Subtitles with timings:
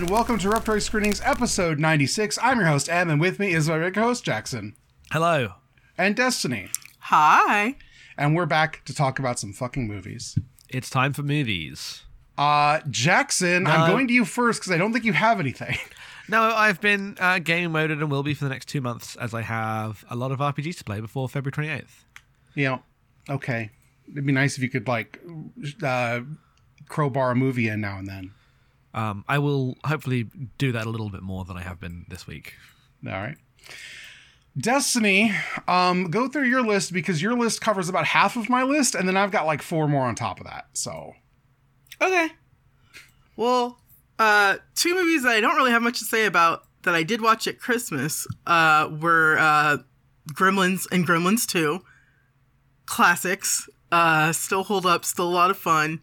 [0.00, 2.38] Hello and welcome to Repertory Screenings episode 96.
[2.40, 4.74] I'm your host, Em, and with me is my regular host, Jackson.
[5.12, 5.52] Hello.
[5.98, 6.68] And Destiny.
[7.00, 7.76] Hi.
[8.16, 10.38] And we're back to talk about some fucking movies.
[10.70, 12.04] It's time for movies.
[12.38, 13.72] Uh, Jackson, No.
[13.72, 15.76] I'm going to you first because I don't think you have anything.
[16.30, 19.34] No, I've been uh, game moded and will be for the next two months as
[19.34, 22.04] I have a lot of RPGs to play before February 28th.
[22.54, 22.78] Yeah.
[23.28, 23.70] okay.
[24.10, 25.20] It'd be nice if you could, like,
[25.82, 26.20] uh,
[26.88, 28.30] crowbar a movie in now and then.
[28.92, 32.26] Um, I will hopefully do that a little bit more than I have been this
[32.26, 32.54] week.
[33.06, 33.36] All right.
[34.58, 35.32] Destiny,
[35.68, 39.06] um, go through your list because your list covers about half of my list, and
[39.06, 40.66] then I've got like four more on top of that.
[40.72, 41.14] So,
[42.02, 42.28] Okay.
[43.36, 43.78] Well,
[44.18, 47.20] uh, two movies that I don't really have much to say about that I did
[47.20, 49.78] watch at Christmas uh, were uh,
[50.32, 51.80] Gremlins and Gremlins 2.
[52.86, 53.68] Classics.
[53.92, 56.00] Uh, still hold up, still a lot of fun.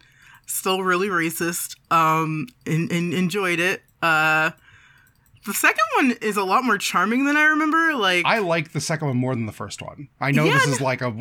[0.48, 1.76] Still really racist.
[1.92, 3.82] Um, and, and enjoyed it.
[4.02, 4.50] Uh,
[5.46, 7.94] the second one is a lot more charming than I remember.
[7.94, 10.08] Like, I like the second one more than the first one.
[10.20, 11.14] I know Yeah, this is like a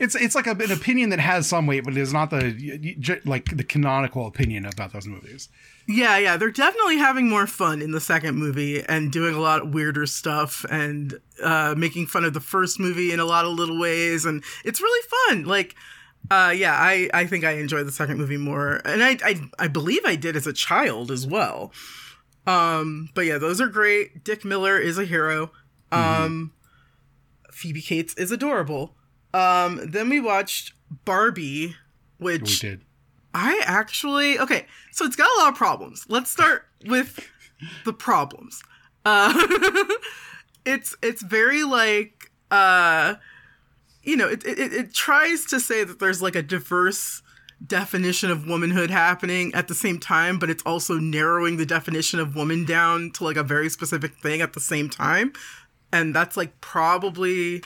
[0.00, 3.20] it's it's like a, an opinion that has some weight, but it is not the
[3.24, 5.48] like the canonical opinion about those movies.
[5.86, 9.70] Yeah, yeah, they're definitely having more fun in the second movie and doing a lot
[9.70, 13.78] weirder stuff and uh, making fun of the first movie in a lot of little
[13.78, 15.44] ways, and it's really fun.
[15.44, 15.76] Like,
[16.30, 19.68] uh, yeah, I I think I enjoy the second movie more, and I I I
[19.68, 21.72] believe I did as a child as well.
[22.46, 24.24] Um, but yeah, those are great.
[24.24, 25.52] Dick Miller is a hero.
[25.92, 26.52] Um,
[27.50, 28.94] Phoebe Cates is adorable.
[29.34, 30.72] Um, then we watched
[31.04, 31.76] Barbie,
[32.18, 32.84] which We did.
[33.34, 36.06] I actually okay, so it's got a lot of problems.
[36.08, 37.28] Let's start with
[37.84, 38.62] the problems.
[39.04, 39.32] Uh
[40.64, 43.14] it's it's very like uh
[44.02, 47.22] you know, it, it it tries to say that there's like a diverse
[47.64, 52.36] definition of womanhood happening at the same time, but it's also narrowing the definition of
[52.36, 55.32] woman down to like a very specific thing at the same time.
[55.92, 57.62] And that's like probably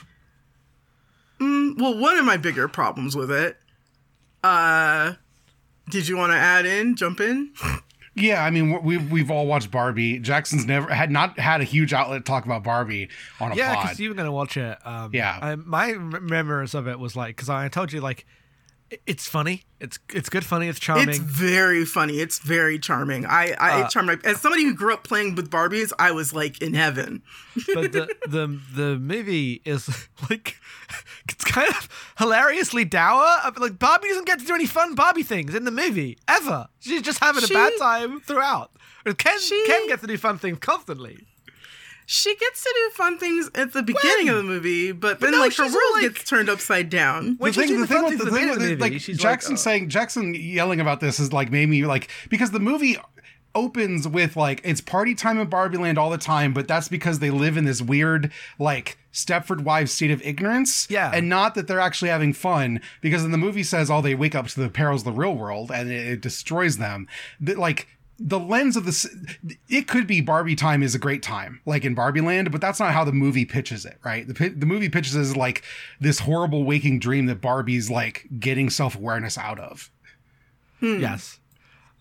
[1.39, 3.57] mm, well, one of my bigger problems with it.
[4.43, 5.13] Uh
[5.89, 7.53] did you want to add in, jump in?
[8.15, 10.19] Yeah, I mean we we've all watched Barbie.
[10.19, 13.09] Jackson's never had not had a huge outlet to talk about Barbie
[13.39, 13.83] on a Yeah, pod.
[13.85, 14.77] because you were going to watch it.
[14.85, 15.39] Um, Yeah.
[15.41, 18.25] I, my remembrance of it was like, because I told you, like,
[19.05, 19.63] it's funny.
[19.79, 21.09] It's it's good, funny, it's charming.
[21.09, 22.19] It's very funny.
[22.19, 23.25] It's very charming.
[23.25, 26.61] I, I Uh, my, as somebody who grew up playing with Barbies, I was like
[26.61, 27.21] in heaven.
[27.73, 29.89] but the, the the movie is
[30.29, 30.57] like
[31.27, 33.25] it's kind of hilariously dour.
[33.57, 36.67] Like Barbie doesn't get to do any fun Barbie things in the movie ever.
[36.79, 38.71] She's just having She- a bad time throughout.
[39.17, 41.27] Ken She- Ken gets to do fun things constantly.
[42.05, 44.35] She gets to do fun things at the beginning When?
[44.35, 47.37] of the movie, but then no, like her world like- gets turned upside down.
[47.39, 49.17] The thing, the the thing with the the thing with the it, movie, like she's
[49.17, 49.61] Jackson like, oh.
[49.61, 52.97] saying Jackson yelling about this is like made me like because the movie
[53.55, 57.19] opens with like it's party time in Barbie Land all the time, but that's because
[57.19, 60.87] they live in this weird like Stepford Wives state of ignorance.
[60.89, 61.11] Yeah.
[61.13, 64.35] and not that they're actually having fun because in the movie says oh they wake
[64.35, 67.07] up to the perils of the real world and it, it destroys them.
[67.39, 67.87] That like
[68.19, 69.07] the lens of this
[69.69, 72.79] it could be barbie time is a great time like in barbie land but that's
[72.79, 75.63] not how the movie pitches it right the, the movie pitches it as like
[75.99, 79.89] this horrible waking dream that barbie's like getting self-awareness out of
[80.83, 81.39] Yes.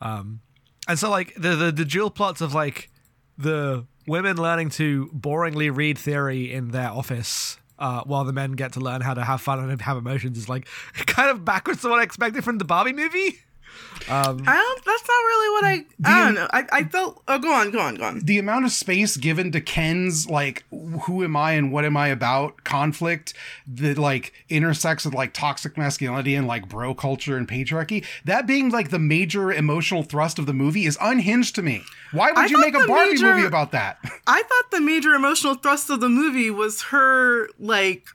[0.00, 0.40] Um,
[0.88, 2.90] and so like the, the the dual plots of like
[3.38, 7.58] the women learning to boringly read theory in their office.
[7.78, 10.48] Uh, while the men get to learn how to have fun and have emotions is
[10.48, 10.68] like
[11.06, 13.40] kind of backwards to what I expected from the Barbie movie.
[14.08, 14.84] Um, I don't.
[14.84, 15.84] That's not really what I.
[16.04, 16.48] I don't know.
[16.52, 17.22] I, I felt.
[17.28, 18.18] Oh, go on, go on, go on.
[18.20, 20.64] the amount of space given to Ken's like
[21.02, 23.32] who am I and what am I about conflict
[23.68, 28.70] that like intersects with like toxic masculinity and like bro culture and patriarchy that being
[28.70, 31.82] like the major emotional thrust of the movie is unhinged to me.
[32.10, 33.98] Why would I you make a Barbie major- movie about that?
[34.26, 38.08] I thought the major emotional thrust of the movie was her like.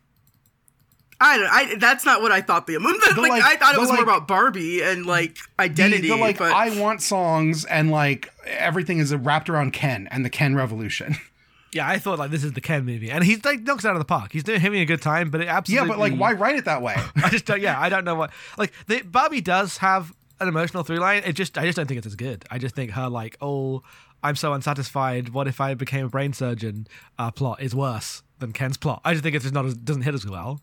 [1.20, 1.48] I don't.
[1.48, 3.92] I that's not what I thought the emo- like, like- I thought it the, was
[3.92, 6.04] more about Barbie and like identity.
[6.04, 10.24] the, the, like but I want songs and like everything is wrapped around Ken and
[10.24, 11.16] the Ken revolution.
[11.74, 13.96] yeah, I thought like this is the Ken movie, and he's like knocks it out
[13.96, 14.32] of the park.
[14.32, 15.88] He's doing having a good time, but it absolutely.
[15.88, 16.96] yeah, but like why write it that way?
[17.16, 17.62] I just don't.
[17.62, 18.32] Yeah, I don't know what.
[18.58, 21.24] Like the Barbie does have an emotional through line.
[21.26, 22.46] It just I just don't think it's as good.
[22.52, 23.82] I just think her like oh
[24.24, 25.30] I'm so unsatisfied.
[25.30, 26.88] What if I became a brain surgeon?
[27.18, 29.02] Uh, plot is worse than Ken's plot.
[29.06, 30.60] I just think it's just not as doesn't hit as well.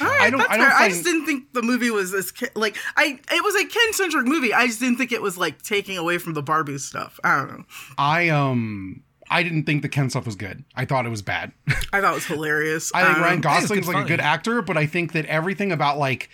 [0.00, 0.76] All right, I don't- that's I don't fair.
[0.78, 3.18] I just didn't think the movie was as Ken- like I.
[3.32, 4.52] It was a Ken centric movie.
[4.54, 7.18] I just didn't think it was like taking away from the Barbie stuff.
[7.24, 7.64] I don't know.
[7.96, 10.64] I um I didn't think the Ken stuff was good.
[10.74, 11.52] I thought it was bad.
[11.92, 12.90] I thought it was hilarious.
[12.94, 15.26] I think Um, Ryan it's Gosling's good like a good actor, but I think that
[15.26, 16.28] everything about like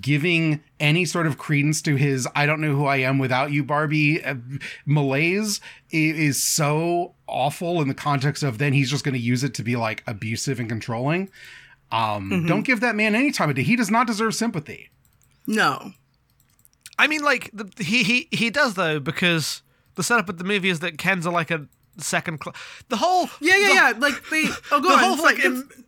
[0.00, 3.64] giving any sort of credence to his I don't know who I am without you
[3.64, 4.36] Barbie uh,
[4.86, 5.60] malaise
[5.92, 9.54] i- is so awful in the context of then he's just going to use it
[9.54, 11.28] to be like abusive and controlling.
[11.92, 13.62] Um, Don't give that man any time of day.
[13.62, 14.90] He does not deserve sympathy.
[15.46, 15.92] No.
[16.98, 19.62] I mean, like the, he he he does though because
[19.94, 21.66] the setup of the movie is that Ken's are like a
[21.98, 22.54] second class.
[22.88, 23.92] The whole Yeah, yeah, the, yeah.
[23.98, 24.44] Like they.
[24.70, 24.98] Oh, go The on.
[25.00, 25.79] whole It's like, like, im-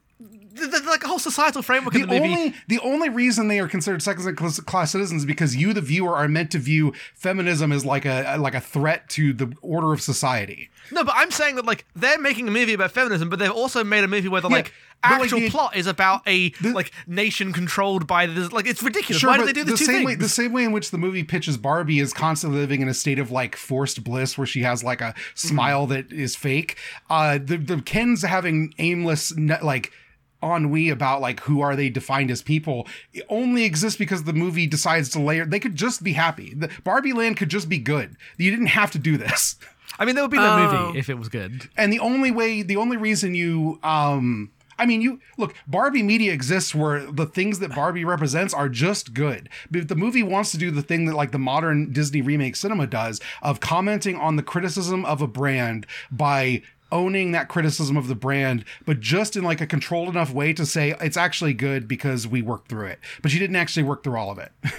[0.55, 2.33] the, the, like whole societal framework The of the movie.
[2.35, 6.15] only the only reason they are considered second class, citizens is because you, the viewer,
[6.17, 10.01] are meant to view feminism as like a like a threat to the order of
[10.03, 10.71] society.
[10.91, 13.83] No, but I'm saying that like they're making a movie about feminism, but they've also
[13.85, 14.73] made a movie where the Yeah, like
[15.05, 18.53] like, actual the- plot is about a like nation controlled by this.
[18.53, 19.23] Like it's ridiculous.
[19.25, 20.07] Why do they do the, the two same things?
[20.07, 20.15] way?
[20.17, 23.19] The same way in which the movie pitches Barbie is constantly living in a state
[23.19, 26.77] of like forced bliss, where she has like a smile that is fake.
[27.11, 29.33] Uh, the the Ken's having aimless
[29.63, 29.93] like
[30.43, 34.67] ennui about like who are they defined as people it only exists because the movie
[34.67, 35.45] decides to layer.
[35.47, 36.55] They could just be happy.
[36.55, 38.17] The Barbie Land could just be good.
[38.39, 39.57] You didn't have to do this.
[39.99, 40.87] I mean, there would be the Oh.
[40.87, 41.69] movie if it was good.
[41.77, 46.33] and the only way the only reason you um I mean, you look, Barbie media
[46.33, 49.49] exists where the things that Barbie represents are just good.
[49.71, 52.57] But if the movie wants to do the thing that like the modern Disney remake
[52.57, 56.63] cinema does of commenting on the criticism of a brand by
[56.93, 60.65] owning that criticism of the brand, but just in like a controlled enough way to
[60.65, 63.01] say it's actually good because we worked through it.
[63.23, 64.53] But you didn't actually work through all of it.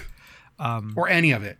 [0.56, 1.58] Um, or any of it.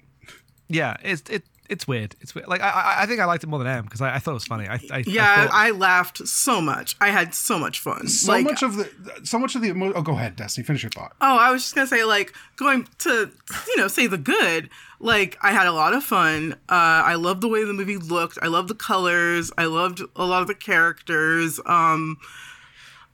[0.69, 2.15] Yeah, it's it it's weird.
[2.21, 2.47] It's weird.
[2.47, 4.33] Like I I, I think I liked it more than Em because I, I thought
[4.33, 4.69] it was funny.
[4.69, 6.97] I, I yeah, I, thought, I laughed so much.
[7.01, 8.07] I had so much fun.
[8.09, 8.91] So like, much of the
[9.25, 11.13] so much of the emo- oh go ahead, Destiny, finish your thought.
[11.21, 13.31] Oh, I was just gonna say, like, going to,
[13.67, 14.71] you know, say the good.
[15.05, 16.55] Like, I had a lot of fun.
[16.67, 18.39] Uh, I loved the way the movie looked.
[18.41, 19.53] I loved the colors.
[19.59, 21.61] I loved a lot of the characters.
[21.67, 22.17] Um,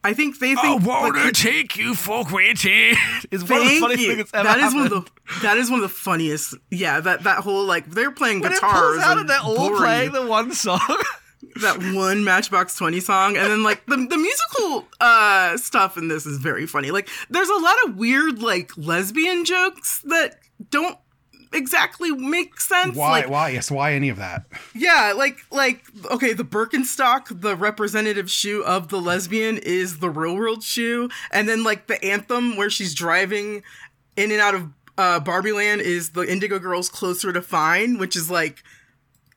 [0.04, 2.96] I think they think like, take you for granted.
[3.32, 4.14] It's one of the funniest you.
[4.14, 5.10] things that's ever That is one of the
[5.42, 6.54] that is one of the funniest.
[6.70, 9.76] Yeah, that that whole like they're playing when it guitars pulls out and they're all
[9.76, 10.80] playing the one song.
[11.60, 16.24] that one Matchbox Twenty song, and then like the the musical uh stuff in this
[16.24, 16.92] is very funny.
[16.92, 20.38] Like, there's a lot of weird like lesbian jokes that
[20.70, 20.96] don't
[21.52, 22.96] exactly make sense.
[22.96, 24.46] Why Like, why yes, why any of that?
[24.74, 30.36] yeah, like like okay, the Birkenstock, the representative shoe of the lesbian is the real
[30.36, 33.62] world shoe, and then like the anthem where she's driving
[34.16, 34.68] in and out of
[34.98, 38.62] uh, Barbie Land is the Indigo Girls "Closer to Fine," which is like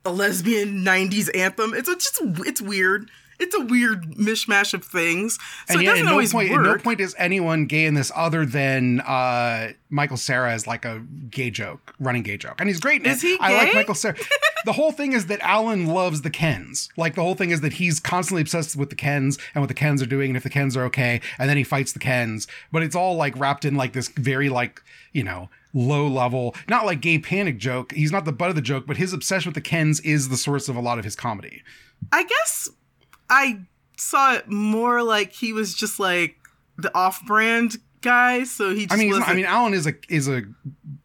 [0.06, 1.74] a lesbian '90s anthem.
[1.74, 3.10] It's a, just it's weird.
[3.40, 5.36] It's a weird mishmash of things,
[5.68, 6.60] so and it yet, doesn't at no always point, work.
[6.60, 10.86] at no point is anyone gay in this other than uh, Michael Cera as like
[10.86, 13.06] a gay joke, running gay joke, and he's great.
[13.06, 13.74] Is he I like?
[13.74, 14.16] Michael Cera.
[14.66, 16.90] the whole thing is that Alan loves the Kens.
[16.98, 19.74] Like the whole thing is that he's constantly obsessed with the Kens and what the
[19.74, 22.48] Kens are doing, and if the Kens are okay, and then he fights the Kens.
[22.72, 24.82] But it's all like wrapped in like this very like
[25.12, 27.92] you know low level, not like gay panic joke.
[27.94, 30.38] He's not the butt of the joke, but his obsession with the Kens is the
[30.38, 31.64] source of a lot of his comedy.
[32.12, 32.70] I guess
[33.34, 33.60] I
[33.98, 36.36] saw it more like he was just like
[36.78, 38.86] the off-brand guy, so he.
[38.86, 40.44] Just I mean, not, I mean, Alan is a is a,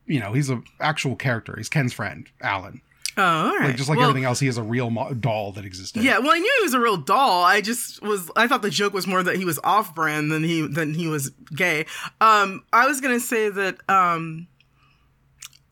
[0.06, 1.54] you know, he's a actual character.
[1.56, 2.80] He's Ken's friend, Alan.
[3.16, 3.68] oh, all right.
[3.68, 6.02] Like just like Well, everything else, he is a real mo- doll that existed.
[6.02, 7.44] Yeah, well, I knew he was a real doll.
[7.44, 8.30] I just was.
[8.36, 11.30] I thought the joke was more that he was off-brand than he than he was
[11.54, 11.86] gay.
[12.20, 13.76] Um, I was gonna say that.
[13.88, 14.46] Um,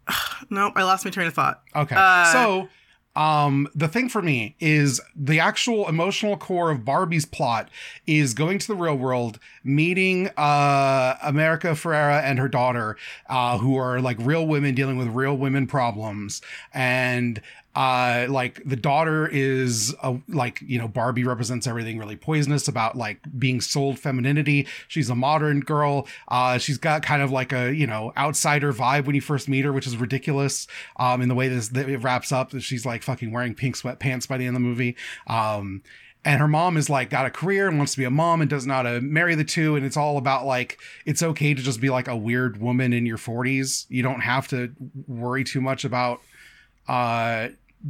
[0.51, 1.63] nope, I lost my train of thought.
[1.75, 1.97] Okay.
[1.97, 2.69] Uh, so,
[3.17, 7.71] um, the thing for me is the actual emotional core of Barbie's plot
[8.07, 12.97] is going to the real world, meeting uh America Ferrera and her daughter,
[13.29, 16.43] uh, who are like real women dealing with real women problems,
[16.75, 17.41] and
[17.77, 22.97] uh like the daughter is a, like you know barbie represents everything really poisonous about
[22.97, 24.67] like being sold femininity.
[24.89, 26.09] She's a modern girl.
[26.29, 29.65] Uh she's got kind of like a you know outsider vibe when you first meet
[29.67, 30.67] her which is ridiculous
[30.97, 33.77] um in the way this that it wraps up that she's like fucking wearing pink
[33.77, 34.97] sweatpants by the end of the movie.
[35.27, 35.83] Um
[36.25, 38.49] and her mom is like got a career and wants to be a mom and
[38.49, 41.63] doesn't know how to marry the two and it's all about like it's okay to
[41.63, 44.73] just be like a weird woman in your 40s you don't have to
[45.07, 46.23] worry too much about
[46.89, 47.49] uh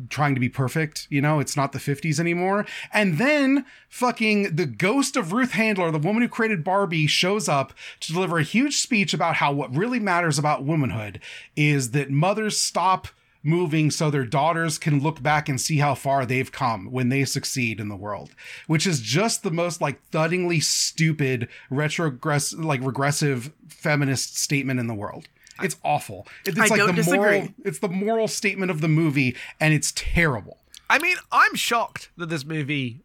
[0.09, 1.41] trying to be perfect you know?
[1.41, 2.67] It's not the 50s anymore.
[2.93, 7.73] And then fucking the ghost of ruth handler the woman who created barbie shows up
[8.01, 11.21] to deliver a huge speech about how what really matters about womanhood
[11.57, 13.09] is that mothers stop
[13.43, 17.25] moving so their daughters can look back and see how far they've come when they
[17.25, 18.31] succeed in the world
[18.67, 24.95] which is just the most like thuddingly stupid retrogress like regressive feminist statement in the
[24.95, 25.29] world
[25.63, 27.55] it's awful It- it's I like don't the moral disagree.
[27.65, 30.59] it's the moral statement of the movie and it's terrible
[30.89, 33.01] I mean, I'm shocked that this movie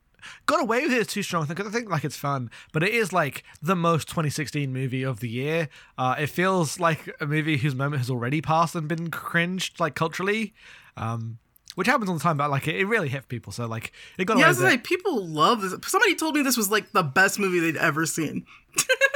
[0.46, 2.94] got away with it is too strong because I think like it's fun, but it
[2.94, 5.68] is like the most 2016 movie of the year.
[5.98, 9.96] Uh, it feels like a movie whose moment has already passed and been cringed like
[9.96, 10.54] culturally.
[10.96, 11.40] Um,
[11.76, 13.52] which happens all the time, but like it, it really hit people.
[13.54, 14.70] So like it got Yeah, away I was with it.
[14.72, 15.74] like, people love this.
[15.88, 18.46] Somebody told me this was like the best movie they'd ever seen.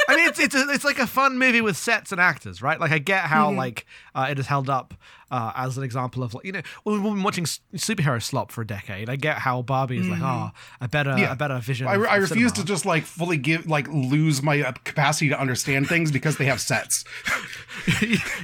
[0.07, 2.79] I mean, it's it's a, it's like a fun movie with sets and actors, right?
[2.79, 4.93] Like I get how like uh, it is held up
[5.31, 8.67] uh, as an example of like you know we've been watching superhero slop for a
[8.67, 9.09] decade.
[9.09, 11.31] I get how Barbie is like oh a better Yeah.
[11.31, 11.87] a better vision.
[11.87, 12.51] I, I refuse cinema.
[12.51, 16.45] to just like fully give like lose my uh, capacity to understand things because they
[16.45, 17.03] have sets.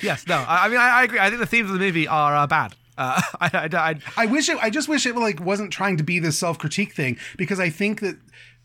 [0.02, 0.36] yes, no.
[0.48, 1.20] I, I mean, I, I agree.
[1.20, 2.76] I think the themes of the movie are uh, bad.
[3.02, 4.58] Uh, I, I, I, I wish it.
[4.62, 7.70] I just wish it like wasn't trying to be this self critique thing because I
[7.70, 8.18] think that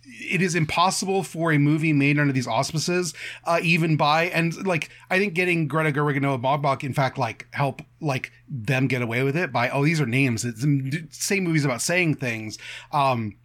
[0.04, 3.14] it is impossible for a movie made under these auspices,
[3.44, 7.18] uh, even by and like I think getting Greta Gerwig and Noah Baumbach, in fact,
[7.18, 10.44] like help like them get away with it by oh these are names.
[10.44, 10.64] It's
[11.10, 12.58] same movies about saying things.
[12.92, 13.36] Um,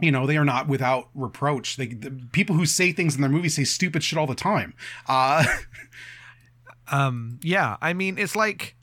[0.00, 1.76] you know they are not without reproach.
[1.76, 4.74] They, the people who say things in their movies say stupid shit all the time.
[5.08, 5.44] Uh,
[6.90, 7.76] um, yeah.
[7.80, 8.76] I mean, it's like.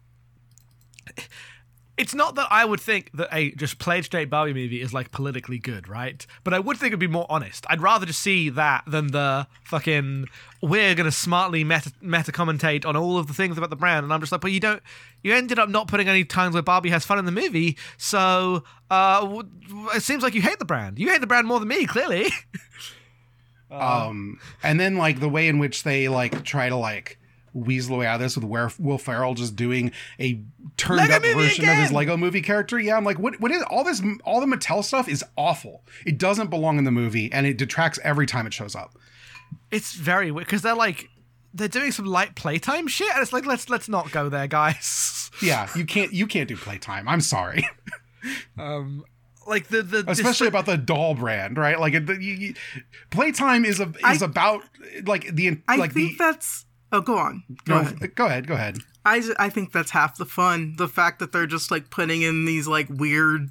[1.95, 5.11] It's not that I would think that a just played straight Barbie movie is like
[5.11, 6.25] politically good, right?
[6.43, 7.65] But I would think it'd be more honest.
[7.69, 10.27] I'd rather just see that than the fucking
[10.61, 14.11] we're gonna smartly meta meta commentate on all of the things about the brand, and
[14.13, 14.81] I'm just like, but you don't.
[15.21, 18.63] You ended up not putting any times where Barbie has fun in the movie, so
[18.89, 19.43] uh,
[19.95, 20.97] it seems like you hate the brand.
[20.97, 22.29] You hate the brand more than me, clearly.
[23.71, 27.17] um and then like the way in which they like try to like
[27.53, 30.41] weasel away out of this with where Will Ferrell just doing a
[30.77, 31.91] turned Lego up version of his!
[31.91, 32.79] Lego movie character.
[32.79, 35.83] Yeah, I'm like, what what is all this all the Mattel stuff is awful.
[36.05, 38.97] It doesn't belong in the movie and it detracts every time it shows up.
[39.71, 41.09] it's very weird because they're like
[41.53, 45.09] they're doing some light playtime shit, and it's like let's let's not go there, guys.
[45.41, 47.07] Yeah, you can't you can't do playtime.
[47.07, 47.67] I'm sorry.
[48.57, 49.03] Um,
[49.47, 51.77] like the the Especially about the doll brand, right?
[51.79, 52.53] Like the, you, you,
[53.09, 54.63] playtime is a is I- about
[55.05, 56.65] like the I like think the that's.
[56.93, 57.43] Oh, go on.
[57.65, 58.15] Go go, ahead.
[58.15, 58.77] go ahead, go ahead.
[59.03, 60.75] I, I think that's half the fun.
[60.77, 63.49] The fact that they're just like putting in these like weird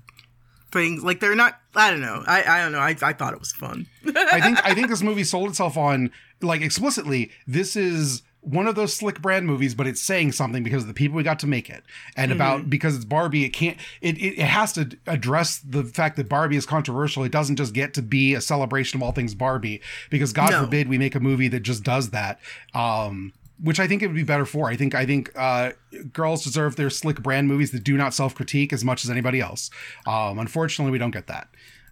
[0.71, 1.03] things.
[1.03, 1.59] Like they're not.
[1.75, 2.23] I don't know.
[2.25, 2.79] I, I don't know.
[2.79, 3.87] I, I thought it was fun.
[4.07, 7.33] I think I think this movie sold itself on like explicitly.
[7.47, 10.95] This is one of those slick brand movies, but it's saying something because of the
[10.95, 11.85] people we got to make it,
[12.17, 13.45] and about because it's Barbie.
[13.45, 13.79] It can't.
[14.01, 17.23] It, it it has to address the fact that Barbie is controversial.
[17.25, 19.81] It doesn't just get to be a celebration of all things Barbie
[20.11, 20.61] because God No.
[20.65, 22.41] forbid we make a movie that just does that.
[22.75, 23.33] Um,
[23.63, 24.69] which I think it would be better for.
[24.69, 25.71] I think I think uh,
[26.13, 29.41] girls deserve their slick brand movies that do not self critique as much as anybody
[29.41, 29.71] else.
[30.05, 31.47] Um, unfortunately, we don't get that.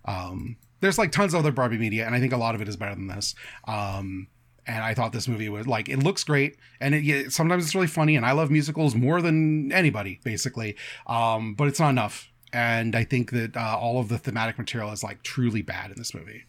[0.04, 2.68] Um, there's like tons of other Barbie media, and I think a lot of it
[2.68, 3.36] is better than this.
[3.68, 4.26] Um,
[4.70, 7.88] and I thought this movie was like it looks great, and it, sometimes it's really
[7.88, 10.76] funny, and I love musicals more than anybody, basically.
[11.06, 14.92] Um, but it's not enough, and I think that uh, all of the thematic material
[14.92, 16.44] is like truly bad in this movie.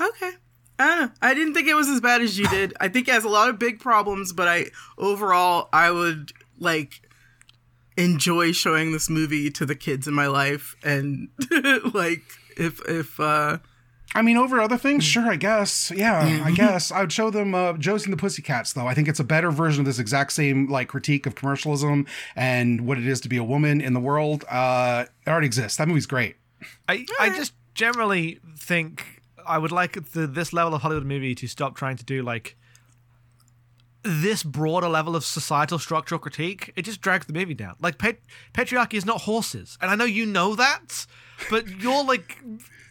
[0.00, 0.32] Okay.
[0.78, 1.12] I don't know.
[1.22, 2.74] I didn't think it was as bad as you did.
[2.78, 4.66] I think it has a lot of big problems, but I
[4.98, 7.00] overall I would like
[7.96, 11.28] enjoy showing this movie to the kids in my life and
[11.94, 12.20] like
[12.58, 13.56] if if uh
[14.14, 15.92] I mean, over other things, sure, I guess.
[15.94, 18.86] Yeah, I guess I would show them uh, Josie and the Pussycats, though.
[18.86, 22.86] I think it's a better version of this exact same like critique of commercialism and
[22.86, 24.44] what it is to be a woman in the world.
[24.48, 25.76] Uh, it already exists.
[25.78, 26.36] That movie's great.
[26.88, 31.46] I I just generally think I would like the, this level of Hollywood movie to
[31.46, 32.56] stop trying to do like
[34.02, 36.72] this broader level of societal structural critique.
[36.76, 37.74] It just drags the movie down.
[37.80, 38.20] Like pat-
[38.54, 41.06] patriarchy is not horses, and I know you know that,
[41.50, 42.38] but you're like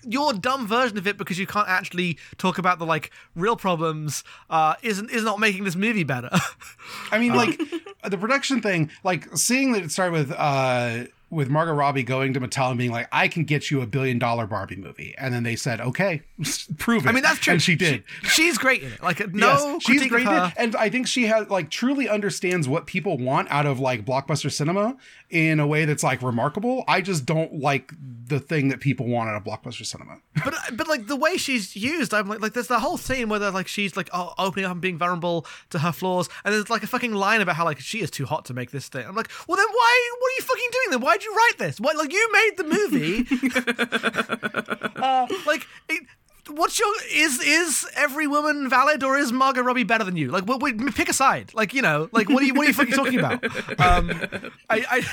[0.05, 4.23] your dumb version of it because you can't actually talk about the like real problems.
[4.49, 6.29] Uh, isn't is not making this movie better.
[7.11, 7.59] I mean, like
[8.03, 12.39] the production thing, like seeing that it started with uh with Margot Robbie going to
[12.39, 15.43] Mattel and being like, "I can get you a billion dollar Barbie movie," and then
[15.43, 16.21] they said, "Okay,
[16.77, 17.53] prove it." I mean that's true.
[17.53, 18.03] and she did.
[18.23, 19.01] she's great in it.
[19.01, 23.17] Like no, yes, she's great, and I think she has like truly understands what people
[23.17, 24.97] want out of like blockbuster cinema
[25.29, 26.83] in a way that's like remarkable.
[26.87, 27.91] I just don't like
[28.27, 30.17] the thing that people want out of blockbuster cinema.
[30.43, 33.39] but but like the way she's used, I'm like like there's the whole scene where
[33.39, 36.69] they're like she's like oh, opening up and being vulnerable to her flaws, and there's
[36.69, 39.05] like a fucking line about how like she is too hot to make this thing.
[39.05, 40.11] I'm like, well then why?
[40.19, 41.01] What are you fucking doing then?
[41.15, 41.79] Why'd you write this?
[41.79, 43.25] What like you made the movie?
[45.01, 45.65] uh, like.
[45.87, 46.03] It,
[46.47, 50.29] What's your is is every woman valid or is Margot Robbie better than you?
[50.29, 51.51] Like, what, wait, pick a side.
[51.55, 53.43] Like, you know, like what are you what are you fucking talking about?
[53.79, 54.11] Um,
[54.69, 55.03] I,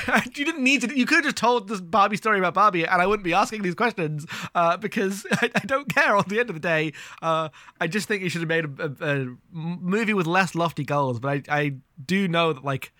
[0.00, 0.98] I, you didn't need to.
[0.98, 3.62] You could have just told this Barbie story about Barbie, and I wouldn't be asking
[3.62, 4.26] these questions
[4.56, 6.16] uh, because I, I don't care.
[6.16, 7.48] On the end of the day, uh,
[7.80, 11.20] I just think you should have made a, a, a movie with less lofty goals.
[11.20, 11.74] But I, I
[12.04, 12.92] do know that like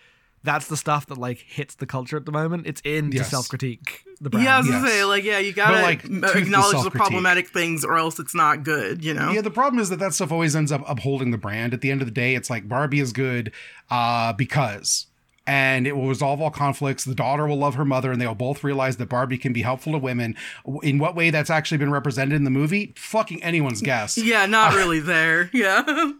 [0.47, 2.67] that's the stuff that like hits the culture at the moment.
[2.67, 3.31] It's in to Yes.
[3.31, 4.45] self critique the brand.
[4.47, 4.76] Yeah, I was Yes.
[4.76, 7.99] gonna say, like, yeah, you gotta like, m- to the acknowledge the problematic things, or
[7.99, 9.05] else it's not good.
[9.05, 9.31] You know?
[9.33, 11.75] Yeah, the problem is that that stuff always ends up upholding the brand.
[11.75, 13.53] At the end of the day, it's like Barbie is good
[13.91, 15.07] uh, because,
[15.47, 17.05] and it will resolve all conflicts.
[17.05, 19.62] The daughter will love her mother, and they will both realize that Barbie can be
[19.62, 20.35] helpful to women.
[20.83, 24.17] In what way that's actually been represented in the movie, fucking anyone's guess.
[24.17, 25.50] Yeah, not really there.
[25.53, 25.85] Yeah.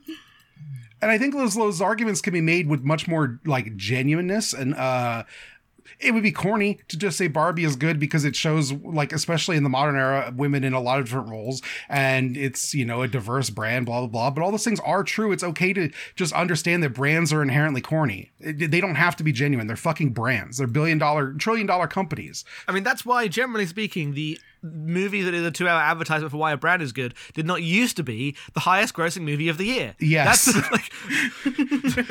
[1.03, 4.53] and I think those those arguments can be made with much more like genuineness.
[4.53, 5.25] And uh
[6.01, 9.57] it would be corny to just say Barbie is good because it shows like especially
[9.57, 11.63] in the modern era women in a lot of different roles.
[11.89, 14.31] And it's you know a diverse brand blah blah blah.
[14.31, 15.33] But all those things are true.
[15.33, 18.33] It's okay to just understand that brands are inherently corny.
[18.41, 19.69] It- they don't have to be genuine.
[19.69, 20.59] They're fucking brands.
[20.59, 22.45] They're billion dollar trillion dollar companies.
[22.69, 24.39] I mean, that's why, generally speaking, the
[24.73, 27.63] movie that is a two hour advertisement for why a brand is good did not
[27.63, 29.95] used to be the highest grossing movie of the year.
[29.99, 30.47] Yes.
[30.47, 30.93] That's like,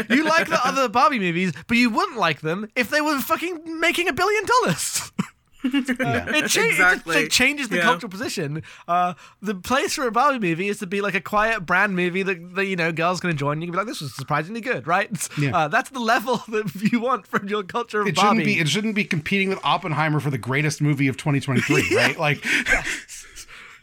[0.09, 3.79] you like the other Barbie movies, but you wouldn't like them if they were fucking
[3.79, 5.11] making a billion dollars.
[5.63, 7.17] yeah It, cha- Exactly.
[7.17, 7.83] it, it changes the Yeah.
[7.83, 8.61] cultural position.
[8.87, 12.23] Uh, the place for a Barbie movie is to be like a quiet brand movie
[12.23, 14.61] that, that you know girls can enjoy, and you can be like, "This was surprisingly
[14.61, 15.09] good," right?
[15.37, 15.55] Yeah.
[15.55, 18.39] Uh, that's the level that you want from your culture of it Barbie.
[18.39, 22.19] shouldn't be it shouldn't be competing with Oppenheimer for the greatest movie of 2023 right
[22.19, 22.43] like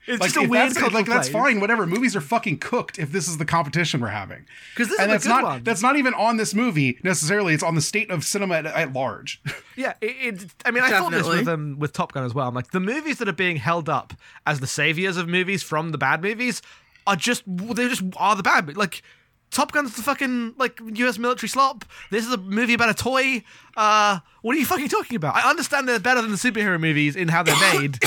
[0.07, 1.43] it's like just a weird that's, cultural like that's place.
[1.45, 4.45] fine whatever movies are fucking cooked if this is the competition we're having
[4.75, 5.63] 'Cause this and is a that's good not one.
[5.65, 8.93] that's not even on this movie necessarily it's on the state of cinema at, at
[8.93, 9.41] large
[9.77, 12.47] Yeah, it, it, I mean, I thought this with um, with Top Gun as well.
[12.47, 14.13] I'm like, the movies that are being held up
[14.47, 16.61] as the saviors of movies from the bad movies
[17.07, 18.77] are just they just are the bad.
[18.77, 19.03] Like
[19.51, 21.17] Top Gun's the fucking like U.S.
[21.19, 21.87] military slop.
[22.11, 23.43] This is a movie about a toy.
[23.75, 25.37] Uh, what are you fucking talking about?
[25.37, 27.99] I understand they're better than the superhero movies in how they're made.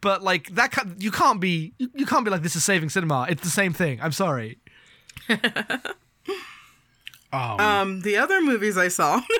[0.00, 2.88] But like that, ca- you can't be you, you can't be like this is saving
[2.88, 3.26] cinema.
[3.28, 4.00] It's the same thing.
[4.00, 4.58] I'm sorry.
[7.32, 9.20] um, Um, the other movies I saw.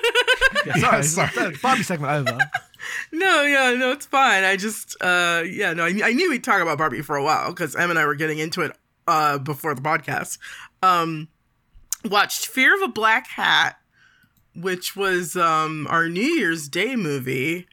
[0.65, 1.03] Yeah, sorry.
[1.03, 1.55] sorry.
[1.63, 2.37] Barbie segment over.
[3.11, 4.43] no, yeah, no, it's fine.
[4.43, 7.49] I just, uh, yeah, no, I, I knew we'd talk about Barbie for a while
[7.49, 8.73] because Em and I were getting into it
[9.07, 10.37] uh before the podcast.
[10.83, 11.29] Um,
[12.05, 13.77] watched Fear of a Black Hat,
[14.55, 17.65] which was um our New Year's Day movie,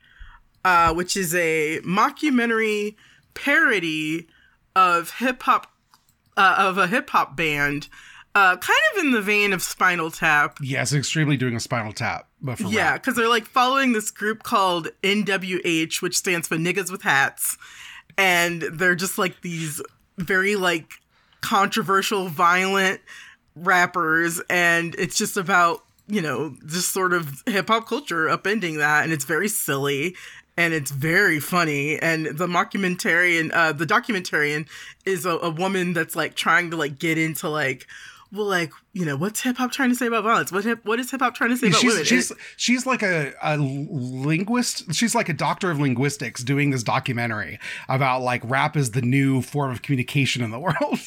[0.65, 2.97] uh, which is a mockumentary
[3.35, 4.29] parody
[4.77, 5.73] of hip hop,
[6.37, 7.89] uh, of a hip hop band.
[8.35, 12.29] Uh, kind of in the vein of Spinal Tap, yes extremely doing a spinal tap
[12.41, 16.91] but for yeah, because they're like following this group called NWH, which stands for Niggas
[16.91, 17.57] with Hats.
[18.17, 19.81] And they're just like these
[20.19, 20.93] very like
[21.41, 23.01] controversial, violent
[23.55, 24.41] rappers.
[24.49, 29.05] And it's just about, you know, just sort of hip hop culture upending that.
[29.05, 30.15] And it's very silly
[30.59, 31.99] and it's very funny.
[31.99, 34.67] And the mockumentarian, uh, the documentarian
[35.07, 37.87] is a, a woman that's like trying to like get into like,
[38.31, 40.53] well, like, you know, what's hip hop trying to say about violence?
[40.53, 42.05] What hip, what is hip hop trying to say about women?
[42.05, 46.71] she's And she's she's like a, a linguist she's like a doctor of linguistics doing
[46.71, 50.99] this documentary about like rap is the new form of communication in the world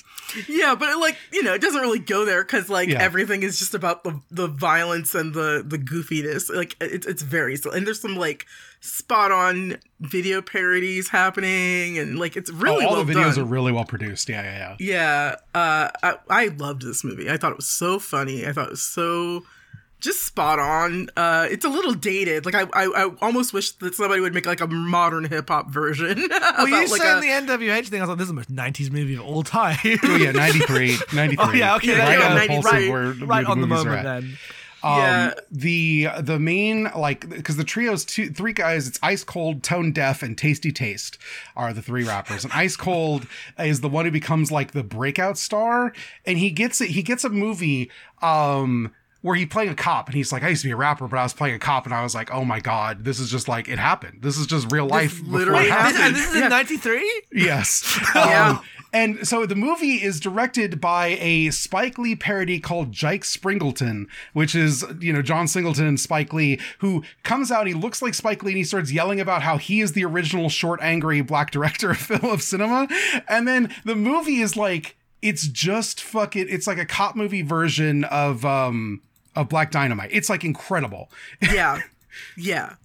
[0.48, 3.00] Yeah, but it, like you know, it doesn't really go there because like Yeah.
[3.02, 6.50] everything is just about the the violence and the the goofiness.
[6.54, 8.46] Like it's it's very so, and there's some like
[8.84, 13.44] spot on video parodies happening, and like it's really Oh, all well the videos done.
[13.44, 17.30] are really well produced yeah yeah yeah yeah, uh, I I loved this movie.
[17.30, 18.46] I thought it was so funny.
[18.46, 19.44] I thought it was so
[20.00, 21.10] just spot on.
[21.16, 22.44] Uh, it's a little dated.
[22.44, 25.70] Like I, I, I almost wish that somebody would make like a modern hip hop
[25.70, 26.28] version.
[26.58, 28.02] Well, you about, like, saying a- the NWH thing?
[28.02, 29.78] I was like, this is the most '90s movie of all time.
[30.04, 33.46] oh yeah 93 93 Oh, yeah, okay, right yeah, on the 90 pulse right- right
[33.46, 34.38] on the moment then.
[34.84, 35.34] Um, Yeah.
[35.52, 40.24] the the main like because the trio's two three guys it's ice cold tone deaf
[40.24, 41.18] and tasty taste
[41.56, 43.28] are the three rappers and ice cold
[43.60, 45.94] is the one who becomes like the breakout star
[46.26, 47.92] and he gets it he gets a movie
[48.24, 48.92] um
[49.22, 51.20] where he playing a cop and he's like I used to be a rapper but
[51.20, 53.48] I was playing a cop and I was like oh my god this is just
[53.48, 55.96] like it happened this is just real life before literally happened.
[55.96, 56.44] This, and this is Yeah.
[56.46, 57.24] in '93.
[57.32, 58.00] Yes.
[58.16, 58.50] Yeah.
[58.50, 58.62] Um,
[58.94, 64.54] and so the movie is directed by a Spike Lee parody called Jike Springleton, which
[64.54, 68.44] is, you know, John Singleton and Spike Lee, who comes out, he looks like Spike
[68.44, 71.92] Lee and he starts yelling about how he is the original short, angry black director
[71.92, 72.88] of film of cinema.
[73.28, 78.04] And then the movie is like, it's just fucking, it's like a cop movie version
[78.06, 79.02] of, um,
[79.36, 80.10] of Black Dynamite.
[80.12, 81.10] It's like incredible.
[81.42, 81.82] yeah,
[82.36, 82.76] yeah.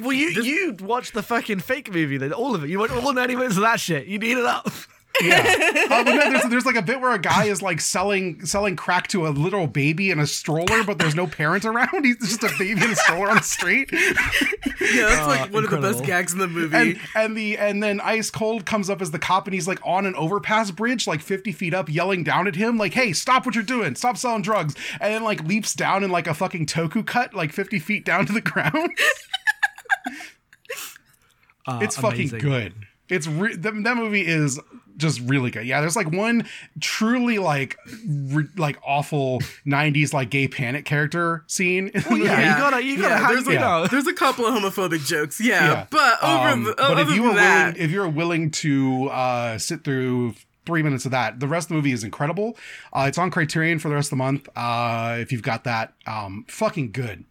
[0.00, 2.70] Well, you you watched the fucking fake movie then, all of it.
[2.70, 4.06] You watched all 90 minutes of that shit.
[4.06, 4.68] You need it up.
[5.22, 5.72] Yeah.
[5.88, 9.06] But no, there's, there's like a bit where a guy is like selling selling crack
[9.08, 11.88] to a little baby in a stroller, but there's no parent around.
[12.04, 13.88] He's just a baby in a stroller on the street.
[13.92, 16.76] Yeah, that's like Uh, one of the best gags in the movie.
[16.76, 19.78] And and the and then Ice Cold comes up as the cop and he's like
[19.84, 23.46] on an overpass bridge, like 50 feet up, yelling down at him, like, hey, stop
[23.46, 24.74] what you're doing, stop selling drugs.
[25.00, 28.26] And then like leaps down in like a fucking toku cut, like 50 feet down
[28.26, 28.90] to the ground.
[31.68, 32.28] Uh, it's amazing.
[32.28, 32.74] fucking good.
[33.08, 34.60] It's re- that, that movie is
[34.96, 35.66] just really good.
[35.66, 36.46] Yeah, there's like one
[36.80, 41.90] truly like re- like awful 90s like gay panic character scene.
[42.08, 42.42] Well, yeah, movie.
[42.48, 43.86] you gotta, you gotta Yeah, have, there's you like- know.
[43.86, 45.86] There's a couple of homophobic jokes, yeah, Yeah.
[45.90, 48.50] but over Um, the, but other if you than were that, willing, if you're willing
[48.52, 52.56] to uh, sit through three minutes of that, the rest of the movie is incredible.
[52.92, 54.48] Uh, it's on Criterion for the rest of the month.
[54.56, 57.24] Uh, if you've got that, um, fucking good.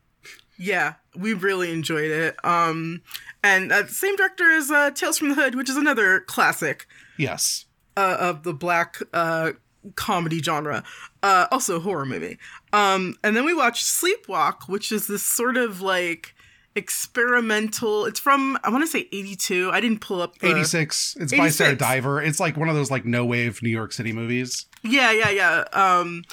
[0.57, 2.35] yeah, we really enjoyed it.
[2.45, 3.01] Um,
[3.43, 7.65] and uh, same director as uh, Tales from the Hood, which is another classic Yes.
[7.97, 9.51] uh, of the black uh,
[9.95, 10.83] comedy genre,
[11.23, 12.37] uh, also a horror movie.
[12.73, 16.33] Um, and then we watched Sleepwalk, which is this sort of like
[16.75, 18.05] experimental.
[18.05, 19.69] It's from I want to say eighty two.
[19.71, 21.17] I didn't pull up the 86.
[21.19, 22.21] It's by Sara Driver.
[22.21, 24.65] It's like one of those like no wave New York City movies.
[24.83, 25.63] Yeah, yeah, yeah.
[25.73, 26.23] Um,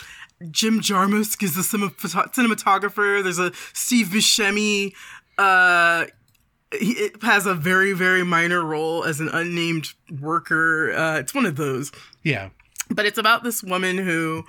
[0.50, 3.22] Jim Jarmusch is the cinematographer.
[3.22, 4.92] There's a Steve Buscemi.
[5.38, 6.06] Uh,
[6.78, 10.92] he it has a very, very minor role as an unnamed worker.
[10.92, 11.92] Uh, it's one of those.
[12.22, 12.50] Yeah.
[12.90, 14.44] But it's about this woman who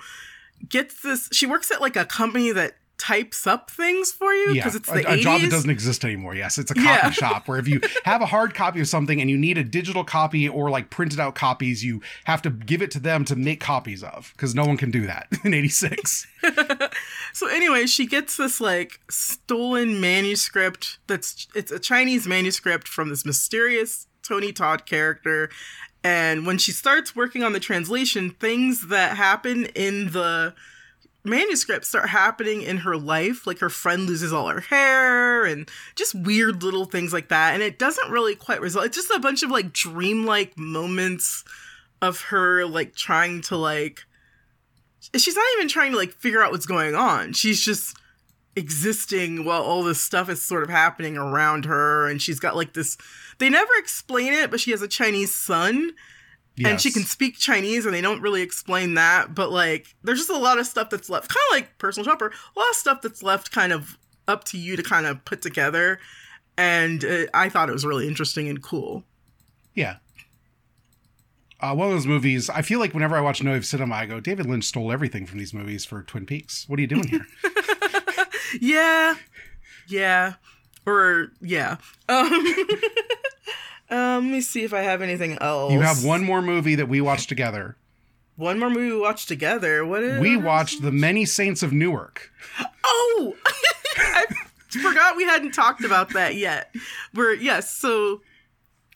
[0.68, 1.28] gets this.
[1.32, 4.62] She works at like a company that types up things for you Yeah.
[4.62, 5.20] because it's the a, a 80s.
[5.20, 6.34] job that doesn't exist anymore.
[6.34, 6.58] Yes.
[6.58, 7.10] It's a copy Yeah.
[7.10, 10.04] shop where if you have a hard copy of something and you need a digital
[10.04, 13.60] copy or like printed out copies, you have to give it to them to make
[13.60, 16.26] copies of because no one can do that in 86.
[17.32, 23.24] So anyway, she gets this like stolen manuscript that's it's a Chinese manuscript from this
[23.24, 25.50] mysterious Tony Todd character.
[26.04, 30.54] And when she starts working on the translation, things that happen in the
[31.24, 33.46] manuscript start happening in her life.
[33.46, 37.54] Like her friend loses all her hair and just weird little things like that.
[37.54, 38.86] And it doesn't really quite result.
[38.86, 41.44] It's just a bunch of like dreamlike moments
[42.02, 44.04] of her like trying to like
[45.16, 47.32] she's not even trying to like figure out what's going on.
[47.32, 47.96] She's just
[48.56, 52.72] existing while all this stuff is sort of happening around her and she's got like
[52.72, 52.96] this
[53.38, 55.90] they never explain it but she has a chinese son
[56.64, 60.30] and she can speak chinese and they don't really explain that but like there's just
[60.30, 63.00] a lot of stuff that's left kind of like personal shopper a lot of stuff
[63.02, 65.98] that's left kind of up to you to kind of put together
[66.56, 69.02] and uh, i thought it was really interesting and cool
[69.74, 69.96] Yeah.
[71.60, 74.04] Uh, one of those movies, I feel like whenever I watch No Wave Cinema, I
[74.06, 76.68] go, David Lynch stole everything from these movies for Twin Peaks.
[76.68, 77.26] What are you doing here?
[78.60, 79.14] Yeah.
[79.88, 80.34] Yeah.
[80.84, 81.76] Or yeah.
[82.08, 82.30] Um,
[83.94, 85.72] um let me see if I have anything else.
[85.72, 87.76] you have one more movie that we watched together.
[88.36, 89.84] one more movie we watched together.
[89.86, 92.30] What is We watched The Many Saints of Newark.
[92.84, 93.36] Oh
[93.96, 94.26] I
[94.70, 96.74] forgot we hadn't talked about that yet.
[97.14, 98.22] We're yes, so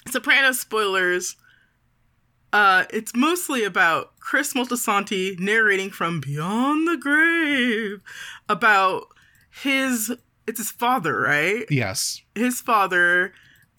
[0.08, 1.36] Sopranos spoilers.
[2.52, 8.02] Uh, it's mostly about Chris Moltisanti narrating from beyond the grave
[8.48, 9.08] about
[9.50, 10.10] his
[10.46, 11.66] it's his father, right?
[11.70, 12.22] Yes.
[12.34, 13.34] his father,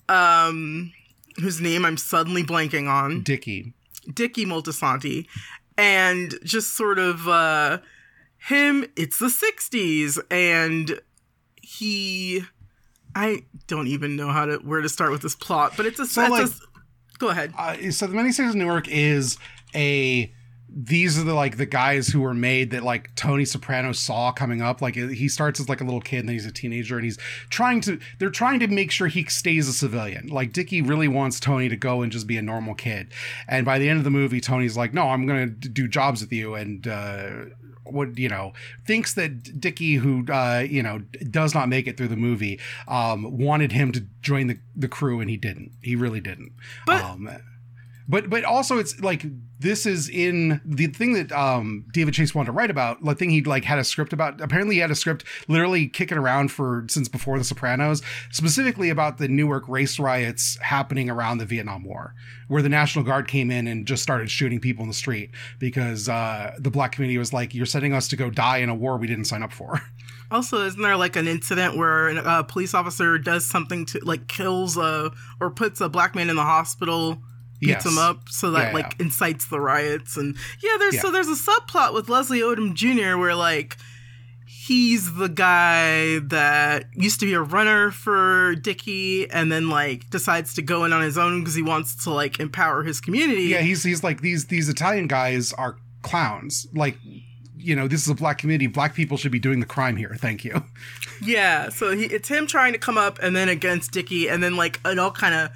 [0.07, 0.93] um,
[1.39, 3.73] whose name I'm suddenly blanking on, Dickie.
[4.13, 5.27] Dickie Moltisanti,
[5.77, 7.79] and just sort of uh,
[8.37, 8.85] him.
[8.95, 10.99] It's the '60s, and
[11.61, 12.43] he.
[13.15, 16.05] I don't even know how to where to start with this plot, but it's a.
[16.05, 16.51] So, like- a
[17.17, 17.53] go ahead.
[17.57, 19.37] Uh, so The Many Saints of Newark is
[19.75, 20.33] a
[20.71, 24.61] these are the like the guys who were made that like Tony Soprano saw coming
[24.61, 24.81] up.
[24.81, 27.17] Like he starts as like a little kid, and then he's a teenager, and he's
[27.49, 27.99] trying to.
[28.19, 30.27] They're trying to make sure he stays a civilian.
[30.27, 33.11] Like Dickie really wants Tony to go and just be a normal kid.
[33.47, 36.31] And by the end of the movie, Tony's like, "No, I'm gonna do jobs with
[36.31, 37.29] you." And uh,
[37.85, 38.53] what you know
[38.85, 43.37] thinks that Dickie, who uh, you know does not make it through the movie, um,
[43.37, 45.71] wanted him to join the the crew, and he didn't.
[45.81, 46.51] He really didn't.
[46.85, 47.29] But- um,
[48.09, 49.23] but but also it's like
[49.59, 53.03] this is in the thing that um David Chase wanted to write about.
[53.03, 54.41] The thing he like had a script about.
[54.41, 59.19] Apparently, he had a script literally kicking around for since before The Sopranos, specifically about
[59.19, 62.15] the Newark race riots happening around the Vietnam War,
[62.47, 66.09] where the National Guard came in and just started shooting people in the street because
[66.09, 68.97] uh, the black community was like, "You're sending us to go die in a war
[68.97, 69.81] we didn't sign up for."
[70.31, 74.77] Also, isn't there like an incident where a police officer does something to like kills
[74.77, 77.17] a or puts a black man in the hospital,
[77.59, 77.85] beats Yes.
[77.85, 79.05] him up, so that Yeah, like yeah.
[79.05, 81.01] incites the riots and yeah, there's Yeah.
[81.01, 83.17] so there's a subplot with Leslie Odom Jr.
[83.17, 83.77] where like
[84.45, 90.53] he's the guy that used to be a runner for Dickie and then like decides
[90.55, 93.43] to go in on his own because he wants to like empower his community.
[93.43, 96.67] Yeah, he's he's like these these Italian guys are clowns.
[96.73, 96.97] Like,
[97.57, 98.67] you know, this is a black community.
[98.67, 100.15] Black people should be doing the crime here.
[100.19, 100.63] Thank you.
[101.21, 104.55] Yeah, so he, it's him trying to come up and then against Dickie and then
[104.55, 105.49] like it all kind of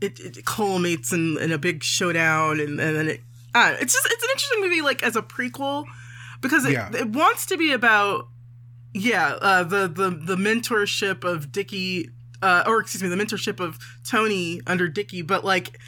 [0.00, 3.20] it, it culminates in, in a big showdown and, and then it
[3.54, 5.84] uh, it's just it's an interesting movie like as a prequel
[6.40, 6.90] because it, Yeah.
[6.94, 8.28] it wants to be about
[8.94, 12.10] yeah uh, the the the mentorship of Dickie
[12.42, 15.78] uh, or excuse me the mentorship of Tony under Dickie but like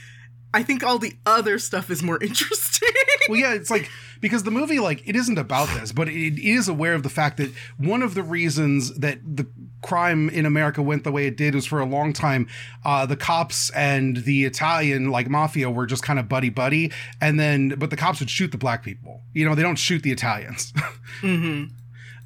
[0.52, 2.88] I think all the other stuff is more interesting.
[3.28, 3.88] well yeah it's like
[4.20, 7.36] because the movie like it isn't about this but it is aware of the fact
[7.36, 9.46] that one of the reasons that the
[9.82, 12.46] crime in america went the way it did was for a long time
[12.84, 17.40] uh the cops and the italian like mafia were just kind of buddy buddy and
[17.40, 20.12] then but the cops would shoot the black people you know they don't shoot the
[20.12, 20.72] italians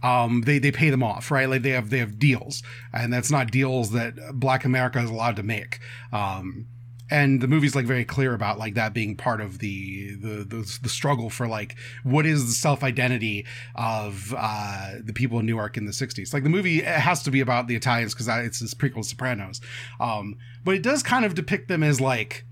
[0.04, 1.48] um, they they pay them off, right?
[1.48, 5.36] Like they have they have deals, and that's not deals that Black America is allowed
[5.36, 5.80] to make.
[6.12, 6.66] Um,
[7.14, 10.78] and the movie's like very clear about like that being part of the the the,
[10.82, 13.46] the struggle for like what is the self identity
[13.76, 16.34] of uh, the people in Newark in the '60s.
[16.34, 19.60] Like the movie has to be about the Italians because it's this prequel to Sopranos,
[20.00, 22.44] um, but it does kind of depict them as like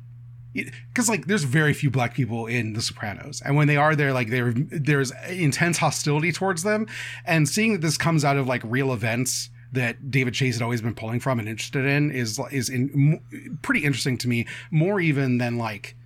[0.55, 3.42] because like there's very few black people in the sopranos.
[3.44, 6.87] And when they are there like there there's intense hostility towards them.
[7.25, 10.82] And seeing that this comes out of like real events that David Chase had always
[10.82, 15.00] been pulling from and interested in is is in, m- pretty interesting to me more
[15.00, 15.96] even than like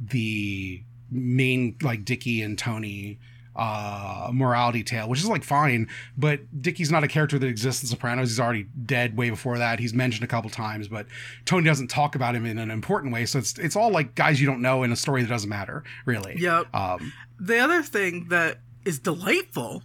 [0.00, 3.18] the main like Dickie and Tony
[3.56, 7.88] uh morality tale which is like fine but Dickie's not a character that exists in
[7.88, 8.28] Sopranos.
[8.30, 9.78] He's already dead way before that.
[9.78, 11.06] He's mentioned a couple times but
[11.44, 14.40] Tony doesn't talk about him in an important way so it's it's all like guys
[14.40, 16.34] you don't know in a story that doesn't matter really.
[16.36, 16.74] Yep.
[16.74, 19.82] um the other thing that is delightful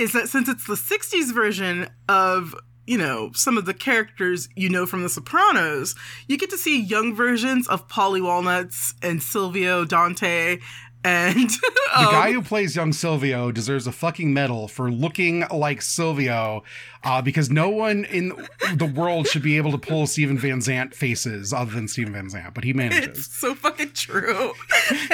[0.00, 2.54] is that since it's the 60s version of
[2.86, 5.94] you know some of the characters you know from the sopranos
[6.26, 10.58] you get to see young versions of Paulie Walnuts and silvio dante
[11.04, 15.80] and the um, guy who plays young Silvio deserves a fucking medal for looking like
[15.82, 16.62] Silvio,
[17.04, 18.28] uh, because no one in
[18.74, 22.28] the world should be able to pull Steven Van Zandt faces other than Steven Van
[22.28, 23.26] Zandt, but he it's manages.
[23.26, 24.52] so fucking true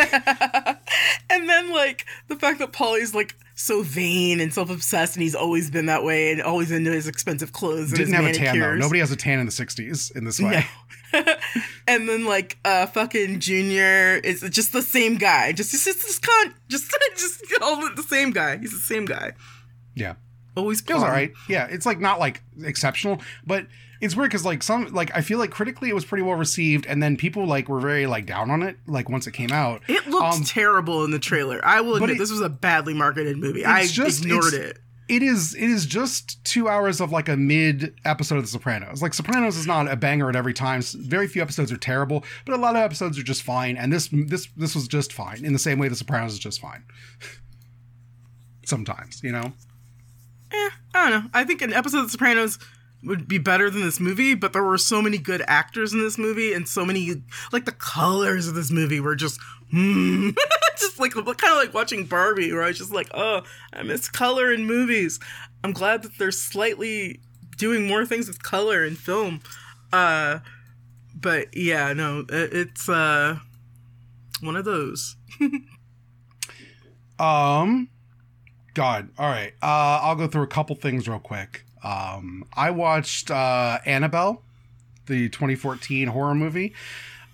[1.31, 5.71] and then like the fact that Paulie's like so vain and self-obsessed and he's always
[5.71, 8.75] been that way and always into his expensive clothes and Didn't have a tan though.
[8.75, 10.51] Nobody has a tan in the '60s in this way.
[10.51, 10.61] No.
[11.89, 15.53] and then like uh fucking Junior is just the same guy.
[15.53, 16.23] Just just just, just
[16.69, 18.59] just just all the same guy.
[18.59, 19.33] He's the same guy.
[19.95, 20.15] Yeah.
[20.57, 21.05] Always It was plum.
[21.05, 21.33] all right.
[21.49, 23.67] Yeah, it's like not like exceptional, but
[24.01, 26.87] it's weird because like some like I feel like critically it was pretty well received,
[26.87, 29.83] and then people like were very like down on it like once it came out.
[29.89, 31.61] It looked Um, terrible in the trailer.
[31.65, 33.65] I will admit it- this was a badly marketed movie.
[33.67, 34.79] I just- ignored it.
[35.09, 39.03] It is it is just two hours of like a mid episode of the sopranos
[39.03, 42.55] like sopranos is not a banger at every time very few episodes are terrible but
[42.55, 45.53] a lot of episodes are just fine and this this this was just fine in
[45.53, 46.83] the same way the sopranos is just fine
[48.65, 49.53] sometimes you know
[50.53, 51.31] Eh, I don't know.
[51.35, 52.59] I think an episode of The Sopranos
[53.03, 56.19] would be better than this movie, but there were so many good actors in this
[56.19, 59.41] movie and so many like the colors of this movie were just
[59.71, 60.31] hmm.
[60.81, 64.09] just like kind of like watching Barbie where I was just like, "Oh, I miss
[64.09, 65.19] color in movies."
[65.65, 67.21] I'm glad that they're slightly
[67.57, 69.41] doing more things with color in film.
[69.93, 70.41] Uh
[71.15, 73.39] but yeah, no, it, it's uh
[74.41, 75.17] one of those.
[77.19, 77.89] um
[78.75, 83.31] god all right uh i'll go through a couple things real quick um i watched
[83.31, 84.43] uh annabelle
[85.07, 86.75] the 2014 horror movie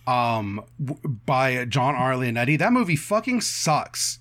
[0.07, 4.19] um w- by john r leonetti that movie fucking sucks.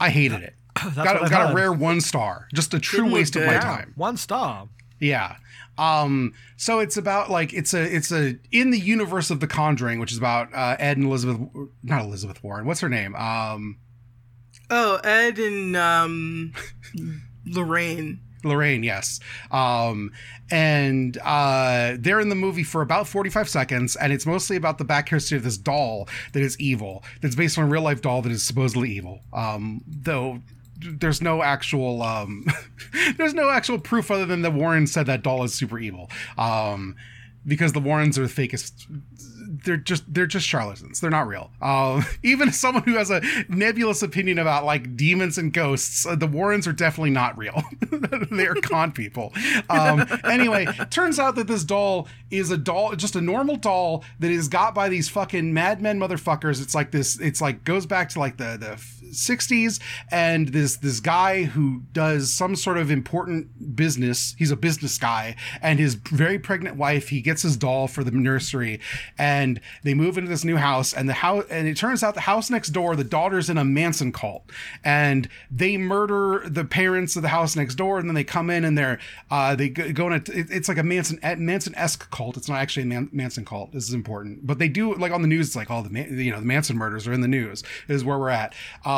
[0.00, 0.54] I hated it.
[0.82, 2.46] That's got, what got a rare one star.
[2.54, 3.60] Just a true Didn't waste of my Yeah.
[3.60, 3.92] time.
[3.96, 4.68] One star.
[5.00, 5.36] yeah.
[5.76, 9.98] Um so it's about like it's a it's a in the universe of the conjuring
[10.00, 11.40] which is about uh ed and elizabeth
[11.82, 12.66] not elizabeth warren.
[12.66, 13.14] What's her name?
[13.16, 13.78] Um
[14.70, 16.52] Oh, Ed and um
[17.46, 18.20] Lorraine.
[18.44, 19.20] Lorraine, yes.
[19.50, 20.12] Um,
[20.50, 24.84] and uh, they're in the movie for about 45 seconds, and it's mostly about the
[24.84, 28.22] back history of this doll that is evil, that's based on a real life doll
[28.22, 29.20] that is supposedly evil.
[29.32, 30.40] Um, though
[30.80, 32.46] there's no actual um,
[33.16, 36.10] there's no actual proof other than the Warrens said that doll is super evil.
[36.36, 36.96] Um,
[37.46, 38.86] because the Warrens are the fakest
[39.68, 40.98] they're just they're just charlatans.
[40.98, 41.50] They're not real.
[41.60, 46.26] Um, even someone who has a nebulous opinion about like demons and ghosts, uh, the
[46.26, 47.62] Warrens are definitely not real.
[48.30, 49.30] they are con people.
[49.68, 54.30] Um, anyway, turns out that this doll is a doll, just a normal doll that
[54.30, 56.62] is got by these fucking madmen motherfuckers.
[56.62, 57.20] It's like this.
[57.20, 62.32] It's like goes back to like the the 60s and this this guy who does
[62.32, 67.20] some sort of important business he's a business guy and his very pregnant wife he
[67.20, 68.80] gets his doll for the nursery
[69.18, 72.20] and they move into this new house and the house and it turns out the
[72.22, 74.44] house next door the daughter's in a Manson cult
[74.84, 78.64] and they murder the parents of the house next door and then they come in
[78.64, 78.98] and they're
[79.30, 82.36] uh they go in a, it- it's like a Manson Manson-esque cult.
[82.36, 83.72] It's not actually a Man, Manson cult.
[83.72, 84.46] This is important.
[84.46, 86.46] But they do like on the news it's like all the Man- you know the
[86.46, 88.54] Manson murders are in the news is where we're at.
[88.84, 88.97] um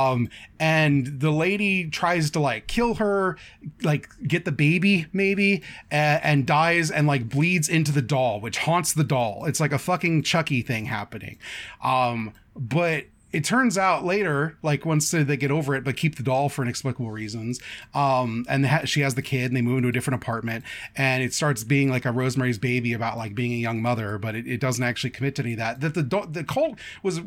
[0.58, 3.36] and the lady tries to like kill her
[3.82, 8.58] like get the baby maybe and, and dies and like bleeds into the doll which
[8.58, 9.44] haunts the doll.
[9.46, 11.38] It's like a fucking chucky thing happening.
[11.82, 16.22] Um but it turns out later, like once they get over it, but keep the
[16.22, 17.60] doll for inexplicable reasons.
[17.94, 20.64] Um, and ha- she has the kid, and they move into a different apartment,
[20.96, 24.34] and it starts being like a Rosemary's Baby about like being a young mother, but
[24.34, 25.80] it, it doesn't actually commit to any of that.
[25.80, 27.20] That the do- the cult was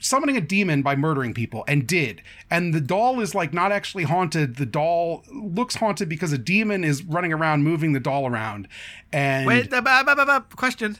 [0.00, 2.22] summoning a demon by murdering people and did
[2.52, 6.84] and the doll is like not actually haunted the doll looks haunted because a demon
[6.84, 8.68] is running around moving the doll around
[9.12, 10.96] and Wait, uh, bu- bu- bu- question.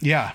[0.00, 0.30] yeah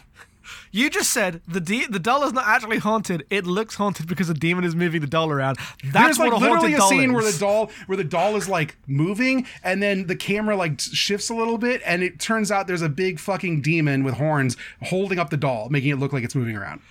[0.72, 3.26] You just said the de- the doll is not actually haunted.
[3.30, 5.58] It looks haunted because a demon is moving the doll around.
[5.84, 7.16] That's There's like what a haunted literally a scene is.
[7.16, 11.30] where the doll where the doll is like moving and then the camera like shifts
[11.30, 15.20] a little bit and it turns out there's a big fucking demon with horns holding
[15.20, 16.82] up the doll making it look like it's moving around.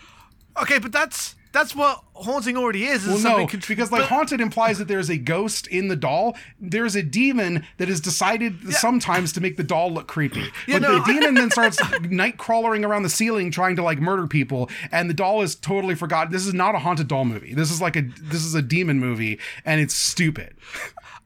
[0.60, 3.06] Okay, but that's that's what haunting already is.
[3.06, 6.36] is Well, no, because like but- haunted implies that there's a ghost in the doll.
[6.60, 10.44] There's a demon that has decided sometimes to make the doll look creepy.
[10.68, 14.26] but no, the demon then starts night crawling around the ceiling trying to like murder
[14.26, 16.32] people, and the doll is totally forgotten.
[16.32, 17.54] This is not a haunted doll movie.
[17.54, 20.54] This is like a this is a demon movie, and it's stupid.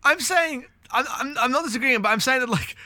[0.04, 2.76] I'm saying I'm, I'm I'm not disagreeing, but I'm saying that like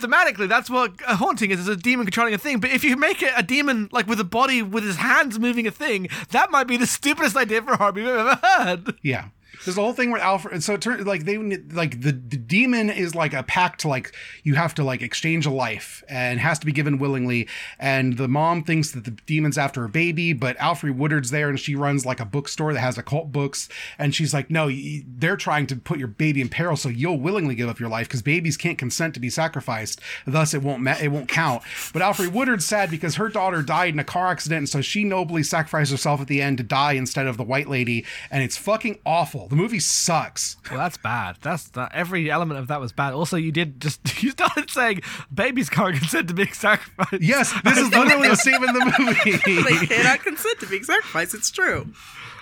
[0.00, 2.96] thematically that's what a haunting is is a demon controlling a thing but if you
[2.96, 6.50] make it a demon like with a body with his hands moving a thing that
[6.50, 9.28] might be the stupidest idea for a horror movie i've ever heard Yeah.
[9.64, 10.62] There's the whole thing where Alfre.
[10.62, 13.84] So it turns like they like the, the demon is like a pact.
[13.84, 17.48] Like you have to like exchange a life and has to be given willingly.
[17.78, 21.58] And the mom thinks that the demon's after her baby, but Alfre Woodard's there and
[21.58, 23.68] she runs like a bookstore that has occult books.
[23.98, 24.70] And she's like, no,
[25.06, 28.08] they're trying to put your baby in peril, so you'll willingly give up your life
[28.08, 30.00] because babies can't consent to be sacrificed.
[30.26, 31.62] Thus, it won't ma- it won't count.
[31.92, 35.04] But Alfre Woodard's sad because her daughter died in a car accident, and so she
[35.04, 38.04] nobly sacrificed herself at the end to die instead of the white lady.
[38.30, 39.47] And it's fucking awful.
[39.48, 40.56] The movie sucks.
[40.70, 44.22] well that's bad that's that every element of that was bad also you did just
[44.22, 48.54] you started saying babies can't consent to being sacrificed Yes, this is literally a scene
[48.54, 49.62] in the movie.
[49.78, 51.34] They cannot consent to being sacrificed.
[51.34, 51.88] It's true.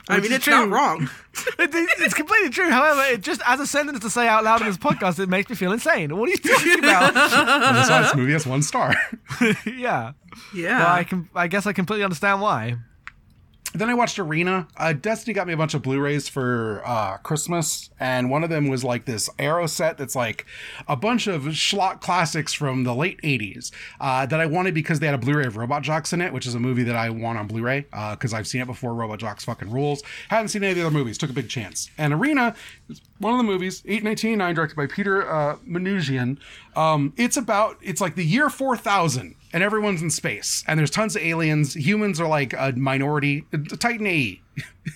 [0.09, 0.55] I mean, it's true.
[0.55, 1.09] not wrong.
[1.59, 4.61] It- it- it's completely true however it just as a sentence to say out loud
[4.63, 8.03] in this podcast it makes me feel insane what are you talking about That's why
[8.03, 8.95] this movie has one star.
[9.67, 10.13] yeah
[10.55, 10.79] Yeah.
[10.79, 12.77] well, I can I guess I completely understand why
[13.79, 14.69] then I watched Arena.
[14.77, 18.69] Uh, Destiny got me a bunch of Blu-rays for uh, Christmas, and one of them
[18.69, 20.47] was like this Arrow set that's like
[20.89, 25.07] a bunch of schlock classics from the late '80s uh, that I wanted because they
[25.07, 27.39] had a Blu-ray of Robot Jox in it, which is a movie that I want
[27.39, 28.95] on Blu-ray because I've seen it before.
[28.95, 30.03] Robot Jox fucking rules.
[30.29, 31.19] Hadn't seen any of the other movies.
[31.19, 31.91] Took a big chance.
[31.99, 32.55] And Arena
[33.19, 36.39] one of the movies, 1989, directed by Peter uh, Manoogian.
[36.75, 41.17] Um, it's about it's like the year 4000 and everyone's in space and there's tons
[41.17, 41.75] of aliens.
[41.75, 43.47] Humans are like a minority.
[43.79, 44.43] Titan ae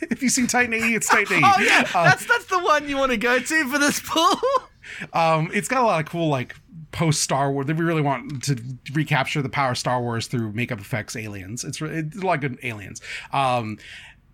[0.03, 2.97] if you've seen titan ae it's titan ae Oh yeah, that's that's the one you
[2.97, 4.41] want to go to for this pool.
[5.13, 6.55] um it's got a lot of cool like
[6.93, 8.61] post star wars we really want to
[8.93, 11.65] recapture the power of star wars through makeup effects aliens.
[11.65, 13.01] It's, it's a lot of good aliens.
[13.33, 13.79] Um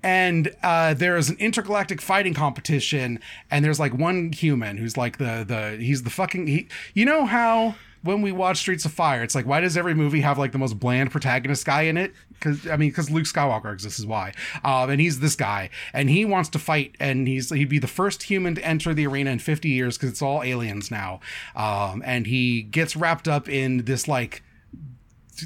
[0.02, 5.44] and uh, there's an intergalactic fighting competition and there's like one human who's like the
[5.46, 9.34] the he's the fucking he you know how when we watch streets of fire it's
[9.34, 12.12] like why does every movie have like the most bland protagonist guy in it?
[12.32, 14.32] Because i mean because luke skywalker exists is why.
[14.64, 17.86] Um, and he's this guy and he wants to fight and he's he'd be the
[17.86, 21.20] first human to enter the arena in 50 years because it's all aliens now.
[21.54, 24.42] Um, and he gets wrapped up in this like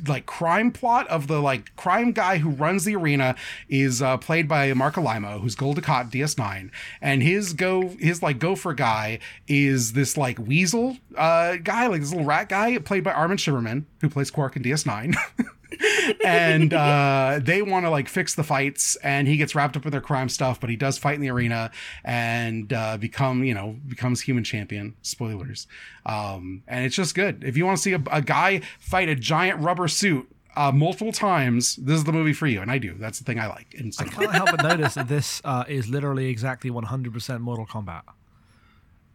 [0.07, 3.37] like crime plot of the like crime guy who runs the arena
[3.68, 8.74] is uh, played by Marc Alaimo, who's Dukat DS9, and his go his like gopher
[8.74, 13.37] guy is this like weasel uh, guy, like this little rat guy, played by Armin
[13.37, 15.14] Shimerman, who plays Quark in DS9.
[16.24, 19.90] and uh, they want to like fix the fights and he gets wrapped up in
[19.92, 21.70] their crime stuff but he does fight in the arena
[22.04, 24.94] and uh, become you know becomes human champion.
[25.02, 25.66] Spoilers.
[26.06, 27.44] Um, and it's just good.
[27.44, 31.12] If you want to see a, a guy fight a giant rubber suit uh, multiple
[31.12, 32.94] times this is the movie for you and i do.
[32.99, 33.74] That's the thing i like.
[33.78, 37.66] And so, i Can't help but notice that this uh, is literally exactly 100% Mortal
[37.66, 38.03] Kombat.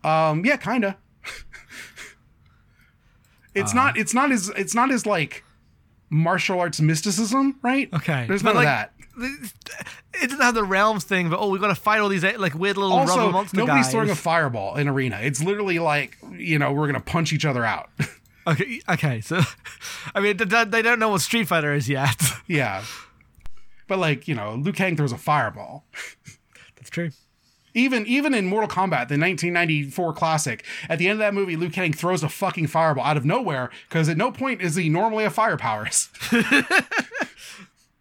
[0.03, 0.95] um yeah kind of
[3.53, 3.85] it's Uh-huh.
[3.87, 5.43] not it's not as it's not as like
[6.09, 11.05] martial arts mysticism right Okay, there's none like- of that it doesn't have the realms
[11.05, 13.31] thing, but oh, we got to fight all these eh, like weird little rubber Also,
[13.31, 13.91] monster nobody's guys.
[13.93, 15.19] throwing a fireball in arena.
[15.21, 17.89] It's literally like you know we're gonna punch each other out.
[18.47, 19.39] okay, okay, so
[20.15, 22.21] I mean, they don't- they don't know what Street Fighter is yet.
[22.47, 22.83] yeah,
[23.87, 25.85] but like you know, Liu Kang throws a fireball.
[26.75, 27.11] That's true.
[27.75, 31.69] Even even in Mortal Kombat, the 1994 classic, at the end of that movie, Liu
[31.69, 35.25] Kang throws a fucking fireball out of nowhere because at no point is he normally
[35.25, 36.09] a fire powers.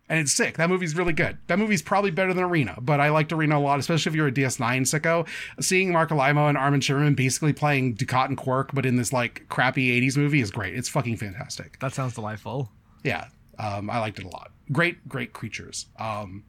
[0.09, 0.57] and it's sick.
[0.57, 1.39] That movie's really good.
[1.49, 4.29] That movie's probably better than Arena, but I liked Arena a lot, especially if you're
[4.29, 5.27] a DS9 sicko.
[5.61, 9.47] Seeing Marc Alaimo and Armin Sherman basically playing Dukat and Quark, but in this like
[9.49, 10.75] crappy 80s movie is great.
[10.75, 11.81] It's fucking fantastic.
[11.81, 12.71] That sounds delightful.
[13.03, 13.27] Yeah,
[13.59, 14.53] um, I liked it a lot.
[14.73, 15.87] Great, great creatures.
[15.99, 16.45] Um,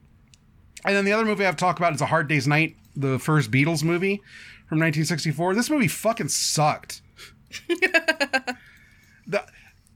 [0.86, 3.50] and then the other movie I've talked about is A Hard Day's Night, the first
[3.50, 4.16] Beatles movie
[4.68, 5.54] from 1964.
[5.54, 7.02] This movie fucking sucked.
[7.68, 9.44] the,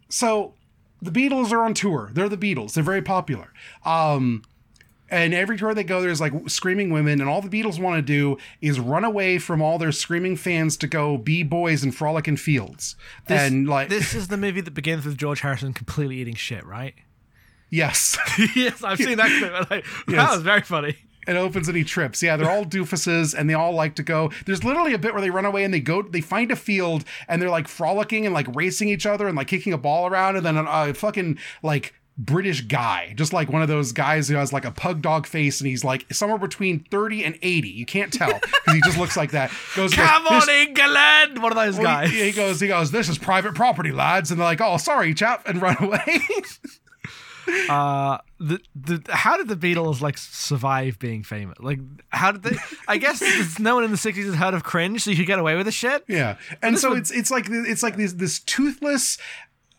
[0.08, 0.54] so
[1.02, 2.10] the Beatles are on tour.
[2.12, 2.74] They're the Beatles.
[2.74, 3.52] They're very popular.
[3.84, 4.42] Um,
[5.10, 8.02] and every tour they go, there's like screaming women, and all the Beatles want to
[8.02, 12.28] do is run away from all their screaming fans to go be boys and frolic
[12.28, 12.94] in fields.
[13.26, 16.64] This, and like, this is the movie that begins with George Harrison completely eating shit,
[16.64, 16.94] right?
[17.70, 18.16] Yes.
[18.56, 19.70] yes, I've seen that clip.
[19.70, 20.16] I- Yes.
[20.28, 20.96] That was very funny.
[21.28, 22.22] it opens and he trips.
[22.22, 24.30] Yeah, they're all doofuses and they all like to go.
[24.46, 27.04] There's literally a bit where they run away and they go, they find a field
[27.28, 30.36] and they're like frolicking and like racing each other and like kicking a ball around.
[30.36, 34.52] And then a, fucking like British guy, just like one of those guys who has
[34.52, 37.68] like a pug dog face and he's like somewhere between 30 and 80.
[37.68, 39.50] You can't tell because he just looks like that.
[39.76, 41.42] Goes, Come "This- on, England!
[41.42, 42.10] One of those well, guys.
[42.10, 44.30] he, he goes, he goes, this is private property, lads.
[44.30, 46.20] And they're like, oh, sorry, chap, and run away.
[47.68, 51.58] uh the, the how did the Beatles like survive being famous?
[51.60, 51.80] Like
[52.10, 52.56] how did they
[52.88, 55.38] I guess no one in the 60s has heard of cringe so you could get
[55.38, 56.04] away with the shit.
[56.08, 59.18] Yeah, and so would- it's it's like it's like this this toothless,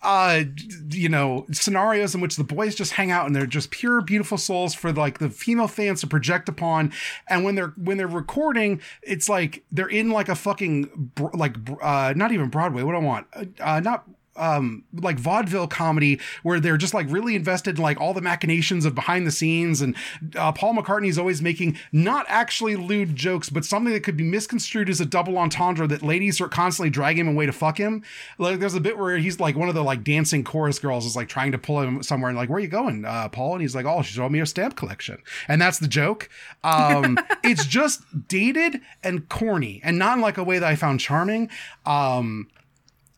[0.03, 0.43] uh,
[0.89, 4.37] you know, scenarios in which the boys just hang out and they're just pure beautiful
[4.37, 6.91] souls for like the female fans to project upon.
[7.27, 11.57] And when they're when they're recording, it's like they're in like a fucking br- like
[11.63, 12.83] br- uh not even Broadway.
[12.83, 13.27] What do I want?
[13.33, 14.05] Uh, uh, not
[14.37, 18.85] um like vaudeville comedy where they're just like really invested in like all the machinations
[18.85, 19.81] of behind the scenes.
[19.81, 19.95] And
[20.35, 24.89] uh, paul mccartney's always making not actually lewd jokes but something that could be misconstrued
[24.89, 28.03] as a double entendre that ladies are constantly dragging him away to fuck him.
[28.37, 31.15] Like there's a bit where he's like one of the like dancing chorus girls is
[31.15, 33.53] like trying to pull him somewhere and like where are you going uh paul?
[33.53, 35.21] And he's like oh she showed me her stamp collection.
[35.47, 36.29] And that's the joke.
[36.63, 41.01] Um it's just dated and corny and not in like a way that i found
[41.01, 41.49] charming.
[41.85, 42.47] Um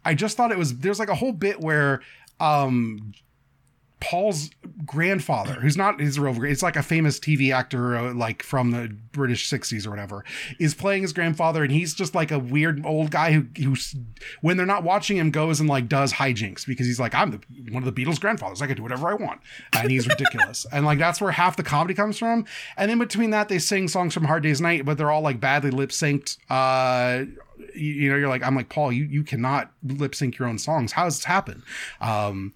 [0.06, 2.02] I just thought it was there's like a whole bit where
[2.40, 3.14] um
[4.04, 4.50] Paul's
[4.86, 8.94] grandfather, who's not his real, it's like a famous TV actor, uh, like from the
[9.14, 10.26] British 60s or whatever,
[10.60, 13.76] is playing his grandfather, and he's just like a weird old guy who,
[14.42, 17.40] when they're not watching him, goes and like does hijinks because he's like, I'm the,
[17.72, 18.62] one of the Beatles' grandfathers.
[18.62, 19.40] I can do whatever I want.
[19.72, 20.66] And he's ridiculous.
[20.74, 22.46] and like, that's where half the comedy comes from.
[22.76, 25.40] And in between that, they sing songs from Hard Day's Night, but they're all like
[25.40, 26.40] badly lip synced.
[26.50, 27.24] Uh,
[27.74, 30.58] you, you know, you're like, I'm like, Paul, you, you cannot lip sync your own
[30.58, 30.92] songs.
[30.92, 31.64] How does this happen?
[32.02, 32.54] Um,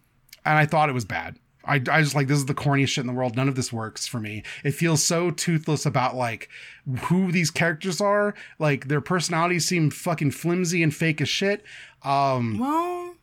[0.48, 1.38] and I thought it was bad.
[1.66, 3.36] I, I just like this is the corniest shit in the world.
[3.36, 4.44] None of this works for me.
[4.64, 6.50] It feels so toothless about like
[7.04, 8.34] who these characters are.
[8.58, 11.64] Like their personalities seem fucking flimsy and fake as shit.
[12.04, 13.16] Um, Well,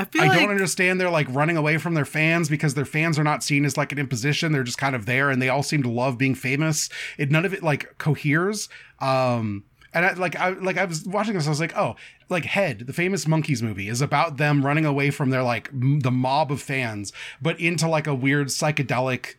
[0.00, 1.00] I feel I like don't understand.
[1.00, 3.92] They're like running away from their fans because their fans are not seen as like
[3.92, 4.50] an imposition.
[4.50, 6.88] They're just kind of there, and they all seem to love being famous.
[7.18, 8.68] It none of it like coheres.
[8.98, 11.96] Um, and I, like I like I was watching this, I was like, oh,
[12.28, 16.00] like Head, the famous Monkees movie, is about them running away from their like m-
[16.00, 17.12] the mob of fans,
[17.42, 19.34] but into like a weird psychedelic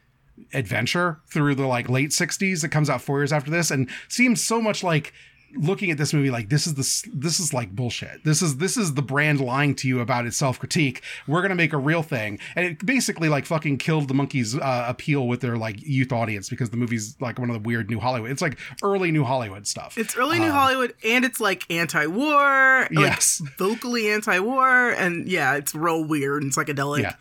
[0.54, 4.44] adventure through the like late 60s that comes out four years after this and seems
[4.44, 5.14] so much like
[5.56, 8.78] looking at this movie like this is the this is like bullshit this is this
[8.78, 12.40] is the brand lying to you about its self-critique we're gonna make a real thing
[12.56, 16.50] and it basically like fucking killed the Monkees uh, appeal with their like youth audience
[16.50, 19.68] because the movie's like one of the weird new hollywood it's like early new hollywood
[19.68, 23.42] stuff it's early New Um, Hollywood and it's like anti-war, like Yes.
[23.58, 27.02] vocally anti-war, and yeah, it's real weird and psychedelic.
[27.02, 27.16] yeah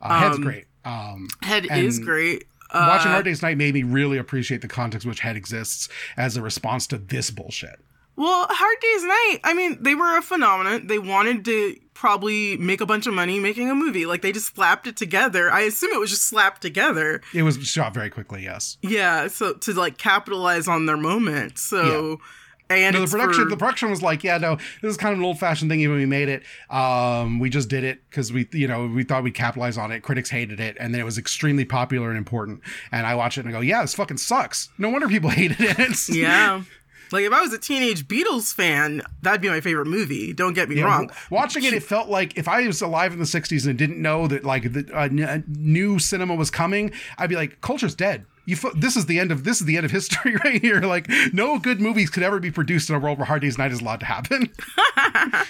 [0.00, 2.44] uh, head's um, great um Head And is great.
[2.70, 6.36] Uh, watching hard day's night made me really appreciate the context which head exists as
[6.36, 7.78] a response to this bullshit
[8.16, 10.86] Well, Hard Day's Night, I mean, they were a phenomenon.
[10.86, 14.06] They wanted to probably make a bunch of money making a movie.
[14.06, 15.50] Like, they just slapped it together.
[15.52, 17.20] I assume it was just slapped together.
[17.34, 21.58] it was shot very quickly yes Yeah, so to like capitalize on their moment.
[21.58, 22.20] So,
[22.68, 25.18] and No, the production for- the production was like, yeah, no, this is kind of
[25.20, 25.80] an old fashioned thing.
[25.80, 29.22] Even we made it, um, we just did it because we, you know, we thought
[29.22, 30.02] we'd capitalize on it.
[30.02, 32.60] Critics hated it, and then it was extremely popular and important.
[32.92, 34.68] And I watch it and I go, yeah, this fucking sucks.
[34.78, 36.08] No wonder people hated it.
[36.08, 36.62] yeah.
[37.12, 40.32] Like if I was a teenage Beatles fan, that'd be my favorite movie.
[40.32, 41.10] Don't get me Yeah, wrong.
[41.30, 44.26] watching it, it felt like if I was alive in the '60s and didn't know
[44.26, 48.26] that like the uh, uh, new cinema was coming, I'd be like, "Culture's dead.
[48.46, 50.80] You, fo- this is the end of this is the end of history right here.
[50.80, 53.72] Like, no good movies could ever be produced in a world where Hard Day's Night
[53.72, 54.50] is allowed to happen."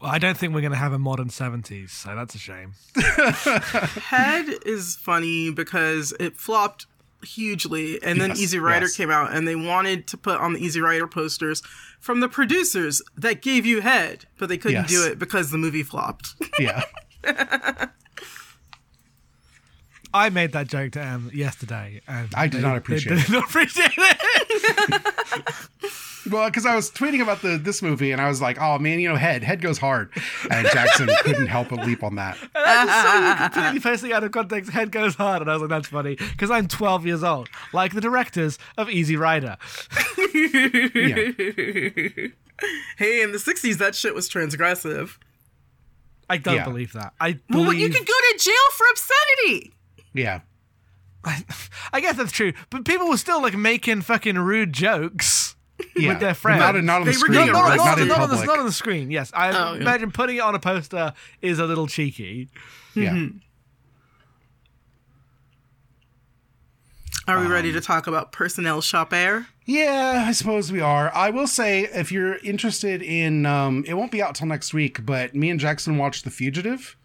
[0.00, 2.74] Well, I don't think we're going to have a modern 70s, so that's a shame.
[2.94, 6.86] Head is funny because it flopped
[7.24, 8.96] hugely, and then Yes, Easy Rider yes.
[8.96, 11.62] came out, and they wanted to put on the Easy Rider posters
[11.98, 14.90] from the producers that gave you Head, but they couldn't Yes.
[14.90, 16.36] do it because the movie flopped.
[16.60, 16.84] yeah,
[20.14, 23.30] I made that joke to Em yesterday, and I did they- not they appreciate did
[23.30, 25.42] not appreciate it.
[26.30, 29.00] well, because I was tweeting about the this movie and I was like, "Oh man,
[29.00, 30.10] you know, head head goes hard,"
[30.50, 32.38] and Jackson couldn't help but leap on that.
[32.40, 34.70] And I just saw you completely posting out of context.
[34.70, 37.92] Head goes hard, and I was like, "That's funny," because I'm 12 years old, like
[37.94, 39.56] the directors of Easy Rider.
[40.34, 41.32] Yeah,
[42.96, 45.16] hey, in the 60s, that shit was transgressive.
[46.28, 46.64] I don't Yeah.
[46.64, 47.14] believe that.
[47.20, 49.72] I Well, you could go to jail for obscenity.
[50.18, 50.40] Yeah.
[51.92, 55.56] I guess that's true, but people were still like making fucking rude jokes.
[55.96, 56.60] Yeah, With their friends.
[56.60, 58.30] Not, not on the They were screen, getting No, like not, not in not, on
[58.30, 59.10] the, not on the screen.
[59.12, 59.80] Yes, I Oh, yeah.
[59.80, 62.48] imagine putting it on a poster is a little cheeky.
[62.94, 63.28] yeah.
[67.26, 69.46] Are we Um, ready to talk about Personal Shopper?
[69.66, 71.14] Yeah, I suppose we are.
[71.14, 75.04] I will say, if you're interested in, um, it won't be out till next week,
[75.04, 76.96] but me and Jackson watched The Fugitive,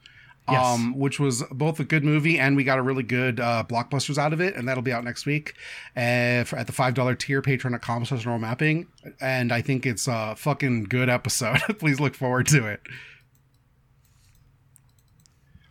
[0.49, 0.65] Yes.
[0.65, 4.17] um, which was both a good movie and we got a really good uh, blockbusters
[4.17, 5.53] out of it, and that'll be out next week
[5.95, 8.87] uh, for, at the five dollar tier, patreon.com slash normal mapping,
[9.21, 11.59] and I think it's a fucking good episode.
[11.79, 12.81] Please look forward to it.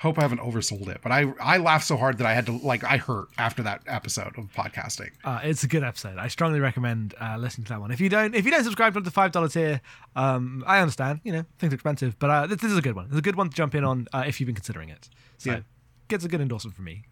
[0.02, 2.52] Hope I haven't oversold it, but I I laughed so hard that I had to
[2.58, 5.10] like I hurt after that episode of podcasting.
[5.22, 6.18] Uh, it's a good episode.
[6.18, 7.92] I strongly recommend uh, listening to that one.
[7.92, 9.80] If you don't, if you don't subscribe to the five dollar tier,
[10.16, 11.20] um, I understand.
[11.22, 13.06] You know, things are expensive, but uh, this, this is a good one.
[13.10, 15.08] It's a good one to jump in on uh, if you've been considering it.
[15.38, 15.60] So, Yeah.
[16.08, 17.04] gets a good endorsement from me.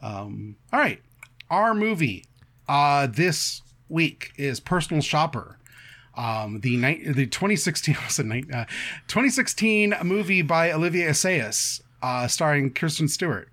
[0.00, 1.02] Um, All right.
[1.50, 2.24] Our movie
[2.66, 3.60] uh, this
[3.90, 5.57] week is Personal Shopper.
[6.18, 8.64] Um, the ni- the 2016 was it ni- uh,
[9.06, 13.48] 2016 movie by Olivier Assayas, uh, starring Kristen Stewart.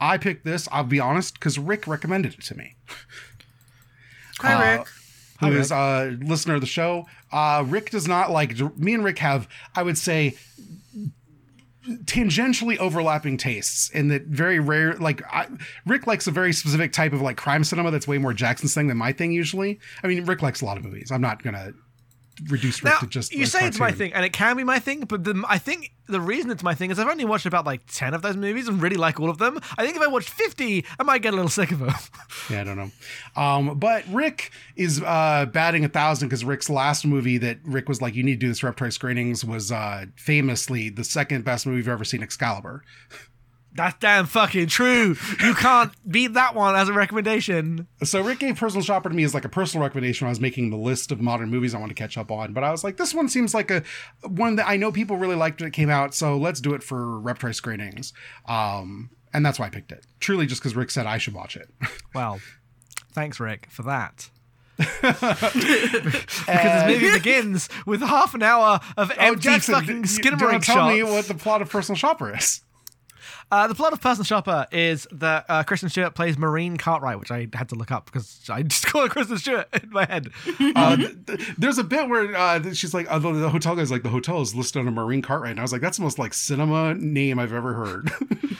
[0.00, 0.68] I picked this.
[0.70, 2.76] I'll be honest, because Rick recommended it to me.
[4.40, 4.88] Hi, Uh, Rick.
[5.40, 7.06] who is a listener of the show.
[7.32, 10.36] Uh, Rick does not like me and Rick have, I would say,
[12.04, 15.46] tangentially overlapping tastes in that very rare like I,
[15.86, 18.88] Rick likes a very specific type of like crime cinema that's way more Jackson's thing
[18.88, 19.80] than my thing usually.
[20.02, 21.10] I mean, Rick likes a lot of movies.
[21.10, 21.72] I'm not gonna
[22.46, 24.64] reduce Rick Now, to just you a say it's my thing, and it can be
[24.64, 27.46] my thing, but the, I think the reason it's my thing is I've only watched
[27.46, 29.60] about like 10 of those movies and really like all of them.
[29.76, 31.94] I think if I watched 50, I might get a little sick of them.
[32.50, 32.90] Yeah, I don't know.
[33.36, 38.00] Um, but Rick is uh, batting a thousand because Rick's last movie that Rick was
[38.00, 41.78] like, you need to do this repertory screenings was uh, famously the second best movie
[41.78, 42.84] you've ever seen, Excalibur.
[43.74, 45.16] That's damn fucking true.
[45.40, 47.86] You can't beat that one as a recommendation.
[48.02, 50.40] So Rick gave Personal Shopper to me as like a personal recommendation when I was
[50.40, 52.52] making the list of modern movies I want to catch up on.
[52.52, 53.82] But I was like, this one seems like a
[54.26, 56.82] one that I know people really liked when it came out, so let's do it
[56.82, 58.12] for repertory screenings.
[58.46, 60.04] Um, and that's why I picked it.
[60.18, 61.68] Truly just because Rick said I should watch it.
[62.14, 62.40] Well,
[63.12, 64.28] thanks, Rick, for that.
[64.78, 65.20] because
[66.46, 70.88] this movie begins with half an hour of empty Uh, Jackson, fucking skimmering don't tell
[70.88, 72.62] me what the plot of Personal Shopper is.
[73.50, 77.30] Uh, the plot of Personal Shopper is that uh, Kristen Stewart plays Maureen Cartwright, which
[77.30, 80.28] I had to look up because I just call her Kristen Stewart in my head.
[80.76, 83.90] Uh, th- th- there's a bit where uh, she's like, uh, the, the hotel guy's
[83.90, 85.52] like, the hotel is listed on a Maureen Cartwright.
[85.52, 88.10] And I was like, that's the most like cinema name I've ever heard.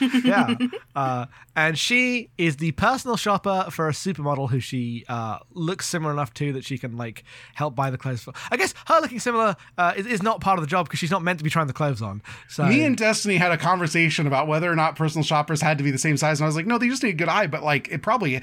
[0.23, 0.55] yeah.
[0.95, 6.11] Uh, and she is the personal shopper for a supermodel who she uh, looks similar
[6.11, 7.23] enough to that she can like
[7.53, 8.33] help buy the clothes for.
[8.49, 11.11] I guess her looking similar uh, is, is not part of the job because she's
[11.11, 12.23] not meant to be trying the clothes on.
[12.47, 15.83] So Me and Destiny had a conversation about whether or not personal shoppers had to
[15.83, 17.47] be the same size, and I was like, no, they just need a good eye.
[17.47, 18.41] But like, it probably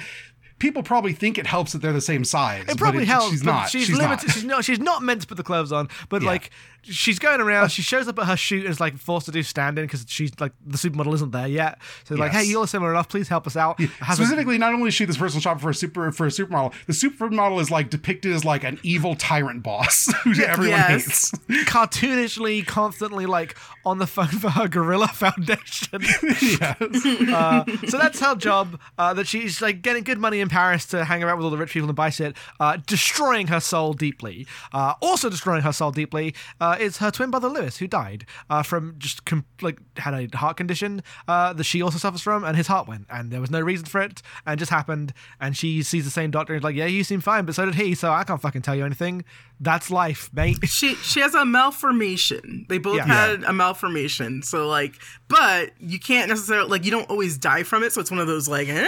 [0.59, 2.65] people probably think it helps that they're the same size.
[2.69, 3.31] It probably but helps.
[3.31, 3.69] She's not.
[3.69, 4.27] She's, she's limited.
[4.27, 4.35] Not.
[4.35, 4.65] She's not.
[4.65, 5.89] She's not meant to put the clothes on.
[6.09, 6.29] But Yeah.
[6.29, 6.51] like,
[6.83, 7.69] she's going around.
[7.71, 10.05] She shows up at her shoot and is like forced to do stand in because
[10.09, 11.79] she's like the supermodel isn't there yet.
[12.05, 13.09] So they're like, hey, you're similar enough.
[13.09, 13.79] Please help us out.
[13.81, 16.73] A- Specifically, not only is she this personal shopper for a super for a supermodel,
[16.87, 21.33] the supermodel is like depicted as like an evil tyrant boss who everyone Yes.
[21.49, 21.65] hates.
[21.71, 26.01] cartoonishly, constantly like on the phone for her Gorilla Foundation.
[26.03, 27.07] yes.
[27.31, 28.81] uh, so that's her job.
[28.99, 31.57] Uh, that she's like getting good money in Paris to hang around with all the
[31.59, 34.47] rich people and buy shit, uh, destroying her soul deeply.
[34.73, 38.63] Uh, also destroying her soul deeply uh, is her twin brother Lewis, who died uh,
[38.63, 42.57] from just com- like had a heart condition uh, that she also suffers from, and
[42.57, 45.13] his heart went, and there was no reason for it, and it just happened.
[45.41, 47.65] And she sees the same doctor and is like, "Yeah, you seem fine, but so
[47.67, 49.25] did he, so I can't fucking tell you anything.
[49.61, 52.67] That's life, mate." she she has a malformation.
[52.69, 53.05] They both Yeah.
[53.07, 54.43] had a malformation.
[54.43, 54.95] So like,
[55.29, 57.93] but you can't necessarily like you don't always die from it.
[57.93, 58.87] So it's one of those like, eh.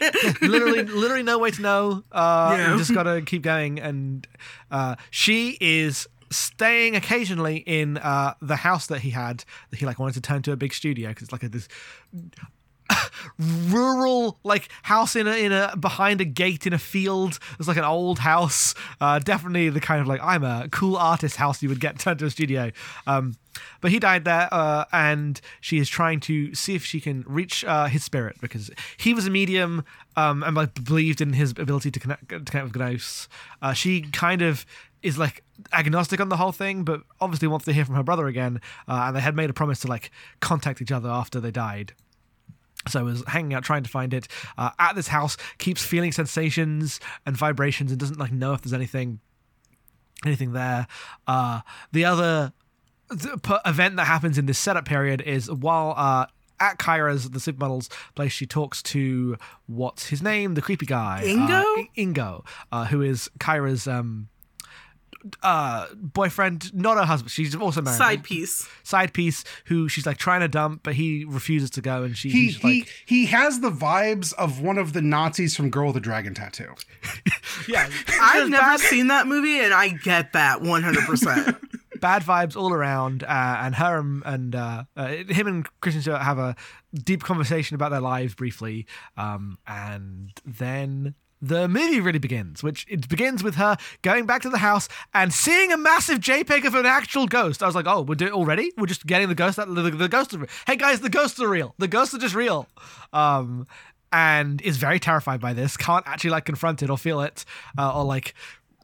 [0.42, 2.04] literally, literally no way to know.
[2.12, 2.76] Uh, Yeah.
[2.76, 3.78] Just gotta keep going.
[3.80, 4.26] And
[4.70, 9.98] uh, she is staying occasionally in uh, the house that he had that he like
[9.98, 11.68] wanted to turn to a big studio because it's like a, this
[13.38, 17.38] rural like house in a in a behind a gate in a field.
[17.58, 18.74] It's like an old house.
[19.00, 22.18] Uh, definitely the kind of like I'm a cool artist house you would get turned
[22.20, 22.70] to a studio.
[23.06, 23.36] Um,
[23.80, 27.64] but he died there, uh, and she is trying to see if she can reach
[27.64, 29.84] uh, his spirit because he was a medium
[30.16, 33.28] um, and like believed in his ability to connect, to connect with ghosts.
[33.60, 34.64] Uh, she kind of
[35.02, 38.26] is like agnostic on the whole thing, but obviously wants to hear from her brother
[38.26, 38.60] again.
[38.86, 40.10] Uh, and they had made a promise to like
[40.40, 41.94] contact each other after they died.
[42.86, 45.36] So I was hanging out trying to find it uh, at this house.
[45.58, 49.20] Keeps feeling sensations and vibrations and doesn't like know if there's anything
[50.24, 50.86] anything there.
[51.26, 51.60] Uh,
[51.92, 52.52] the other
[53.10, 53.34] th-
[53.66, 56.26] event that happens in this setup period is while uh,
[56.60, 61.78] at Kyra's the supermodel's place, she talks to what's his name, the creepy guy, Ingo?
[61.78, 64.28] uh, Ingo, uh, who is Kyra's um,
[65.42, 67.30] uh, boyfriend, not her husband.
[67.30, 67.96] She's also married.
[67.96, 68.68] side piece.
[68.82, 72.30] Side piece who she's like trying to dump, but he refuses to go, and she
[72.30, 75.86] He he's he like, he has the vibes of one of the Nazis from Girl
[75.86, 76.74] with the Dragon Tattoo.
[77.68, 77.88] yeah,
[78.20, 81.56] I've never bad, seen that movie, and I get that one hundred percent.
[82.00, 83.24] bad vibes all around.
[83.24, 86.56] Uh, and her and, and uh, uh, him and Kristen Stewart have a
[86.94, 91.14] deep conversation about their lives briefly, um, and then.
[91.40, 95.32] The movie really begins, which it begins with her going back to the house and
[95.32, 97.62] seeing a massive JPEG of an actual ghost.
[97.62, 98.72] I was like, "Oh, we're doing it already?
[98.76, 99.56] We're just getting the ghost.
[99.56, 100.46] The, the, the ghosts are.
[100.66, 101.74] Hey guys, the ghosts are real.
[101.78, 102.66] The ghosts are just real."
[103.12, 103.66] Um,
[104.10, 105.76] and is very terrified by this.
[105.76, 107.44] Can't actually like confront it or feel it,
[107.76, 108.34] uh, or like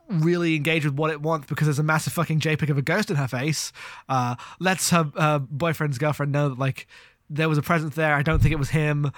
[0.08, 3.10] really engage with what it wants because there's a massive fucking JPEG of a ghost
[3.10, 3.72] in her face.
[4.08, 6.86] Uh, lets her boyfriend's girlfriend know that like
[7.30, 8.14] there was a presence there.
[8.14, 9.06] I don't think it was him.
[9.06, 9.10] Uh,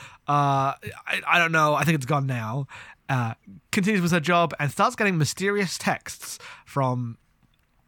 [0.79, 1.75] I, I don't know.
[1.75, 2.67] I think it's gone now.
[3.09, 3.35] Uh,
[3.71, 7.19] continues with her job and starts getting mysterious texts from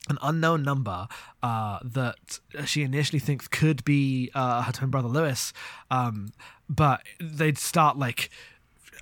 [0.09, 1.09] an unknown number
[1.43, 5.53] uh, that she initially thinks could be uh, her twin brother Lewis,
[5.91, 6.33] um,
[6.69, 8.31] but they'd start like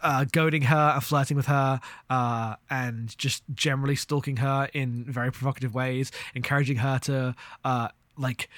[0.03, 5.33] uh, goading her and flirting with her, uh, and just generally stalking her in very
[5.33, 8.49] provocative ways, encouraging her to uh, like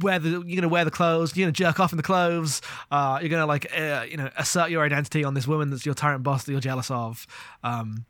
[0.00, 2.60] wear the you're gonna wear the clothes, you're gonna jerk off in the clothes,
[2.90, 5.94] uh, you're gonna like uh, you know assert your identity on this woman that's your
[5.94, 7.26] tyrant boss that you're jealous of,
[7.62, 8.04] um,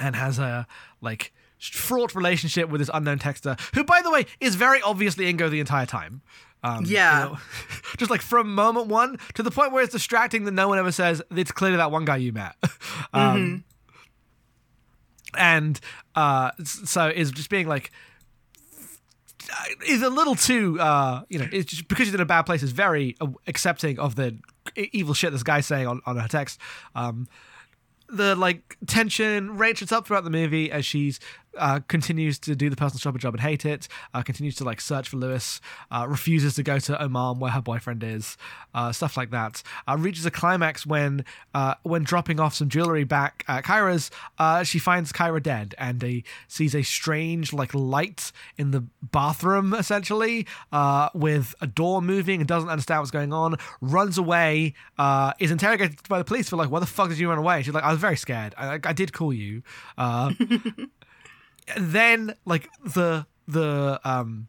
[0.00, 0.66] and has a
[1.00, 5.50] like fraught relationship with this unknown texter, who by the way is very obviously Ingo
[5.50, 6.22] the entire time.
[6.62, 7.24] Um, you Yeah.
[7.24, 7.38] know,
[7.98, 10.90] just like from moment one to the point where it's distracting that no one ever
[10.90, 12.56] says it's clearly that one guy you met.
[13.12, 13.64] um,
[15.36, 15.78] And
[16.14, 17.90] uh, so is just being like
[19.86, 22.62] is a little too uh you know it's just because she's in a bad place
[22.62, 24.38] is very uh, accepting of the
[24.76, 26.60] evil shit this guy's saying on, on her text.
[26.94, 27.26] Um
[28.10, 31.20] the like tension ratchets up throughout the movie as she's
[31.56, 33.88] uh, continues to do the personal shopper job and hate it.
[34.14, 35.60] Uh, continues to like search for Lewis.
[35.90, 38.36] Uh, refuses to go to Oman where her boyfriend is.
[38.74, 39.62] Uh, stuff like that.
[39.86, 41.24] Uh, reaches a climax when
[41.54, 44.10] uh, when dropping off some jewelry back at Kyra's.
[44.38, 49.74] Uh, she finds Kyra dead and a, sees a strange like light in the bathroom
[49.74, 53.56] essentially uh, with a door moving and doesn't understand what's going on.
[53.80, 54.74] Runs away.
[54.98, 57.62] Uh, is interrogated by the police for like, why the fuck did you run away?
[57.62, 58.54] She's like, I was very scared.
[58.56, 59.62] I, I did call you.
[61.76, 64.48] Then like the the um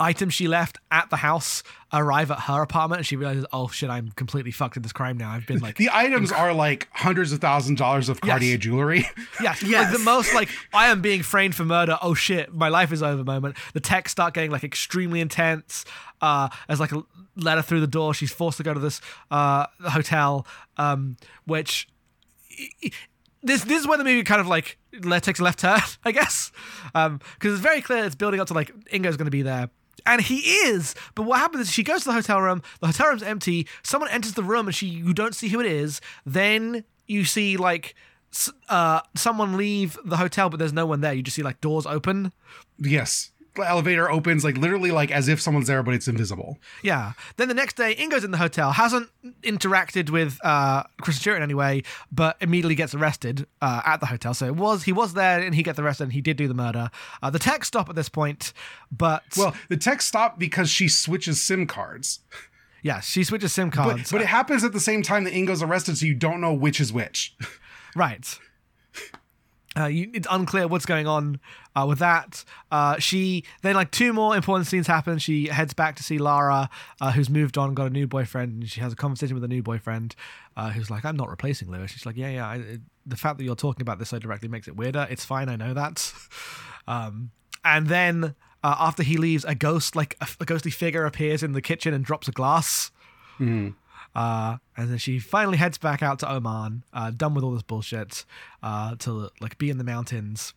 [0.00, 1.62] items she left at the house
[1.92, 5.16] arrive at her apartment and she realizes oh shit i'm completely fucked in this crime
[5.16, 8.58] now i've been like The items are like hundreds of thousands of dollars of Cartier
[8.58, 9.08] jewelry.
[9.42, 11.98] yeah, like the most like I am being framed for murder.
[12.00, 13.56] Oh shit, my life is over moment.
[13.72, 15.84] The texts start getting like extremely intense.
[16.20, 17.02] Uh, as like a
[17.36, 19.00] letter through the door, she's forced to go to this
[19.30, 21.16] uh hotel, um,
[21.46, 21.88] which
[23.42, 24.78] this this is where the movie kind of like
[25.20, 26.52] takes a left turn, I guess,
[26.92, 29.70] because it's very clear it's building up to like Ingo's going to be there.
[30.06, 32.62] And he is, but what happens is she goes to the hotel room.
[32.80, 33.66] The hotel room's empty.
[33.82, 36.00] Someone enters the room, and she you don't see who it is.
[36.24, 37.94] Then you see like
[38.68, 41.12] uh, someone leave the hotel, but there's no one there.
[41.12, 42.32] You just see like doors open.
[42.78, 43.32] yes.
[43.66, 46.58] Elevator opens like literally like as if someone's there, but it's invisible.
[46.82, 47.12] Yeah.
[47.36, 49.08] Then the next day, Ingo's in the hotel, hasn't
[49.42, 51.82] interacted with uh, Kristen Stewart in any way,
[52.12, 54.34] but immediately gets arrested uh, at the hotel.
[54.34, 56.54] So it was he was there and he gets arrested and he did do the
[56.54, 56.90] murder.
[57.22, 58.52] Uh, the text stop at this point,
[58.92, 62.20] but Well, the text stop because she switches SIM cards.
[62.82, 64.12] yeah, she switches SIM But, cards.
[64.12, 66.80] but it happens at the same time that Ingo's arrested, so you don't know which
[66.80, 67.36] is which.
[67.96, 68.38] Right.
[69.78, 71.38] Uh, you, it's unclear what's going on
[71.76, 72.44] uh, with that.
[72.70, 75.18] Uh, she then like two more important scenes happen.
[75.18, 76.68] She heads back to see Lara,
[77.00, 79.48] uh, who's moved on, got a new boyfriend, and she has a conversation with a
[79.48, 80.16] new boyfriend,
[80.56, 82.48] uh, who's like, "I'm not replacing Lewis." She's like, "Yeah, yeah.
[82.48, 85.06] I, it, the fact that you're talking about this so directly makes it weirder.
[85.10, 85.48] It's fine.
[85.48, 86.12] I know that."
[86.88, 87.30] um,
[87.64, 91.52] and then uh, after he leaves, a ghost, like a, a ghostly figure, appears in
[91.52, 92.90] the kitchen and drops a glass.
[94.14, 97.62] Uh, and then she finally heads back out to Oman, uh, done with all this
[97.62, 98.24] bullshit,
[98.62, 100.54] uh, to like be in the mountains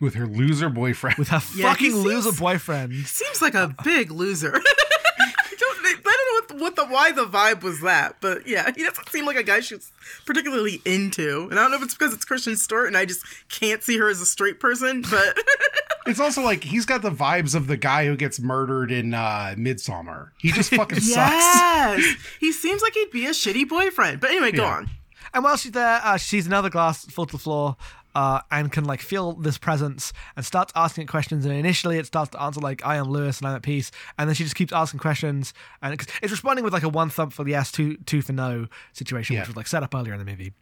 [0.00, 1.16] With her loser boyfriend.
[1.18, 2.94] with her Yeah, he fucking loser seems- boyfriend.
[3.06, 4.60] Seems like a big loser.
[5.18, 8.70] I don't, I don't know what, what the why the vibe was that, but yeah,
[8.74, 9.90] he doesn't seem like a guy she's
[10.24, 11.46] particularly into.
[11.50, 13.98] And I don't know if it's because it's Kristen Stewart and I just can't see
[13.98, 15.38] her as a straight person, but
[16.06, 19.54] It's also like he's got the vibes of the guy who gets murdered in uh
[19.56, 20.30] Midsommar.
[20.38, 21.32] He just fucking sucks.
[21.32, 24.20] yes, he seems like he'd be a shitty boyfriend.
[24.20, 24.76] But anyway, go Yeah.
[24.76, 24.90] on.
[25.34, 27.76] And while she's there, uh, she sees another glass fall to the floor.
[28.14, 31.44] Uh, and can like feel this presence and starts asking it questions.
[31.44, 34.26] And initially, it starts to answer like "I am Lewis and I'm at peace," and
[34.26, 35.52] then she just keeps asking questions.
[35.82, 38.32] And it's, it's responding with like a one thump for the yes, two two for
[38.32, 39.42] no situation, Yeah.
[39.42, 40.54] which was like set up earlier in the movie.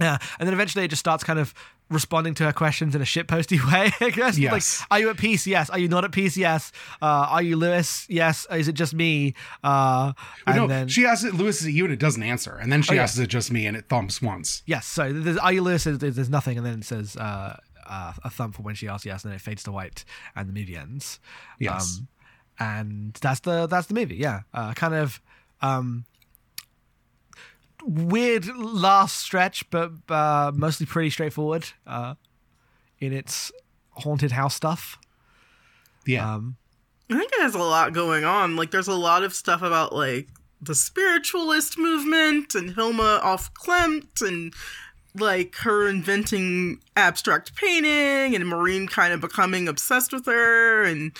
[0.00, 1.52] Yeah, and then eventually it just starts kind of
[1.90, 3.90] responding to her questions in a shitposty way.
[4.00, 4.38] I guess.
[4.38, 4.80] Yes.
[4.80, 5.46] Like, are you at peace?
[5.46, 5.68] Yes.
[5.70, 6.36] Are you not at peace?
[6.36, 6.72] Yes.
[7.02, 8.06] Uh, are you Lewis?
[8.08, 8.46] Yes.
[8.50, 9.34] Is it just me?
[9.64, 10.12] Uh,
[10.46, 11.84] and no, then she asks it, Lewis, is it you?
[11.84, 12.54] And it doesn't answer.
[12.56, 13.02] And then she Oh, yeah.
[13.02, 14.62] asks it just me, and it thumps once.
[14.66, 14.86] yes.
[14.86, 15.84] So there's, are you Lewis?
[15.84, 19.04] There's, there's nothing, and then it says uh, uh, a thumb for when she asks
[19.04, 20.04] yes, and then it fades to white,
[20.36, 21.18] and the movie ends.
[21.58, 21.98] Yes.
[21.98, 22.08] Um,
[22.58, 24.16] and that's the that's the movie.
[24.16, 24.40] Yeah.
[24.54, 25.20] Uh, kind of.
[25.62, 26.04] Um,
[27.84, 32.14] weird last stretch, but uh, mostly pretty straightforward uh,
[32.98, 33.52] in its
[33.92, 34.98] haunted house stuff.
[36.06, 36.34] Yeah.
[36.34, 36.56] Um,
[37.10, 38.56] I think it has a lot going on.
[38.56, 40.28] Like, there's a lot of stuff about like
[40.60, 44.52] the spiritualist movement and Hilma af Klint and
[45.18, 51.16] like her inventing abstract painting and Maureen kind of becoming obsessed with her and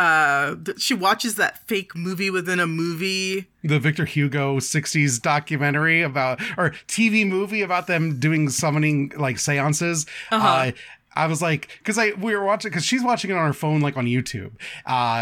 [0.00, 3.48] uh she watches that fake movie within a movie.
[3.62, 10.06] the Victor Hugo 60s documentary about, or TV movie about them doing summoning like seances.
[10.30, 10.72] uh
[11.12, 13.80] I was like, because I we were watching, because she's watching it on her phone,
[13.80, 14.52] like on YouTube,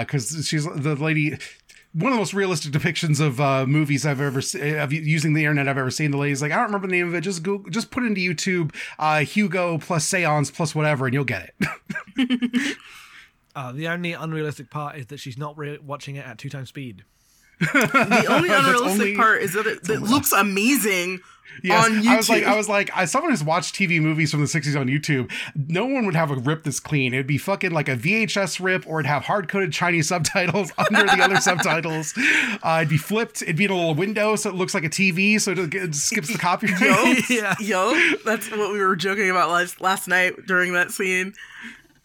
[0.04, 1.38] because she's the lady.
[1.94, 5.40] One of the most realistic depictions of uh, movies I've ever seen, of using the
[5.40, 6.10] internet I've ever seen.
[6.10, 7.22] The lady's like, I don't remember the name of it.
[7.22, 11.54] Just Google, just put into YouTube, uh, Hugo plus seance plus whatever, and you'll get
[11.58, 12.76] it.
[13.58, 16.68] uh, the only unrealistic part is that she's not re- watching it at two times
[16.68, 17.04] speed.
[17.60, 21.20] The only unrealistic only- part is that it, it looks amazing
[21.64, 22.06] Yes, on YouTube.
[22.06, 24.78] I was like, I was like, as someone who's watched TV movies from the '60s
[24.78, 27.12] on YouTube, no one would have a rip this clean.
[27.14, 31.02] It'd be fucking like a VHS rip, or it'd have hard coded Chinese subtitles under
[31.04, 32.14] the other subtitles.
[32.62, 33.42] Uh, it'd be flipped.
[33.42, 35.94] It'd be in a little window, so it looks like a TV, so it, it
[35.96, 36.80] skips the copyright.
[36.80, 37.54] Yo, Yeah.
[37.58, 41.32] yo, that's what we were joking about last last night during that scene.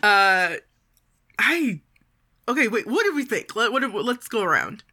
[0.01, 0.55] Uh,
[1.39, 1.81] I
[2.47, 2.67] okay.
[2.67, 3.55] Wait, what did we think?
[3.55, 4.83] Let what let's go around.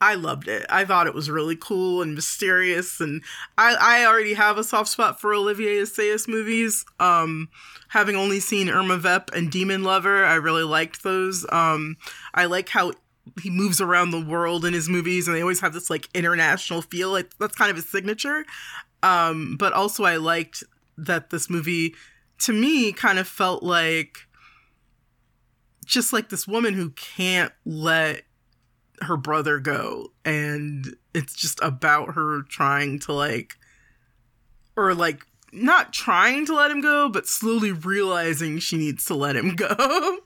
[0.00, 0.66] I loved it.
[0.68, 3.22] I thought it was really cool and mysterious, and
[3.56, 6.84] I I already have a soft spot for Olivier Assayas movies.
[7.00, 7.48] Um,
[7.88, 11.46] having only seen Irma Vep and Demon Lover, I really liked those.
[11.50, 11.96] Um,
[12.34, 12.92] I like how
[13.42, 16.82] he moves around the world in his movies, and they always have this like international
[16.82, 17.10] feel.
[17.10, 18.44] Like that's kind of his signature.
[19.02, 20.64] Um, but also, I liked
[20.98, 21.94] that this movie,
[22.40, 24.23] to me, kind of felt like
[25.84, 28.22] just like this woman who can't let
[29.02, 33.56] her brother go, and it's just about her trying to like,
[34.76, 39.36] or like not trying to let him go, but slowly realizing she needs to let
[39.36, 40.18] him go.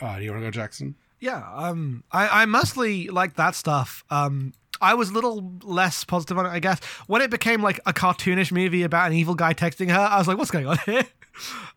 [0.00, 0.94] Uh, do you want to go, Jackson?
[1.20, 4.04] Yeah, um, I, I mostly like that stuff.
[4.10, 6.80] Um, I was a little less positive on it, I guess.
[7.06, 10.28] When it became like a cartoonish movie about an evil guy texting her, I was
[10.28, 11.04] like, what's going on here?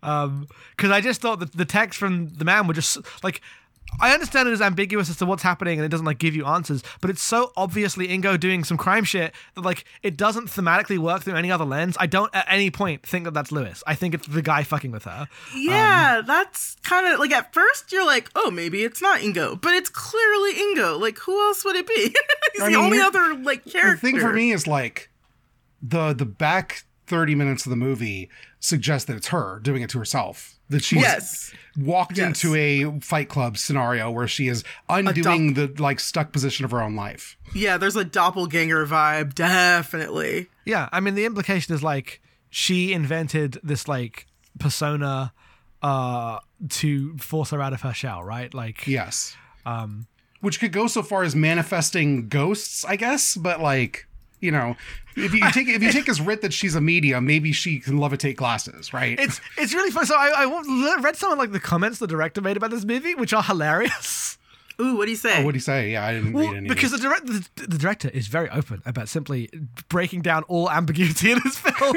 [0.02, 3.42] Um, because I just thought that the text from the man were just like.
[4.00, 6.46] I understand it is ambiguous as to what's happening and it doesn't like give you
[6.46, 10.98] answers, but it's so obviously Ingo doing some crime shit that like it doesn't thematically
[10.98, 11.98] work through any other lens.
[12.00, 13.84] I don't at any point think that that's Lewis.
[13.86, 15.28] I think it's the guy fucking with her.
[15.56, 19.60] Yeah, um, that's kind of like at first you're like, oh, maybe it's not Ingo,
[19.60, 21.00] but it's clearly Ingo.
[21.00, 22.16] Like, who else would it be?
[22.54, 23.96] He's I the mean, only other like character.
[23.96, 25.12] The thing for me is like
[25.82, 28.30] the the back 30 minutes of the movie
[28.60, 30.56] suggests that it's her doing it to herself.
[30.72, 31.54] That she's Yes.
[31.78, 32.28] walked Yes.
[32.44, 36.82] into a fight club scenario where she is undoing the like stuck position of her
[36.82, 37.38] own life.
[37.54, 40.48] Yeah, there's a doppelganger vibe, definitely.
[40.66, 44.26] Yeah, I mean the implication is like she invented this like
[44.60, 45.34] persona
[45.82, 48.54] uh to force her out of her shell, right?
[48.54, 49.36] Like Yes.
[49.66, 50.08] um
[50.42, 54.08] Which could go so far as manifesting ghosts, I guess, but like,
[54.42, 54.76] you know,
[55.16, 57.98] if you take if you take as writ that she's a medium, maybe she can
[57.98, 59.20] levitate glasses, right?
[59.20, 60.06] it's it's really fun.
[60.06, 63.16] So I, I read some of like the comments the director made about this movie,
[63.16, 64.38] which are hilarious.
[64.82, 65.42] Ooh, what do you say?
[65.42, 65.92] Oh, what do you say?
[65.92, 66.70] Yeah, I didn't Well, read any.
[66.70, 69.50] because the, direct, the, the director is very open about simply
[69.90, 71.74] breaking down all ambiguity in his film.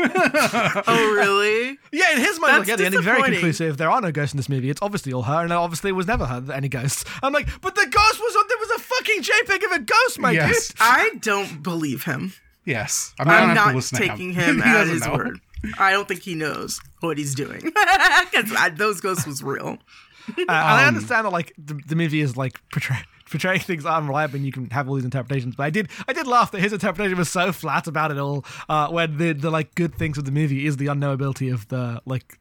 [0.87, 1.79] oh, really?
[1.93, 3.77] yeah, in his mind, like, yeah, the ending's very conclusive.
[3.79, 4.71] There are no ghosts in this movie.
[4.71, 7.05] It's obviously all her, and obviously it was never her, any ghosts.
[7.23, 8.45] I'm like, but the ghost was on.
[8.49, 10.69] There was a fucking JPEG of a ghost, my Yes.
[10.69, 10.77] dude.
[10.81, 12.35] I don't believe him.
[12.65, 15.15] yes, I mean, I'm not taking him, He at his know.
[15.15, 15.41] word.
[15.79, 19.79] I don't think he knows what he's doing because those ghosts was real.
[20.39, 22.99] Uh, and I understand that like the, the movie is like portray,
[23.31, 25.55] portraying things unreliable, and you can have all these interpretations.
[25.57, 28.45] But I did I did laugh that his interpretation was so flat about it all.
[28.69, 32.01] Uh, when the the like good things of the movie is the unknowability of the
[32.07, 32.39] like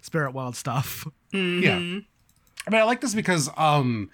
[0.00, 1.06] spirit world stuff.
[1.32, 1.76] Yeah.
[1.76, 4.10] I mean, I like this because um,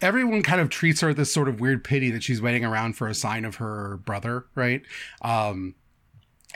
[0.00, 2.94] everyone kind of treats her with this sort of weird pity that she's waiting around
[2.94, 4.82] for a sign of her brother, right?
[5.22, 5.74] Um,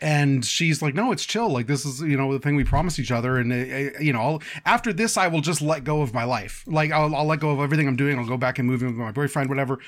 [0.01, 1.49] and she's like, "No, it's chill.
[1.49, 3.38] Like this is, you know, the thing we promised each other.
[3.38, 6.64] And uh, you know, I'll, after this, I will just let go of my life.
[6.66, 8.18] Like I'll, I'll let go of everything I'm doing.
[8.18, 9.78] I'll go back and move in with my boyfriend, whatever."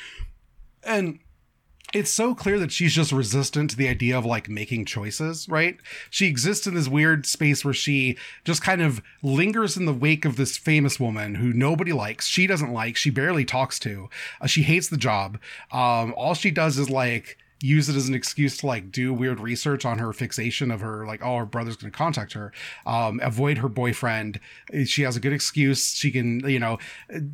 [0.82, 1.20] And
[1.94, 5.78] it's so clear that she's just resistant to the idea of like making choices, right?
[6.10, 10.24] She exists in this weird space where she just kind of lingers in the wake
[10.24, 12.26] of this famous woman who nobody likes.
[12.26, 14.10] She doesn't like, she barely talks to.
[14.40, 15.38] Uh, she hates the job.
[15.70, 19.40] Um, all she does is like use it as an excuse to like do weird
[19.40, 22.52] research on her fixation of her like oh her brother's going to contact her.
[22.84, 24.38] Um avoid her boyfriend.
[24.84, 25.94] She has a good excuse.
[25.94, 26.78] She can you know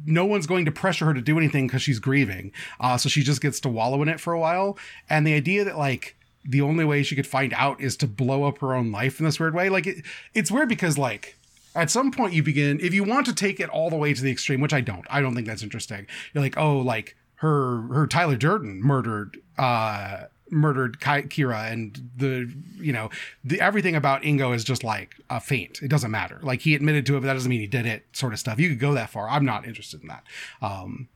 [0.07, 2.53] no one's going to pressure her to do anything because she's grieving.
[2.79, 4.79] Uh so she just gets to wallow in it for a while.
[5.09, 8.45] And the idea that like the only way she could find out is to blow
[8.45, 11.37] up her own life in this weird way like it, it's weird because like
[11.75, 14.23] at some point you begin if you want to take it all the way to
[14.23, 16.07] the extreme which i don't i don't think that's interesting.
[16.33, 22.53] You're like oh like her her tyler durden murdered uh murdered Ki- Kyra and the
[22.77, 23.09] you know
[23.45, 25.81] the everything about ingo is just like a feint.
[25.81, 26.41] It doesn't matter.
[26.43, 28.59] Like he admitted to it but that doesn't mean he did it sort of stuff.
[28.59, 29.29] You could go that far.
[29.29, 30.25] I'm not interested in that.
[30.61, 31.09] Um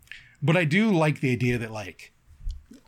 [0.42, 2.12] but i do like the idea that like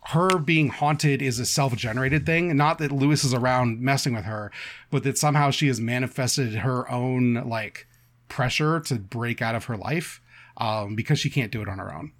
[0.05, 2.55] her being haunted is a self-generated thing.
[2.55, 4.51] Not that lewis is around messing with her
[4.89, 7.87] but that somehow she has manifested her own like
[8.29, 10.21] pressure to break out of her life
[10.57, 12.13] um, because she can't do it on her own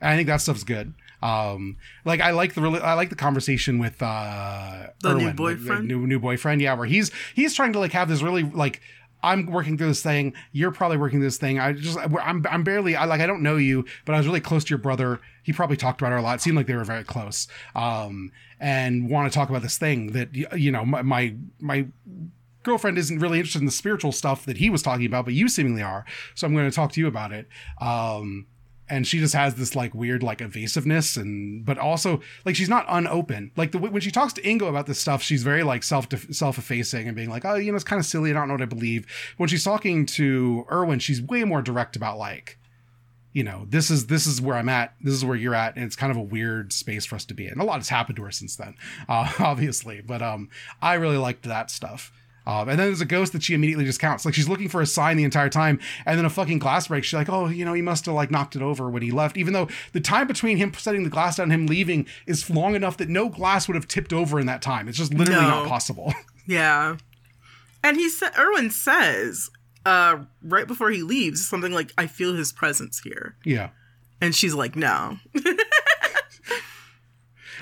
[0.00, 3.78] and i think that stuff's good um like i like the i like the conversation
[3.78, 5.88] with uh The new Erwin, boyfriend?
[5.88, 8.80] new, new boyfriend yeah where he's he's trying to like have this really like
[9.22, 10.32] I'm working through this thing.
[10.52, 11.58] You're probably working through this thing.
[11.58, 14.40] I just, I'm, I'm barely, I like, I don't know you, but I was really
[14.40, 15.20] close to your brother.
[15.42, 16.36] He probably talked about her a lot.
[16.36, 17.46] It seemed like they were very close.
[17.74, 21.88] Um, and want to talk about this thing that, you know, my, my, my
[22.62, 25.48] girlfriend isn't really interested in the spiritual stuff that he was talking about, but you
[25.50, 26.06] seemingly are.
[26.34, 27.46] So I'm going to talk to you about it.
[27.78, 28.46] Um,
[28.90, 32.84] and she just has this like weird like evasiveness and but also like she's not
[32.88, 36.08] unopen like the when she talks to ingo about this stuff she's very like self
[36.30, 38.30] self-effacing and being like oh you know it's kind of silly.
[38.30, 39.06] I don't know what i believe.
[39.36, 42.58] When she's talking to erwin she's way more direct about like
[43.32, 44.94] you know this is this is where i'm at.
[45.00, 45.76] This is where you're at.
[45.76, 47.60] And it's kind of a weird space for us to be in.
[47.60, 48.74] A lot has happened to her since then
[49.08, 50.00] uh, obviously.
[50.00, 50.48] But um
[50.82, 52.12] i really liked that stuff
[52.46, 54.24] um, and then there's a ghost that she immediately discounts.
[54.24, 57.06] Like she's looking for a sign the entire time, and then a fucking glass breaks.
[57.08, 59.36] She's like, "Oh, you know, he must have like knocked it over when he left."
[59.36, 62.74] Even though the time between him setting the glass down and him leaving is long
[62.74, 64.88] enough that no glass would have tipped over in that time.
[64.88, 65.48] It's just literally No.
[65.48, 66.12] not possible.
[66.46, 66.96] Yeah.
[67.84, 69.50] And he said, Erwin says,
[69.86, 73.36] uh, right before he leaves, something like, I feel his presence here.
[73.44, 73.68] yeah,
[74.20, 75.18] And she's like, no.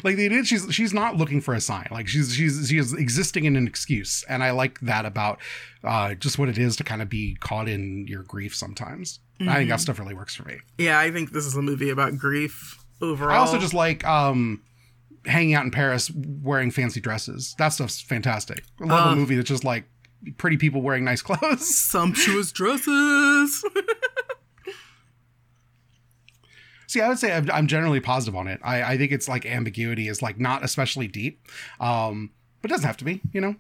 [0.05, 0.47] like they did.
[0.47, 1.89] She's she's not looking for a sign.
[1.91, 5.39] Like she's she's she is existing in an excuse, and I like that about
[5.85, 9.21] uh, just what it is to kind of be caught in your grief sometimes.
[9.41, 10.57] I think that stuff really works for me.
[10.79, 13.31] Yeah, I think this is a movie about grief overall.
[13.31, 14.63] I also just like um
[15.27, 17.55] hanging out in Paris wearing fancy dresses.
[17.59, 18.65] That stuff's fantastic.
[18.81, 19.85] I love a movie that's just like
[20.39, 21.73] pretty people wearing nice clothes.
[21.73, 23.65] sumptuous dresses.
[26.89, 28.61] See, I would say I'm, I'm generally positive on it.
[28.65, 31.47] I, I think it's like ambiguity is like not especially deep,
[31.81, 32.31] um,
[32.63, 33.21] but it doesn't have to be.
[33.33, 33.55] You know?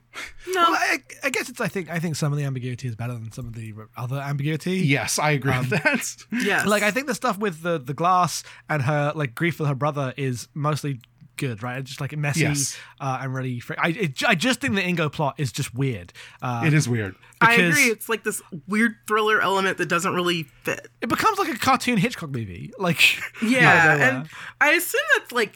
[0.48, 0.62] no.
[0.62, 1.60] Well, I, I guess it's.
[1.60, 1.90] I think.
[1.90, 4.78] I think some of the ambiguity is better than some of the other ambiguity.
[4.78, 6.16] Yes, I agree with that.
[6.32, 9.68] Yeah, Like I think the stuff with the the glass and her like grief with
[9.68, 11.00] her brother is mostly
[11.38, 11.78] good, right?
[11.78, 12.76] It's just like messy Yes.
[13.00, 13.60] uh, and really.
[13.60, 16.12] Fr- I it, I just think the Ingo plot is just weird.
[16.42, 17.14] Uh, it is weird.
[17.40, 17.84] I agree.
[17.84, 20.88] It's like this weird thriller element that doesn't really fit.
[21.00, 22.72] it becomes like a cartoon Hitchcock movie.
[22.78, 23.00] Like
[23.42, 24.14] Yeah, out of nowhere.
[24.20, 24.28] and
[24.60, 25.54] I assume that's like,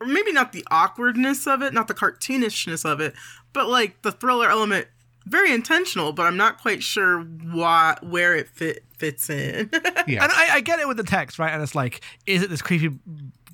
[0.00, 3.14] or maybe not the awkwardness of it, not the cartoonishness of it,
[3.52, 4.88] but like the thriller element,
[5.26, 6.12] very intentional.
[6.12, 9.70] But I'm not quite sure why where it fit fits in.
[10.06, 10.24] Yeah.
[10.24, 11.52] And I, I get it with the text, right?
[11.52, 12.98] And it's like, is it this creepy,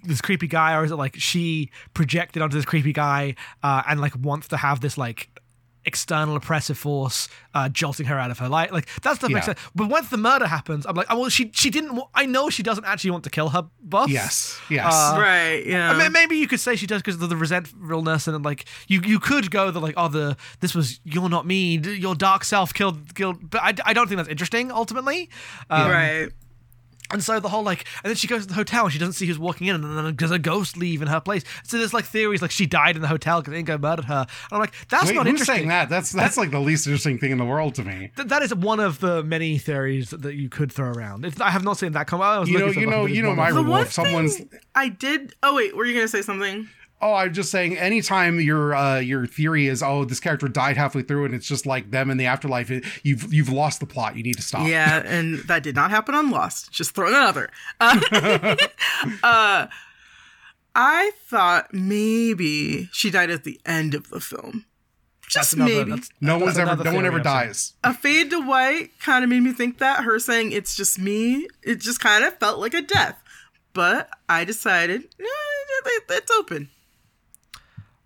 [0.05, 4.01] this creepy guy, or is it like she projected onto this creepy guy uh, and
[4.01, 5.29] like wants to have this like
[5.85, 8.71] external oppressive force uh, jolting her out of her life?
[8.73, 9.55] Like that stuff makes Yeah.
[9.55, 9.71] sense.
[9.75, 11.97] But once the murder happens, I'm like, oh well, she she didn't.
[11.97, 14.09] wa- I know she doesn't actually want to kill her boss.
[14.11, 14.61] yes.
[14.69, 14.93] Yes.
[14.93, 15.65] Uh, right?
[15.65, 15.91] Yeah.
[15.93, 19.01] I mean, maybe you could say she does because of the resentfulness and like you
[19.03, 22.75] you could go the like oh the this was you're not me your dark self
[22.75, 25.31] killed killed but I, I don't think that's interesting ultimately
[25.71, 26.29] um, right.
[27.11, 29.15] And so the whole like, and then she goes to the hotel and she doesn't
[29.15, 31.43] see who's walking in, and then there's a ghost leave in her place.
[31.65, 34.27] So there's like theories like she died in the hotel because Ingo murdered her.
[34.29, 35.55] And I'm like, that's Wait, not who's interesting.
[35.57, 35.89] saying that?
[35.89, 38.11] That's that's like the least interesting thing in the world to me.
[38.17, 41.25] Th- that is one of the many theories that, that you could throw around.
[41.25, 42.21] It's, I have not seen that come.
[42.21, 43.85] I was You know, looking you for know, the- you know my rule.
[43.87, 45.35] someone's thing I did.
[45.43, 46.69] Oh wait, were you gonna say something?
[47.01, 51.03] Oh, I'm just saying, anytime your uh, your theory is oh this character died halfway
[51.03, 54.17] through and it's just like them in the afterlife, it, you've you've lost the plot.
[54.17, 54.67] You need to stop.
[54.69, 56.73] Yeah, and that did not happen on Lost.
[56.73, 57.51] Just throwing another.
[57.81, 58.01] Uh,
[59.23, 59.67] uh,
[60.75, 64.65] I thought maybe she died at the end of the film.
[65.23, 65.91] that's Just another- maybe.
[65.91, 67.75] that's- No that's one's ever no one ever dies.
[67.83, 70.05] A fade to white kind of made me think that.
[70.05, 73.21] Her saying it's just me, it just kind of felt like a death.
[73.73, 75.25] But I decided, eh,
[76.11, 76.71] it's open.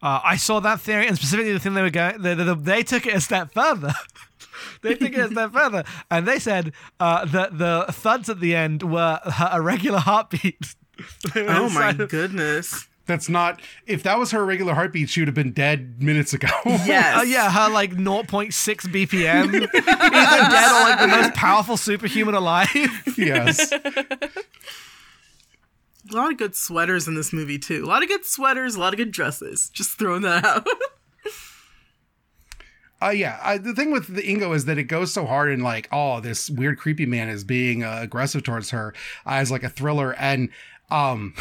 [0.03, 2.83] Uh, I saw that theory, and specifically the thing they were going, they, they, they
[2.83, 3.95] took it a step further.
[4.83, 8.55] they took it a step further, and they said uh, that the thuds at the
[8.55, 10.75] end were her irregular heartbeat.
[11.35, 12.87] Oh my of- goodness.
[13.07, 13.61] That's not.
[13.87, 16.47] If that was her regular heartbeat, she would have been dead minutes ago.
[16.67, 17.17] Yes.
[17.19, 22.69] Oh yeah, her like 0.6 BPM, either dead or like the most powerful superhuman alive.
[23.19, 23.73] yes.
[26.13, 27.85] A lot of good sweaters in this movie too.
[27.85, 29.71] A lot of good sweaters, a lot of good dresses.
[29.71, 30.67] Just throwing that out.
[33.05, 33.37] Uh, yeah.
[33.43, 36.21] I, the thing with the Ingo is that it goes so hard and like, oh,
[36.21, 38.95] this weird creepy man is being uh, aggressive towards her
[39.27, 40.51] as like a thriller, and
[40.91, 41.35] um,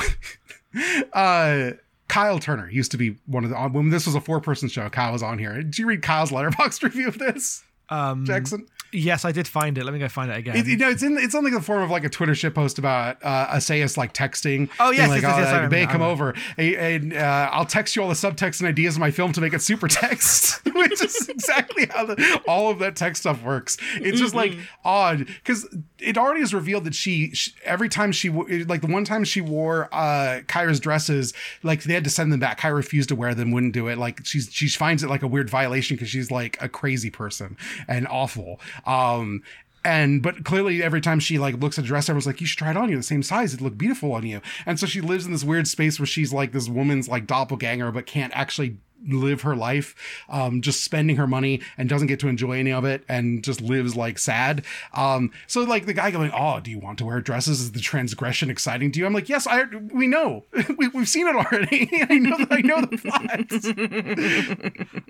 [1.14, 1.72] uh.
[2.08, 4.90] Kyle Turner used to be one of the when this was a four person show.
[4.90, 5.54] Kyle was on here.
[5.62, 8.66] Did you read Kyle's Letterboxd review of this, Um, Jackson?
[8.94, 9.84] Yes, I did find it.
[9.86, 10.56] Let me go find it again.
[10.58, 12.54] It, you know, it's in it's on like the form of like a Twitter shit
[12.54, 14.70] post about uh, Assayas like texting.
[14.80, 17.96] Oh, yes, like, yes, yes, yes, uh, Bay, come over, and, and, uh, I'll text
[17.96, 21.02] you all the subtext and ideas of my film to make it super text, which
[21.04, 23.78] is exactly how the, all of that text stuff works.
[23.96, 24.62] It's just like Mm-hmm.
[24.84, 25.68] odd because
[26.00, 29.40] it already is revealed that she, she every time she like the one time she
[29.40, 31.34] wore uh Kyra's dresses,
[31.64, 32.60] like they had to send them back.
[32.60, 33.98] Kyra refused to wear them, wouldn't do it.
[33.98, 37.56] Like she's she finds it like a weird violation because she's like a crazy person
[37.88, 38.60] and awful.
[38.86, 39.44] Um
[39.84, 42.60] and but clearly every time she like looks at a dress everyone's like you should
[42.60, 42.90] try it on.
[42.90, 43.54] You the same size.
[43.54, 44.42] It'd look beautiful on you.
[44.66, 47.92] And so she lives in this weird space where she's like this woman's like doppelganger
[47.92, 48.78] but can't actually
[49.08, 49.96] live her life
[50.30, 53.60] um just spending her money and doesn't get to enjoy any of it and just
[53.60, 54.64] lives like sad.
[54.94, 57.62] Um so like the guy going oh do you want to wear dresses?
[57.62, 59.08] Is the transgression exciting to you?
[59.08, 60.46] I'm like yes i we know.
[60.78, 61.90] We, we've seen it already.
[62.08, 63.50] I know i know the plot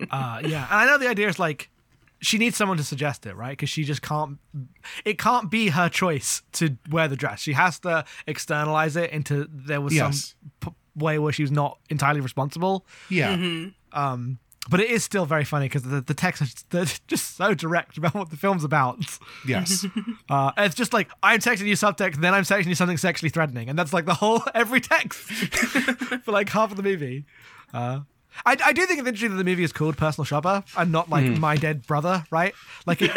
[0.12, 1.70] Uh, yeah, and I know the idea is like
[2.22, 3.52] she needs someone to suggest it, right?
[3.52, 4.38] Because she just can't.
[5.06, 7.40] It can't be her choice to wear the dress.
[7.42, 10.36] She has to externalize it into there was Yes.
[10.62, 12.86] some p- way where she was not entirely responsible.
[13.10, 13.34] yeah
[13.94, 17.54] Um, but it is still very funny because the, the text is they're just so
[17.56, 19.00] direct about what the film's about.
[19.48, 19.86] yes
[20.30, 23.70] Uh, it's just like I'm texting you subtext, then I'm texting you something sexually threatening,
[23.70, 25.18] and that's like the whole every text
[26.24, 27.26] for like half of the movie.
[27.74, 28.02] Uh,
[28.46, 31.10] I, I do think it's interesting that the movie is called Personal Shopper and not
[31.10, 31.40] like hmm.
[31.40, 32.54] My Dead Brother, right?
[32.86, 33.08] Like the,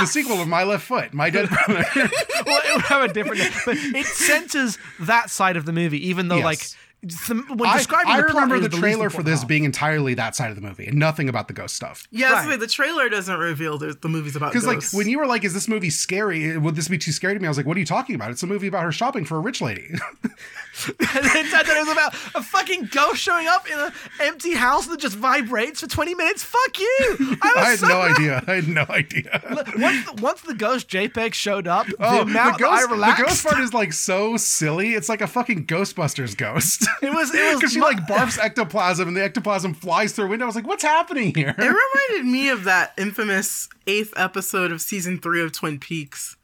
[0.00, 3.42] the sequel of my left foot my dead brother well, it would have a different
[3.64, 6.44] but it centers that side of the movie, even though Yes.
[6.44, 6.66] like
[7.02, 9.48] when I, describing I the plot remember is the least trailer for this part.
[9.48, 12.06] being entirely that side of the movie and nothing about the ghost stuff.
[12.12, 12.44] Yeah, Right.
[12.44, 14.94] gonna the trailer doesn't reveal the, the movie's about Because like ghosts.
[14.94, 16.56] when you were like, "Is this movie scary?
[16.56, 18.30] Would this be too scary to me?" I was like, "What are you talking about?
[18.30, 19.88] It's a movie about her shopping for a rich lady."
[20.22, 23.92] and then it turns out it was about a fucking ghost showing up in an
[24.20, 26.42] empty house that just vibrates for 20 minutes.
[26.44, 26.96] Fuck you!
[27.42, 28.44] I, was I had so no idea.
[28.46, 29.42] I had no idea.
[29.76, 33.18] Once the, once the ghost JPEG showed up, the Oh, amount the that I ghost,
[33.18, 34.94] the ghost part is like so silly.
[34.94, 36.86] It's like a fucking Ghostbusters ghost.
[37.02, 40.26] it was it was Because she mu- like barfs ectoplasm and the ectoplasm flies through
[40.26, 40.44] a window.
[40.44, 41.58] I was like, "What's happening here?" it
[42.10, 46.36] reminded me of that infamous eighth episode of season three of Twin Peaks.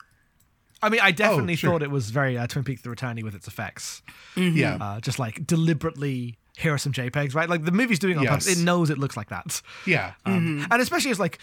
[0.83, 1.71] I mean, I definitely Oh, sure.
[1.73, 4.03] thought it was very uh, Twin Peaks: The Returning with its effects.
[4.37, 4.79] Yeah.
[4.81, 7.49] Uh, just like deliberately, here are some JPEGs, right?
[7.49, 8.47] Like the movie's doing it on purpose.
[8.49, 8.59] Yes.
[8.61, 9.61] It knows it looks like that.
[9.87, 10.13] yeah.
[10.25, 11.39] Um, And especially as like,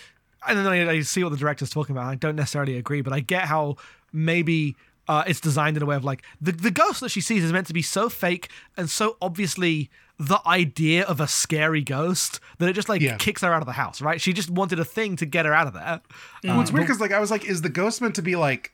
[0.48, 2.06] and then I, I see what the director's talking about.
[2.08, 3.76] I don't necessarily agree, but I get how
[4.14, 4.76] maybe
[5.08, 7.52] uh, it's designed in a way of like the the ghost that she sees is
[7.54, 12.70] meant to be so fake and so obviously the idea of a scary ghost that
[12.70, 13.18] it just like Yeah.
[13.18, 14.02] kicks her out of the house.
[14.02, 14.22] Right?
[14.22, 16.00] She just wanted a thing to get her out of there.
[16.44, 18.72] Well, it's weird because like I was like, is the ghost meant to be like?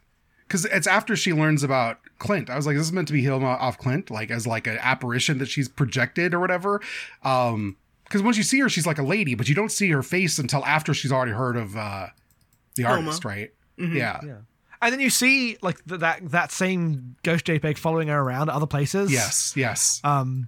[0.48, 2.50] Because it's after she learns about Klint.
[2.50, 4.78] I was like, this is meant to be Hilma af Klint, like as like an
[4.82, 6.82] apparition that she's projected or whatever?
[7.24, 10.04] Um, because once you see her, she's like a lady, but you don't see her
[10.04, 12.08] face until after she's already heard of uh
[12.76, 13.00] the Homa.
[13.08, 13.52] artist, right?
[13.78, 14.20] Yeah.
[14.24, 14.36] Yeah.
[14.82, 18.56] And then you see like th- that that same ghost JPEG following her around at
[18.56, 19.12] other places.
[19.12, 19.54] Yes.
[19.56, 20.02] Yes.
[20.04, 20.48] Um,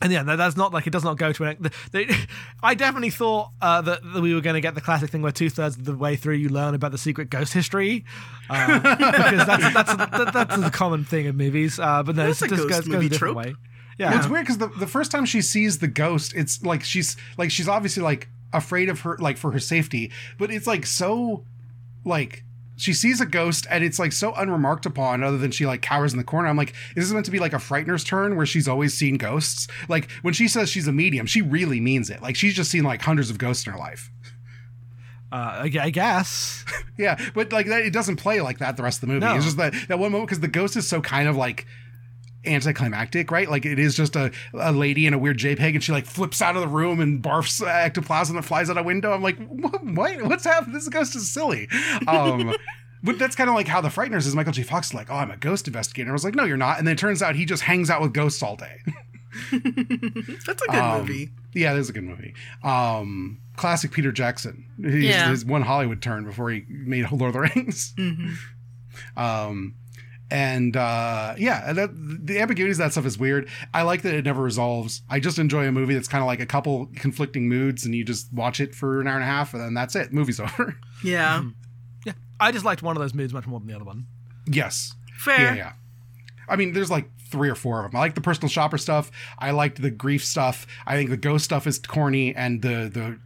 [0.00, 1.56] and yeah, that, that's not like it does not go to an.
[1.60, 2.26] The, the,
[2.62, 5.30] I definitely thought uh, that, that we were going to get the classic thing where
[5.30, 8.04] two thirds of the way through you learn about the secret ghost history,
[8.50, 11.78] uh, because that's that's that, that's a common thing in movies.
[11.78, 13.46] Uh, but no, That's it a just ghost goes, goes movie a different trope.
[13.46, 13.52] way.
[13.52, 13.60] Well,
[14.10, 17.16] Yeah, it's weird because the, the first time she sees the ghost, it's like she's
[17.36, 21.44] like she's obviously like afraid of her like for her safety, but it's like so
[22.04, 22.42] like
[22.82, 26.12] she sees a ghost and it's like so unremarked upon other than she like cowers
[26.12, 26.48] in the corner.
[26.48, 29.16] I'm like, is this meant to be like a frightener's turn where she's always seen
[29.18, 29.68] ghosts?
[29.88, 32.20] Like when she says she's a medium, she really means it.
[32.22, 34.10] Like she's just seen like hundreds of ghosts in her life.
[35.30, 36.64] uh, I guess.
[36.98, 39.24] Yeah, but like that, it doesn't play like that the rest of the movie.
[39.24, 39.34] No.
[39.34, 41.66] It's just that that one moment because the ghost is so kind of like
[42.44, 43.48] anticlimactic, right?
[43.48, 46.42] Like it is just a, a lady in a weird JPEG, and she like flips
[46.42, 49.12] out of the room and barfs ectoplasm that flies out a window.
[49.12, 49.84] I'm like, what?
[49.84, 50.22] what?
[50.22, 50.74] What's happening?
[50.74, 51.68] This ghost is silly.
[52.06, 52.54] Um,
[53.02, 54.34] but that's kind of like how the Frighteners is.
[54.34, 54.62] Michael J.
[54.62, 56.10] Fox is like, oh, I'm a ghost investigator.
[56.10, 56.78] I was like, no, you're not.
[56.78, 58.80] And then it turns out he just hangs out with ghosts all day.
[59.50, 59.62] That's
[60.62, 61.30] a good Um, movie.
[61.54, 62.34] Yeah, this is a good movie.
[62.62, 64.66] Um, classic Peter Jackson.
[64.82, 65.30] His, Yeah.
[65.30, 67.94] his one Hollywood turn before he made Lord of the Rings.
[69.16, 69.74] Um,
[70.32, 73.48] and uh, yeah, that, the ambiguities of that stuff is weird.
[73.74, 75.02] I like that it never resolves.
[75.10, 78.02] I just enjoy a movie that's kind of like a couple conflicting moods, and you
[78.04, 80.12] just watch it for an hour and a half, and then that's it.
[80.12, 80.76] Movie's over.
[81.04, 81.44] Yeah.
[82.06, 84.06] Yeah, I just liked one of those moods much more than the other one.
[84.46, 84.94] yes.
[85.18, 85.38] Fair.
[85.38, 85.72] Yeah, yeah.
[86.48, 87.96] I mean, there's like three or four of them.
[87.98, 89.10] I like the personal shopper stuff.
[89.38, 90.66] I liked the grief stuff.
[90.86, 93.18] I think the ghost stuff is corny, and the the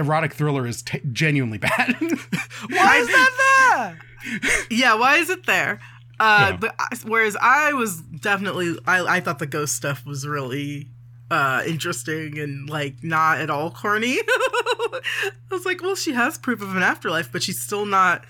[0.00, 1.96] erotic thriller is t- genuinely bad.
[1.98, 3.98] Why is that there?
[4.70, 5.80] Yeah, why is it there?
[6.20, 6.56] Uh, Yeah.
[6.58, 10.88] but whereas I was definitely, I, I thought the ghost stuff was really
[11.30, 14.18] uh, interesting and like not at all corny.
[14.28, 15.00] I
[15.50, 18.24] was like, well, she has proof of an afterlife, but she's still not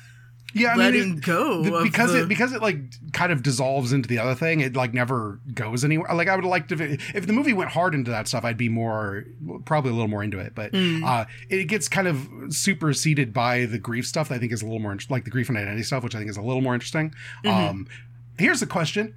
[0.54, 2.78] yeah, I letting mean, it- go the- because the- it because it like
[3.12, 4.60] kind of dissolves into the other thing.
[4.60, 6.12] It like never goes anywhere.
[6.14, 8.56] Like I would have liked if if the movie went hard into that stuff, I'd
[8.56, 9.24] be more
[9.64, 10.54] probably a little more into it.
[10.54, 11.04] But Hmm.
[11.04, 14.28] uh, it gets kind of superseded by the grief stuff.
[14.28, 16.18] That I think is a little more like the grief and identity stuff, which I
[16.18, 17.14] think is a little more interesting.
[17.44, 17.48] Mm-hmm.
[17.70, 17.86] Um,
[18.38, 19.14] here's the question.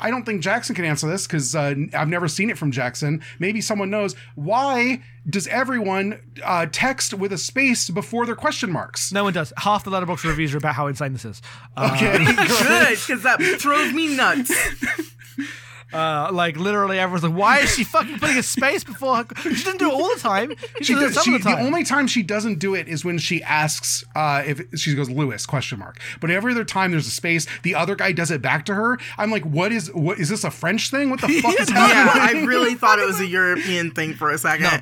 [0.00, 3.22] I don't think Jackson can answer this because uh, I've never seen it from Jackson.
[3.38, 4.14] Maybe someone knows.
[4.34, 9.12] Why does everyone uh, text with a space before their question marks?
[9.12, 9.52] No one does.
[9.58, 11.42] Half the Letterboxd reviews are about how insane this is.
[11.76, 12.18] Uh, Okay.
[12.24, 14.52] good because that throws me nuts.
[15.92, 19.64] Uh, like literally, everyone's like, "Why is she fucking putting a space before her?" She
[19.64, 20.52] doesn't do it all the time.
[20.78, 22.88] She, She does it some she, of the the only time she doesn't do it
[22.88, 25.98] is when she asks uh, if she goes Lewis question mark.
[26.20, 28.98] But every other time there's a space, the other guy does it back to her.
[29.16, 31.08] I'm like, what is what is this a French thing?
[31.08, 32.44] What the fuck is yeah, happening?
[32.44, 34.64] I really thought it was a European thing for a second.
[34.64, 34.80] No.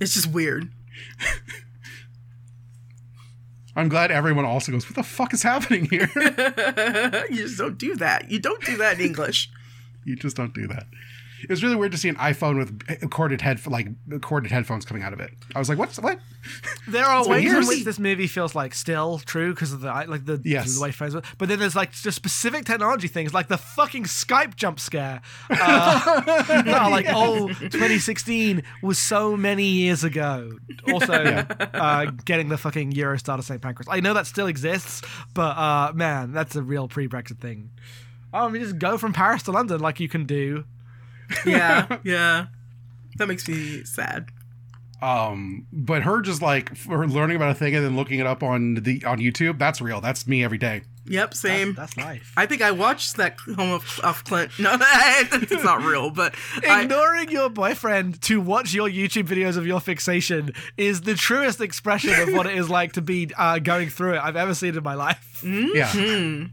[0.00, 0.70] It's just weird.
[3.74, 6.08] I'm glad everyone also goes, what the fuck is happening here?
[7.30, 8.30] you just don't do that.
[8.30, 9.50] You don't do that in English.
[10.06, 10.86] You just don't do that.
[11.42, 13.88] It was really weird to see an iPhone with corded head like
[14.22, 15.30] corded headphones coming out of it.
[15.54, 16.18] I was like, what's what?
[16.88, 20.24] There are ways in which this movie feels like still true because of the like
[20.24, 20.76] the, Yes.
[20.76, 21.16] the way phones.
[21.36, 25.20] But then there's like just specific technology things like the fucking Skype jump scare.
[25.50, 30.52] Uh, that are like, oh, 2016 was so many years ago.
[30.92, 33.60] Also, uh, getting the fucking Eurostar to St.
[33.60, 33.88] Pancras.
[33.90, 35.02] I know that still exists,
[35.34, 37.70] but uh, man, that's a real pre-Brexit thing.
[38.36, 40.64] Oh, you just go from Paris to London like you can do.
[41.44, 42.46] Yeah, yeah.
[43.16, 44.28] That makes me sad.
[45.02, 48.42] Um, but her just like her learning about a thing and then looking it up
[48.42, 50.00] on the on YouTube, that's real.
[50.00, 50.82] That's me every day.
[51.08, 51.74] Yep, same.
[51.74, 52.32] That's life.
[52.36, 54.58] I think I watched that Home of, of Klint.
[54.58, 56.34] No, it's not real, but
[56.68, 61.60] I, Ignoring your boyfriend to watch your YouTube videos of your fixation is the truest
[61.60, 64.76] expression of what it is like to be uh, going through it I've ever seen
[64.76, 65.22] in my life.
[65.46, 66.46] Yeah.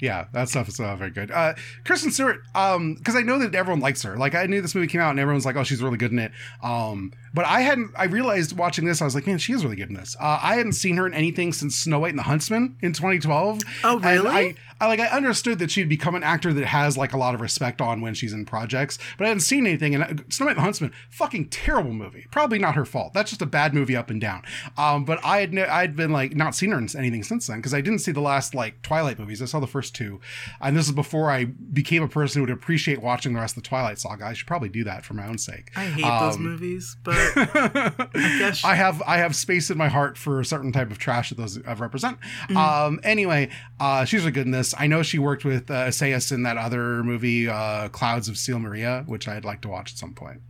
[0.00, 1.30] Yeah, that stuff is uh, very good.
[1.30, 1.54] Uh,
[1.84, 4.16] Kristen Stewart, um, because I know that everyone likes her.
[4.16, 6.18] Like I knew this movie came out and everyone's like, "Oh, she's really good in
[6.18, 7.92] it." Um, but I hadn't.
[7.96, 10.38] I realized watching this, I was like, "Man, she is really good in this." Uh,
[10.42, 13.60] I hadn't seen her in anything since Snow White and the Huntsman in 2012.
[13.84, 14.30] Oh, And really?
[14.30, 17.34] I, I like I understood that she'd become an actor that has like a lot
[17.34, 19.94] of respect on when she's in projects, but I hadn't seen anything.
[19.94, 22.26] And uh, Snow White and the Huntsman, fucking terrible movie.
[22.30, 23.12] Probably not her fault.
[23.12, 24.42] That's just a bad movie up and down.
[24.76, 27.58] Um, but I had no, I'd been like not seen her in anything since then
[27.58, 29.42] because I didn't see the last like Twilight movies.
[29.42, 30.20] I saw the first two,
[30.60, 33.62] and this is before I became a person who would appreciate watching the rest of
[33.62, 34.26] the Twilight saga.
[34.26, 35.70] I should probably do that for my own sake.
[35.76, 40.16] I hate those Um, movies, but I I have I have space in my heart
[40.18, 42.18] for a certain type of trash that those uh, represent.
[42.54, 43.50] Um, anyway,
[43.80, 44.74] uh, she's really good in this.
[44.78, 48.60] I know she worked with uh, Assayas in that other movie, uh, Clouds of Sils
[48.60, 50.40] Maria, which I'd like to watch at some point.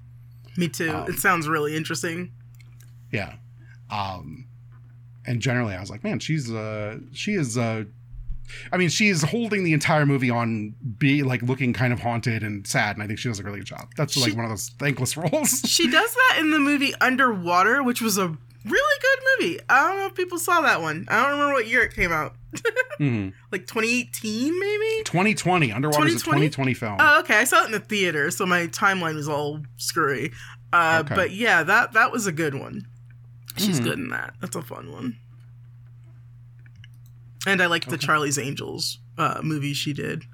[0.56, 0.90] me too.
[0.90, 2.32] um, it sounds really interesting.
[3.12, 3.34] Yeah.
[3.90, 4.46] Um,
[5.26, 7.84] and generally, I was like, man, she's uh, she is uh,
[8.72, 12.42] I mean, she is holding the entire movie on be like looking kind of haunted
[12.42, 13.88] and sad, and I think she does a really good job.
[13.96, 15.60] That's like one of those thankless roles.
[15.66, 18.28] She does that in the movie Underwater, which was a
[18.64, 19.60] really good movie.
[19.68, 21.06] I don't know if people saw that one.
[21.08, 22.34] I don't remember what year it came out.
[22.98, 23.32] Mhm.
[23.52, 25.04] Like 2018, maybe?
[25.04, 26.48] 2020, Underwater is a 2020?
[26.48, 26.96] 2020 film.
[26.98, 27.36] Oh, okay.
[27.36, 30.32] I saw it in the theater, so my timeline was all screwy.
[30.72, 31.14] Uh, Okay.
[31.14, 32.88] But yeah, that that was a good one.
[33.56, 33.84] She's Mhm.
[33.84, 34.34] good in that.
[34.40, 35.16] That's a fun one.
[37.48, 40.24] And I like the Charlie's Angels uh, movie she did.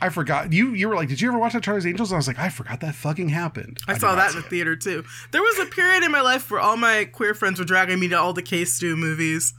[0.00, 0.52] I forgot.
[0.52, 2.10] You you were like, did you ever watch that Charlie's Angels?
[2.10, 3.78] And I was like, I forgot that fucking happened.
[3.86, 4.50] I, did saw that in the it.
[4.50, 5.04] theater too.
[5.30, 8.08] There was a period in my life where all my queer friends were dragging me
[8.08, 9.54] to all the K Stew movies.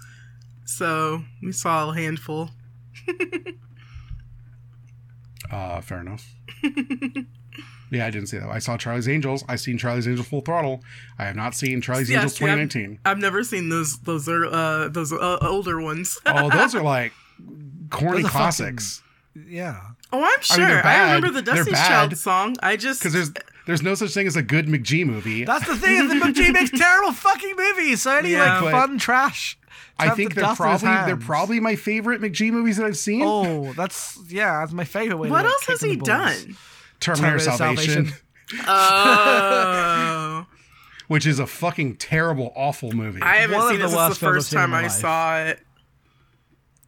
[0.66, 2.50] So we saw a handful.
[5.52, 6.34] Uh, fair enough.
[7.92, 8.50] yeah, I didn't see that.
[8.50, 9.44] I saw Charlie's Angels.
[9.48, 10.82] I seen Charlie's Angels Full Throttle.
[11.20, 13.00] I have not seen Charlie's Yeah, Angels see, I'm- 2019.
[13.06, 16.18] I've never seen those those are uh, those uh, older ones.
[16.26, 17.14] oh, those are like
[17.90, 19.02] corny are classics.
[19.48, 19.82] Yeah.
[20.14, 20.64] Oh, I'm sure.
[20.66, 21.80] I mean, I, remember the They're Destiny's.
[21.80, 22.56] Child song.
[22.64, 23.32] I just Because there's
[23.66, 25.44] there's no such thing as a good McG movie.
[25.44, 25.96] That's the thing.
[25.98, 28.04] is The McG makes terrible fucking movies.
[28.04, 28.62] So any Yeah.
[28.62, 29.58] like But fun trash.
[29.98, 32.86] I think the they're dust in his probably they're probably my favorite McG movies that
[32.86, 33.24] I've seen.
[33.26, 34.60] Oh, that's yeah.
[34.60, 35.28] That's my favorite way.
[35.28, 36.08] to what else has he the balls.
[36.08, 36.58] done?
[37.00, 38.22] Terminator, Terminator Salvation, Salvation.
[38.68, 40.46] Oh,
[41.08, 43.22] which is a fucking terrible, awful movie.
[43.22, 44.82] I haven't One of seen the it since the worst films I've first time I
[44.84, 44.92] life.
[44.92, 45.60] saw it,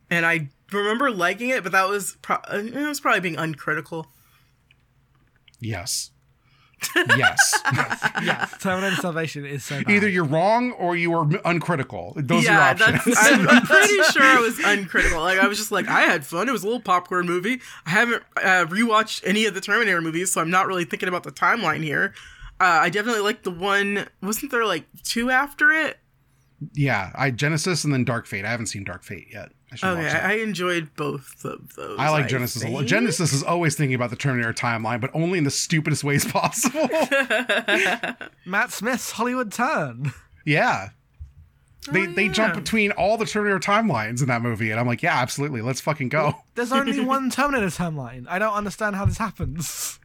[0.09, 4.07] and I remember liking it, but that was pro- uh, it was probably being uncritical.
[5.59, 6.11] yes.
[7.15, 7.61] Yes.
[8.23, 9.91] Yeah, Terminator Salvation is so bad.
[9.91, 12.13] Either you're wrong or you are uncritical.
[12.15, 13.17] Those yeah, are your options.
[13.19, 15.19] I'm, I'm pretty sure I was uncritical.
[15.21, 16.49] Like I was just like, I had fun.
[16.49, 17.61] It was a little popcorn movie.
[17.85, 21.23] I haven't uh, rewatched any of the Terminator movies, so I'm not really thinking about
[21.23, 22.13] the timeline here.
[22.59, 24.07] Uh, I definitely liked the one.
[24.21, 25.99] Wasn't there like two after it?
[26.73, 28.45] yeah, I Genisys and then Dark Fate.
[28.45, 29.51] I haven't seen Dark Fate yet.
[29.71, 30.09] I should Okay.
[30.09, 31.99] I, I enjoyed both of those.
[31.99, 32.85] I like Genisys a lot.
[32.85, 36.87] Genisys is always thinking about the Terminator timeline, but only in the stupidest ways possible.
[38.45, 40.13] Matt Smith's Hollywood turn.
[40.45, 40.89] yeah.
[41.91, 45.01] They, Oh, they jump between all the Terminator timelines in that movie, and I'm like,
[45.01, 46.33] yeah, absolutely, let's fucking go.
[46.55, 48.25] There's only one Terminator timeline.
[48.27, 49.97] I don't understand how this happens.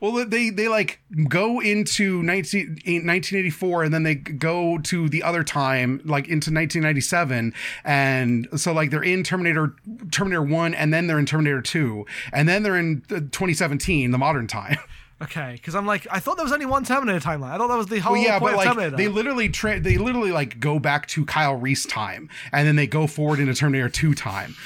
[0.00, 5.44] Well, they they like go into 19, 1984 and then they go to the other
[5.44, 7.52] time, like into 1997,
[7.84, 9.74] and so like they're in Terminator
[10.10, 14.18] Terminator One, and then they're in Terminator Two, and then they're in uh, 2017, the
[14.18, 14.78] modern time.
[15.22, 17.50] Okay, because I'm like, I thought there was only one Terminator timeline.
[17.50, 18.96] I thought that was the whole Well, yeah, point but of like Terminator.
[18.96, 22.86] they literally tra- they literally like go back to Kyle Reese time, and then they
[22.86, 24.56] go forward into Terminator Two time.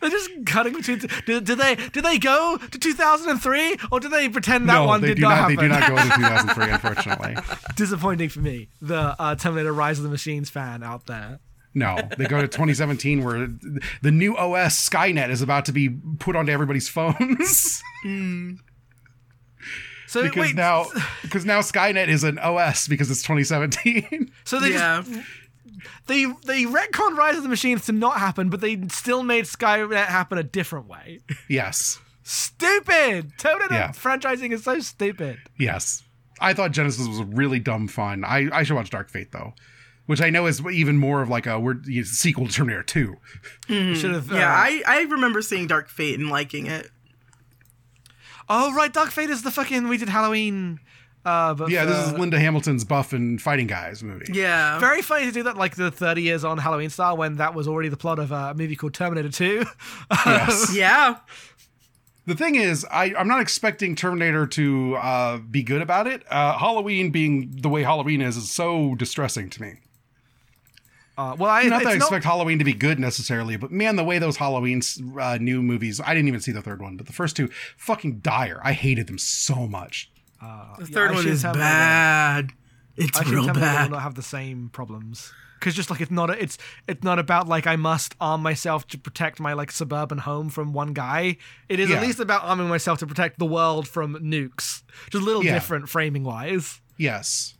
[0.00, 0.98] They're just cutting between.
[1.26, 5.00] Did, did they did they go to 2003 or do they pretend that no, one
[5.00, 5.38] did not, not.
[5.38, 5.56] happen?
[5.56, 6.02] They do not go to
[6.56, 7.36] 2003, unfortunately.
[7.74, 11.40] Disappointing for me, the uh, Terminator Rise of the Machines fan out there.
[11.74, 13.48] No, they go to 2017 where
[14.00, 17.82] the new OS Skynet is about to be put onto everybody's phones.
[20.08, 20.86] So because wait, now
[21.22, 24.30] because now Skynet is an OS because it's 2017.
[24.44, 25.26] so they Yeah, just
[26.06, 30.06] they they retconned Rise of the Machines to not happen, but they still made Skynet
[30.06, 31.20] happen a different way.
[31.48, 31.98] yes.
[32.22, 33.32] stupid.
[33.38, 33.88] Total Yeah.
[33.92, 35.38] franchising is so stupid.
[35.58, 36.02] Yes.
[36.40, 38.24] I thought Genisys was really dumb fun.
[38.24, 39.54] I, I should watch Dark Fate though.
[40.06, 43.16] Which I know is even more of like a we're sequel to Terminator 2.
[43.68, 44.30] Mm, should have.
[44.30, 44.48] yeah.
[44.52, 46.90] Uh, I I remember seeing Dark Fate and liking it.
[48.48, 50.78] oh right, Dark Fate is the fucking we did Halloween.
[51.26, 54.26] Uh, but Yeah, this is Linda Hamilton's Buff and Fighting Guys movie.
[54.32, 57.52] Yeah, Very funny to do that like the 30 years on Halloween style when that
[57.52, 59.64] was already the plot of a movie called Terminator 2.
[60.24, 60.72] Yes.
[60.76, 61.16] yeah.
[62.26, 66.22] The thing is, I, I'm not expecting Terminator to uh, be good about it.
[66.30, 69.72] Uh, Halloween being the way Halloween is is so distressing to me.
[71.18, 73.72] Uh, well, I not that I it's not- expect Halloween to be good necessarily, but
[73.72, 74.80] man, the way those Halloween
[75.20, 78.18] uh, new movies, I didn't even see the third one, but the first two, fucking
[78.20, 78.60] dire.
[78.62, 80.10] I hated them so much.
[80.42, 82.52] Uh, The third I one is Terminator- bad.
[82.96, 83.82] It's I real Terminator bad.
[83.90, 86.56] will not have the same problems because just like it's not a, it's
[86.88, 90.72] it's not about like I must arm myself to protect my like suburban home from
[90.72, 91.36] one guy.
[91.68, 91.96] It is Yeah.
[91.96, 94.82] at least about arming myself to protect the world from nukes.
[95.10, 95.54] Just a little Yeah.
[95.54, 96.80] different framing wise.
[96.96, 97.52] Yes.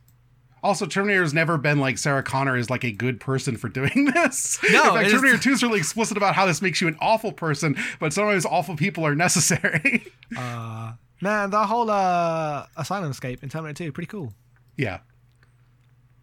[0.63, 4.57] Also, Terminator's never been like Sarah Connor is like a good person for doing this.
[4.71, 7.31] No, In fact, Terminator 2 is really explicit about how this makes you an awful
[7.31, 10.07] person, but sometimes awful people are necessary.
[10.35, 14.33] Uh, man, the whole uh, asylum escape in Terminator 2 pretty cool.
[14.77, 14.99] yeah.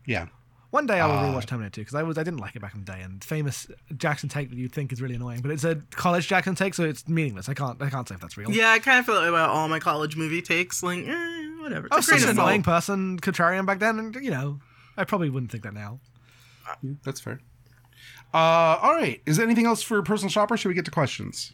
[0.07, 0.27] Yeah.
[0.71, 2.61] One day I will Uh, rewatch Terminator 2 because I was I didn't like it
[2.61, 5.53] back in the day and famous Jackson take that you'd think is really annoying, but
[5.53, 7.49] it's a college Jackson take, so it's meaningless.
[7.49, 8.51] I can't I can't say if that's real.
[8.51, 10.83] Yeah, I kind of feel like about all my college movie takes.
[10.83, 11.87] Like, eh, whatever.
[11.93, 12.75] I was It's a such an annoying salt.
[12.77, 14.59] person, contrarian back then, and you know,
[14.97, 16.01] I probably wouldn't think that now.
[17.05, 17.41] That's fair.
[18.35, 18.37] Uh,
[18.83, 19.23] all right.
[19.27, 20.57] Is there anything else for personal shopper?
[20.57, 21.53] Should we get to questions?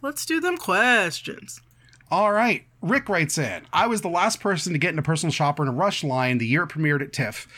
[0.00, 1.60] Let's do them questions.
[2.10, 2.64] All right.
[2.82, 5.72] Rick writes in I was the last person to get into personal shopper in a
[5.72, 7.48] rush line the year it premiered at TIFF,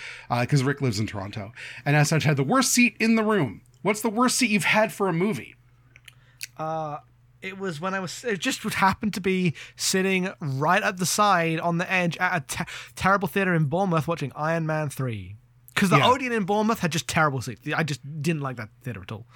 [0.40, 1.52] because Rick lives in Toronto,
[1.84, 3.60] and as such had the worst seat in the room.
[3.82, 5.54] What's the worst seat you've had for a movie?
[7.40, 8.24] It was when I was.
[8.24, 12.36] It just would happen to be sitting right at the side on the edge at
[12.36, 12.64] a te-
[12.96, 15.36] terrible theater in Bournemouth watching Iron Man three.
[15.72, 16.08] Because the Yeah.
[16.10, 17.60] Odeon in Bournemouth had just terrible seats.
[17.76, 19.26] I just didn't like that theater at all.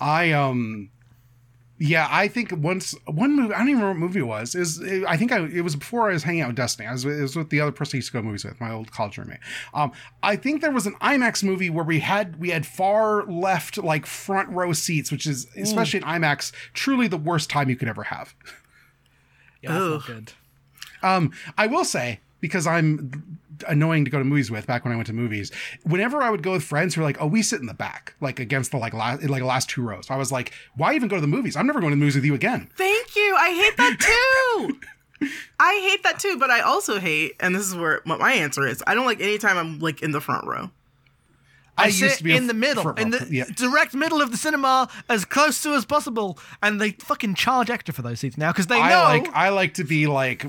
[0.00, 0.90] I um
[1.78, 4.54] yeah, I think once one movie I don't even remember what movie it was.
[4.54, 6.88] Is I think I it was before I was hanging out with Destiny.
[6.88, 8.72] I was, it was with the other person I used to go movies with, my
[8.72, 9.40] old college roommate.
[9.74, 9.92] Um,
[10.22, 14.06] I think there was an IMAX movie where we had we had far left like
[14.06, 18.04] front row seats, which is especially in IMAX truly the worst time you could ever
[18.04, 18.34] have.
[19.62, 19.90] Yeah, that's Ugh.
[19.90, 20.32] not good.
[21.02, 23.38] Um, I will say because I'm
[23.68, 25.50] annoying to go to movies with back when I went to movies.
[25.84, 28.14] Whenever I would go with friends who were like, "Oh, we sit in the back,
[28.20, 31.16] like against the like last like last two rows," I was like, "Why even go
[31.16, 31.56] to the movies?
[31.56, 33.36] I'm never going to the movies with you again." Thank you.
[33.38, 34.80] I hate that too.
[35.58, 38.66] I hate that too, but I also hate, and this is where what my answer
[38.66, 38.82] is.
[38.86, 40.70] I don't like anytime I'm like in the front row.
[41.78, 43.44] I, used sit to be in the middle, in the yeah.
[43.54, 47.92] direct middle of the cinema, as close to as possible, and they fucking charge extra
[47.92, 48.84] for those seats now because they know.
[48.84, 50.46] I like I like to be like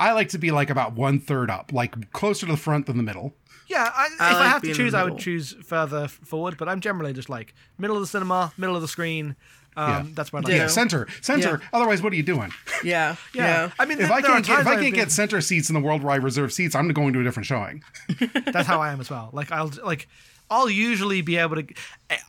[0.00, 2.96] I like to be like about one third up, like closer to the front than
[2.96, 3.34] the middle.
[3.68, 6.08] yeah, I, if I I have to being in the choose, I would choose further
[6.08, 6.56] forward.
[6.58, 9.36] But I'm generally just like middle of the cinema, middle of the screen.
[9.76, 10.04] Um, Yeah.
[10.14, 10.58] That's where I like Yeah.
[10.62, 11.60] Yeah, center, center.
[11.62, 11.68] Yeah.
[11.72, 12.50] Otherwise, what are you doing?
[12.82, 13.44] Yeah, Yeah.
[13.44, 13.70] yeah.
[13.78, 15.40] I mean, If th- I can't get, times if I I've can't been- get center
[15.40, 17.84] seats in the world where I reserve seats, I'm going to a different showing.
[18.52, 19.30] That's how I am as well.
[19.32, 20.08] Like I'll like
[20.50, 21.66] I'll usually be able to.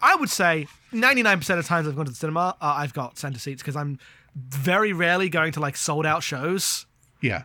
[0.03, 3.39] I would say 99% of times I've gone to the cinema, uh, I've got center
[3.39, 3.97] seats because I'm
[4.35, 6.85] very rarely going to like sold out shows.
[7.21, 7.43] Yeah,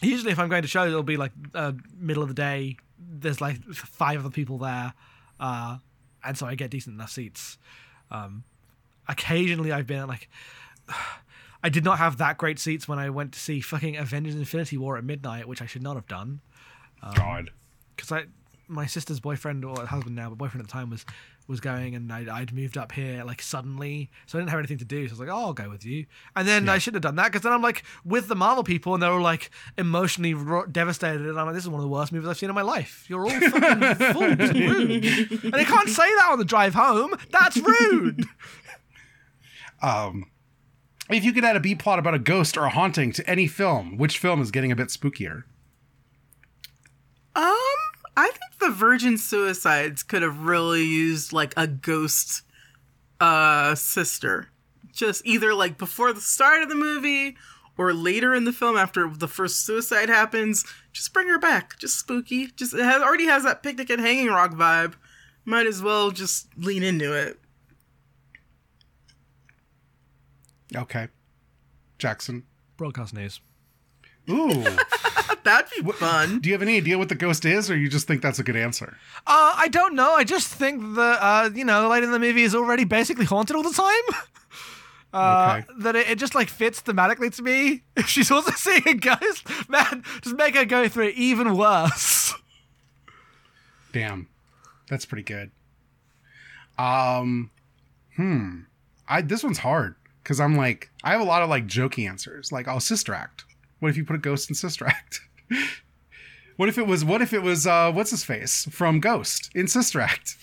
[0.00, 2.76] Usually, if I'm going to shows, it'll be like uh, middle of the day.
[2.98, 4.92] There's like five other people there,
[5.40, 5.78] uh,
[6.24, 7.58] and so I get decent enough seats.
[8.10, 8.44] Um,
[9.08, 10.28] occasionally, I've been at like.
[11.60, 14.78] I did not have that great seats when I went to see fucking Avengers: Infinity
[14.78, 16.40] War at midnight, which I should not have done.
[17.14, 17.50] God.
[17.96, 18.26] because I
[18.68, 21.04] my sister's boyfriend or husband now, but boyfriend at the time was
[21.48, 24.78] was going, and I'd, I'd moved up here like suddenly, so I didn't have anything
[24.78, 25.08] to do.
[25.08, 26.04] So I was like, "Oh, I'll go with you."
[26.36, 28.92] And then I should have done that because then I'm like with the Marvel people,
[28.94, 31.88] and they're all like emotionally ro- devastated, and I'm like, "This is one of the
[31.88, 33.06] worst movies I've seen in my life.
[33.08, 37.14] You're all fucking fools and rude." And I can't say that on the drive home.
[37.30, 38.24] That's rude.
[39.80, 40.24] Um,
[41.08, 43.46] if you could add a B plot about a ghost or a haunting to any
[43.46, 45.44] film, which film is getting a bit spookier?
[47.36, 47.54] Um,
[48.18, 52.42] I think the Virgin Suicides could have really used like a ghost
[53.20, 54.48] uh sister.
[54.92, 57.36] Just either like before the start of the movie
[57.76, 60.64] or later in the film after the first suicide happens.
[60.92, 61.78] Just bring her back.
[61.78, 62.48] Just spooky.
[62.56, 64.94] Just it has, already has that picnic at Hanging Rock vibe.
[65.44, 67.38] Might as well just lean into it.
[70.74, 71.06] Okay,
[71.98, 72.42] Jackson.
[72.76, 73.40] Broadcast news.
[74.30, 74.64] Ooh,
[75.44, 76.40] That'd be fun.
[76.40, 78.42] do you have any idea what the ghost is, or you just think that's a
[78.42, 78.96] good answer?
[79.26, 80.12] Uh, I don't know.
[80.12, 83.24] I just think that uh, you know, the lady in the movie is already basically
[83.24, 84.20] haunted all the time.
[85.10, 85.66] Uh, Okay.
[85.78, 87.82] That it, it just like fits thematically to me.
[87.96, 92.34] If she's also seeing a ghost, man, just make her go through it even worse.
[93.90, 94.28] Damn,
[94.90, 95.50] that's pretty good.
[96.78, 97.50] Um,
[98.16, 98.60] hmm.
[99.08, 102.52] I this one's hard because I'm like I have a lot of like jokey answers,
[102.52, 103.44] like oh Sister Act.
[103.80, 105.20] What if you put a ghost in Sister Act?
[106.56, 109.68] what if it was what if it was uh what's his face from Ghost in
[109.68, 110.36] Sister Act?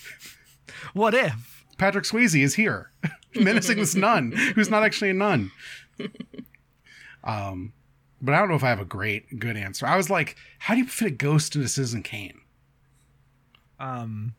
[0.94, 1.64] What if?
[1.78, 2.90] Patrick Swayze is here,
[3.34, 5.50] menacing this nun who's not actually a nun.
[7.24, 7.72] Um,
[8.22, 9.84] but I don't know if I have a great good answer.
[9.84, 12.40] I was like, how do you fit a ghost into Citizen Kane?
[13.80, 14.34] Um,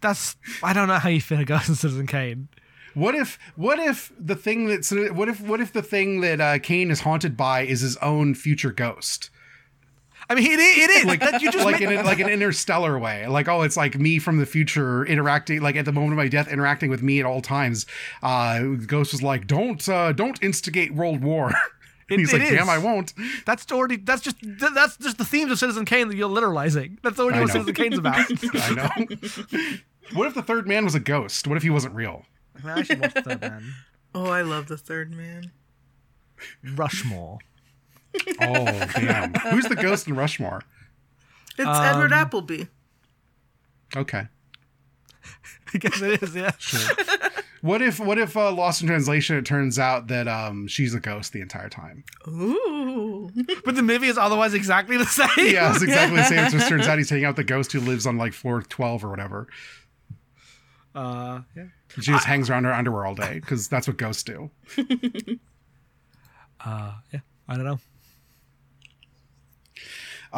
[0.00, 2.48] that's I don't know how you fit a Ghost in Citizen Kane.
[2.94, 6.58] What if what if the thing that's what if what if the thing that uh,
[6.58, 9.30] Kane is haunted by is his own future ghost?
[10.30, 12.18] I mean, it, is- it is Like that you just like made- in a, like
[12.18, 13.26] an interstellar way.
[13.26, 16.28] Like oh, it's like me from the future interacting like at the moment of my
[16.28, 17.84] death interacting with me at all times.
[18.22, 21.52] Uh, Ghost was like, don't uh, don't instigate world war.
[22.10, 22.68] And he's It- like, it damn.
[22.68, 23.14] I won't.
[23.46, 26.98] That's already that's just that's just the themes of Citizen Kane that you're literalizing.
[27.02, 27.50] That's already what.
[27.50, 28.18] Citizen Kane's about.
[28.54, 29.16] I know.
[30.12, 31.46] what if the third man was a ghost?
[31.48, 32.26] What if he wasn't real?
[32.64, 33.74] I should watch Third Man.
[34.16, 35.50] Oh, I love the third man.
[36.76, 37.38] Rushmore.
[38.40, 38.64] Oh
[38.94, 39.34] damn!
[39.34, 40.62] Who's the ghost in Rushmore?
[41.58, 42.66] It's Um, Edward Appleby.
[43.96, 44.28] Okay.
[45.74, 46.36] I guess it is.
[46.36, 46.52] Yeah.
[47.60, 49.36] What if what if uh, Lost in Translation?
[49.36, 52.04] It turns out that um she's a ghost the entire time.
[52.28, 53.32] Ooh.
[53.64, 55.28] But the movie is otherwise exactly the same.
[55.38, 56.38] Yeah, it's exactly the same.
[56.44, 59.04] It just turns out he's taking out the ghost who lives on like floor twelve
[59.04, 59.48] or whatever.
[60.94, 61.64] Uh, yeah.
[62.00, 64.50] She just hangs around her underwear all day because that's what ghosts do.
[66.64, 67.20] Uh, yeah.
[67.46, 67.78] I don't know.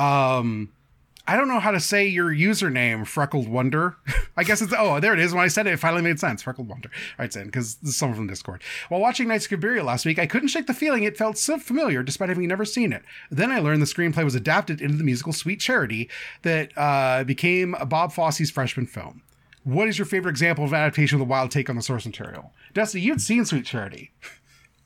[0.01, 0.73] Um,
[1.29, 3.97] I don't know how to say your username, Freckled Wonder.
[4.37, 5.33] I guess it's oh, there it is.
[5.33, 6.43] When I said it, it finally made sense.
[6.43, 6.91] Freckled Wonder.
[6.93, 8.63] All right, Zen, because this is someone from Discord.
[8.89, 11.59] While watching Nights of Cabiria last week, I couldn't shake the feeling it felt so
[11.59, 13.03] familiar, despite having never seen it.
[13.31, 16.11] Then I learned the screenplay was adapted into the musical Sweet Charity
[16.43, 19.23] that uh, became Bob Fosse's freshman film.
[19.67, 22.53] What is your favorite example of adaptation with a wild take on the source material?
[22.73, 24.13] Dusty, you'd seen Sweet Charity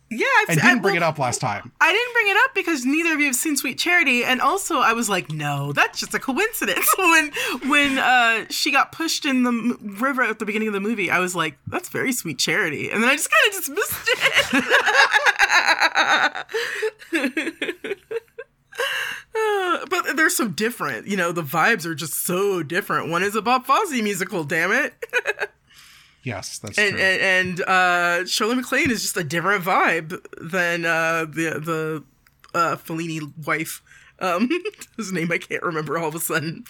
[0.09, 1.71] Yeah, I've I- didn't bring well, it up last time.
[1.83, 4.79] I didn't bring it up because neither of you have seen Sweet Charity, and also
[4.79, 6.89] I was like, no, that's just a coincidence.
[6.99, 7.31] when
[7.69, 11.11] when uh, she got pushed in the m- river at the beginning of the movie,
[11.11, 14.09] I was like, that's very Sweet Charity, and then I just kind of dismissed
[17.13, 17.99] it.
[19.41, 21.33] Uh, but they're so different, you know.
[21.33, 23.09] The vibes are just so different.
[23.11, 24.95] One is a Bob Fosse musical, damn it,
[26.23, 27.01] Yes, that's and true.
[27.01, 32.05] and, and uh, Shirley MacLaine is just a different vibe than uh, the the
[32.53, 33.81] uh, Fellini wife,
[34.19, 34.49] um,
[34.97, 36.65] whose name I can't remember all of a sudden.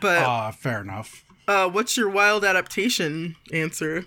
[0.00, 1.24] But Ah, fair enough.
[1.48, 4.04] uh, what's your wild adaptation answer?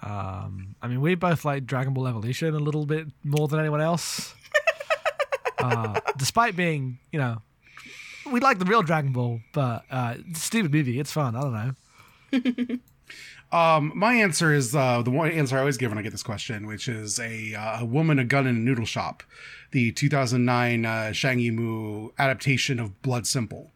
[0.00, 3.80] Um, I mean, we both like Dragon Ball Evolution a little bit more than anyone
[3.80, 4.34] else.
[5.64, 7.40] Uh, despite being, you know,
[8.30, 10.98] we like the real Dragon Ball, but uh, it's a stupid movie.
[10.98, 11.34] It's fun.
[11.34, 12.78] I don't know.
[13.52, 16.24] Um, my answer is uh, the one answer I always give when I get this
[16.24, 19.22] question, which is a, uh, a woman, a gun, and a noodle shop,
[19.70, 23.70] the 2009 uh, Zhang Yimou adaptation of Blood Simple.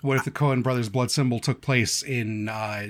[0.00, 2.86] What if the Coen brothers' Blood Simple took place in, uh,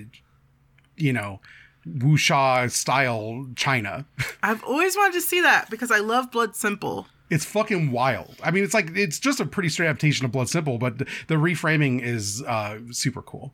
[0.97, 1.41] you know,
[1.85, 4.07] wuxia style China?
[4.45, 7.09] I've always wanted to see that because I love Blood Simple.
[7.35, 8.37] It's fucking wild.
[8.43, 11.07] I mean, it's like it's just a pretty straight adaptation of Blood Simple, but the,
[11.29, 13.53] the reframing is uh, super cool.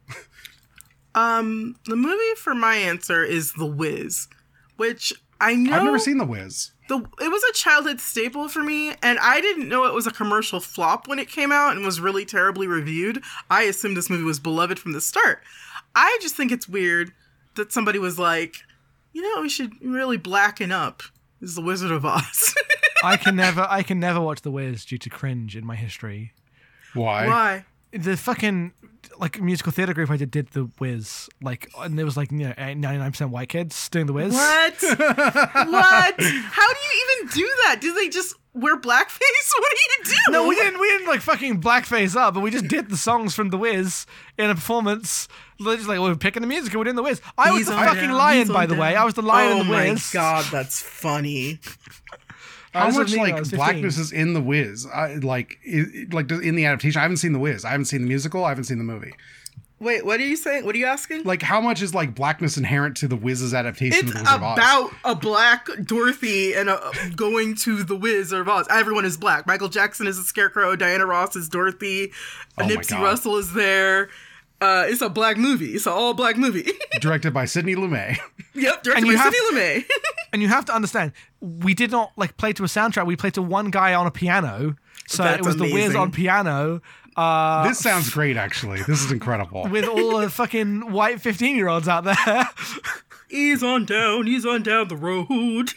[1.14, 4.28] Um, the movie for my answer is The Wiz,
[4.76, 6.70] which I know I've never seen The Wiz.
[6.88, 10.10] the it was a childhood staple for me and i didn't know it was a
[10.10, 14.24] commercial flop when it came out and was really terribly reviewed i assumed this movie
[14.24, 15.40] was beloved from the start
[15.94, 17.12] i just think it's weird
[17.54, 18.56] that somebody was like
[19.12, 21.02] you know we should really blacken up
[21.40, 22.54] this is the wizard of oz
[23.02, 26.32] I can never, I can never watch The Wiz due to cringe in my history.
[26.94, 27.26] Why?
[27.26, 28.72] why The fucking
[29.18, 32.38] like musical theater group I did did The Wiz, like, and there was like you
[32.38, 34.32] know ninety nine percent white kids doing The Wiz.
[34.34, 39.20] what what how do you even do that do they just wear blackface
[39.58, 40.80] what do you do No, we didn't.
[40.80, 44.06] We didn't like fucking blackface up, but we just did the songs from The Wiz
[44.36, 45.28] in a performance.
[45.60, 47.20] They're Just like we were picking the music and we're doing The Wiz.
[47.38, 48.96] I was the fucking down, lion, he's by on the way.
[48.96, 50.10] I was the lion oh in The my Wiz.
[50.10, 51.60] god that's funny
[52.12, 52.16] I
[52.72, 53.58] How was much with me when I like was 15.
[53.58, 54.86] blackness is in the Wiz?
[54.86, 56.98] I, like, i like in the adaptation.
[56.98, 57.64] I haven't seen the Wiz.
[57.64, 58.44] I haven't seen the musical.
[58.44, 59.12] I haven't seen the movie.
[59.80, 62.56] wait what are you saying what are you asking Like, how much is like blackness
[62.58, 64.58] inherent to the Wiz's adaptation It's of the Wizard of Oz?
[64.58, 68.66] about a black Dorothy and a, going to the Wizard of Oz.
[68.70, 69.46] Everyone is black.
[69.46, 70.76] Michael Jackson is a scarecrow.
[70.76, 72.12] Diana Ross is Dorothy.
[72.58, 74.10] Oh Nipsey Russell is there.
[74.60, 75.72] Uh, it's a black movie.
[75.74, 76.68] It's an all black movie.
[77.00, 78.18] directed by Sidney Lumet.
[78.54, 79.84] yep, directed And by you have- Sidney Lumet.
[80.32, 81.10] And you have to understand,
[81.40, 83.04] we did not like play to a soundtrack.
[83.04, 84.76] We played to one guy on a piano.
[85.08, 86.82] So That's it was The Wiz on piano.
[87.16, 88.80] Uh, this sounds great, actually.
[88.84, 89.66] This is incredible.
[89.68, 92.48] with all the fucking white 15 year olds out there.
[93.28, 94.28] he's on down.
[94.28, 95.72] Ease on down the road.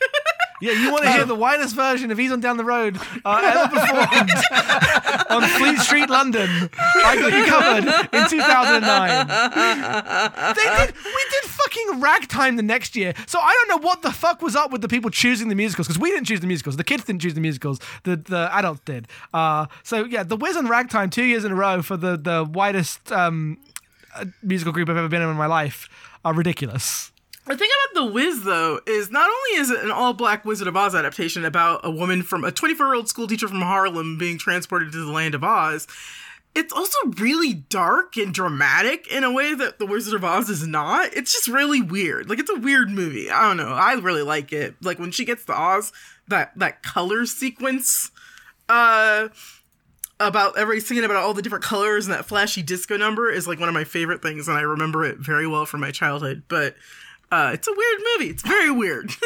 [0.64, 3.41] Yeah, you want to hear the widest version of Ease on Down the Road uh,
[3.44, 4.31] ever performed
[5.30, 6.69] on Fleet Street, London.
[6.77, 7.84] I got you covered
[8.14, 9.27] in 2009.
[10.56, 13.14] They did, we did fucking ragtime the next year.
[13.27, 15.88] So I don't know what the fuck was up with the people choosing the musicals
[15.88, 16.77] because we didn't choose the musicals.
[16.77, 17.81] The kids didn't choose the musicals.
[18.03, 19.10] The the adults did.
[19.34, 22.49] Uh, so yeah, the Wiz and Ragtime two years in a row for the the
[22.49, 23.57] widest um,
[24.15, 25.90] uh, musical group I've ever been in in my life
[26.23, 27.11] are ridiculous.
[27.45, 30.68] The thing about The Wiz, though, is not only is it an all black Wizard
[30.68, 34.18] of Oz adaptation about a woman from a 24 year old school teacher from Harlem
[34.18, 35.86] being transported to the land of Oz,
[36.56, 40.65] it's also really dark and dramatic in a way that The Wizard of Oz is
[40.65, 41.14] not.
[41.14, 42.30] It's just really weird.
[42.30, 43.30] Like, it's a weird movie.
[43.30, 43.74] I don't know.
[43.74, 44.76] I really like it.
[44.82, 45.91] Like, when she gets to Oz,
[46.30, 48.11] that, that color sequence,
[48.70, 49.28] uh,
[50.20, 53.60] about everybody singing about all the different colors and that flashy disco number is like
[53.60, 56.44] one of my favorite things, and I remember it very well from my childhood.
[56.48, 56.76] But
[57.34, 58.31] uh, it's a weird movie.
[58.31, 59.11] It's very weird.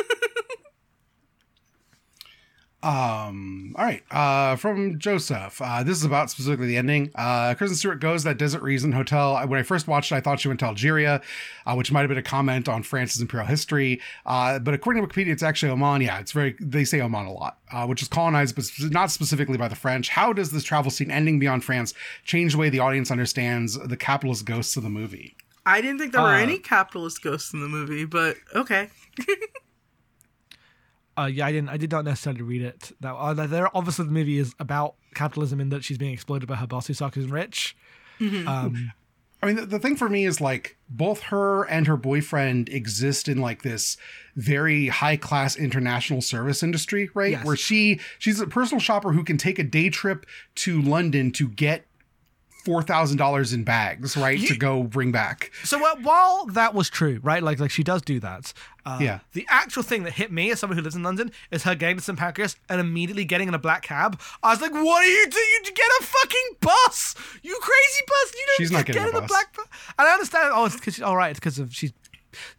[2.83, 4.03] Um, all right.
[4.11, 5.61] Uh, from Joseph.
[5.61, 7.11] Uh, this is about specifically the ending.
[7.15, 9.35] Uh, Kristen Stewart goes that Desert Reason Hotel.
[9.47, 11.21] When I first watched it, I thought she went to Algeria,
[11.65, 13.99] uh, which might have been a comment on France's imperial history.
[14.25, 16.01] Uh, but according to Wikipedia, it's actually Oman.
[16.01, 19.57] Yeah, it's very, they say Oman a lot, uh, which is colonized, but not specifically
[19.57, 20.09] by the French.
[20.09, 21.93] How does this travel scene ending beyond France
[22.23, 25.35] change the way the audience understands the capitalist ghosts of the movie?
[25.67, 28.89] I didn't think there were Uh, any capitalist ghosts in the movie, but okay.
[31.19, 31.69] Uh, yeah, I didn't.
[31.69, 32.91] I did not necessarily read it.
[32.99, 36.53] That uh, there, obviously, the movie is about capitalism in that she's being exploited by
[36.55, 37.75] her boss who sucks and rich.
[38.21, 38.91] Um,
[39.41, 43.27] I mean, the, the thing for me is like both her and her boyfriend exist
[43.27, 43.97] in like this
[44.35, 47.31] very high class international service industry, right?
[47.31, 47.45] Yes.
[47.45, 50.23] Where she she's a personal shopper who can take a day trip
[50.57, 51.87] to London to get
[52.67, 55.51] four thousand dollars in bags, right, to go bring back.
[55.63, 57.41] so uh, while that was true, right?
[57.41, 58.51] Like, like she does do that.
[58.85, 59.19] Uh, Yeah.
[59.31, 61.95] The actual thing that hit me as someone who lives in London is her getting
[61.97, 64.19] to St Pancras and immediately getting in a black cab.
[64.43, 65.61] I was like, "What are you doing?
[65.65, 67.15] You get a fucking bus?
[67.41, 68.33] You crazy bus?
[68.35, 69.29] You don't She's not get getting a in a bus.
[69.29, 69.65] black bus."
[69.97, 70.51] And I understand.
[70.53, 71.31] Oh, it's because all right.
[71.31, 71.93] It's because of she's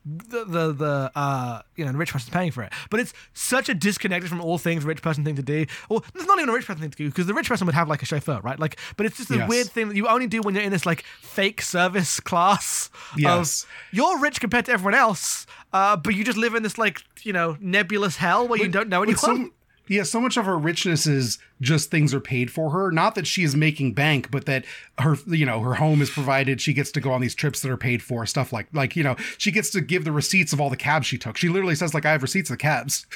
[0.05, 3.69] the the the uh you know the rich person's paying for it but it's such
[3.69, 6.53] a disconnected from all things rich person thing to do or it's not even a
[6.53, 8.59] rich person thing to do because the rich person would have like a chauffeur right
[8.59, 9.49] like but it's just a Yes.
[9.49, 13.65] weird thing that you only do when you're in this like fake service class Yes.
[13.65, 17.03] of you're rich compared to everyone else uh but you just live in this like
[17.23, 19.51] you know nebulous hell where you don't know anyone
[19.89, 22.91] yeah, so much of her richness is just things are paid for her.
[22.91, 24.65] Not that she is making bank, but that
[24.99, 26.61] her, you know, her home is provided.
[26.61, 28.25] She gets to go on these trips that are paid for.
[28.27, 31.07] Stuff like, like you know, she gets to give the receipts of all the cabs
[31.07, 31.37] she took.
[31.37, 33.07] She literally says, like, I have receipts of the cabs.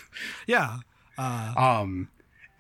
[0.47, 0.79] yeah
[1.19, 2.09] uh Um,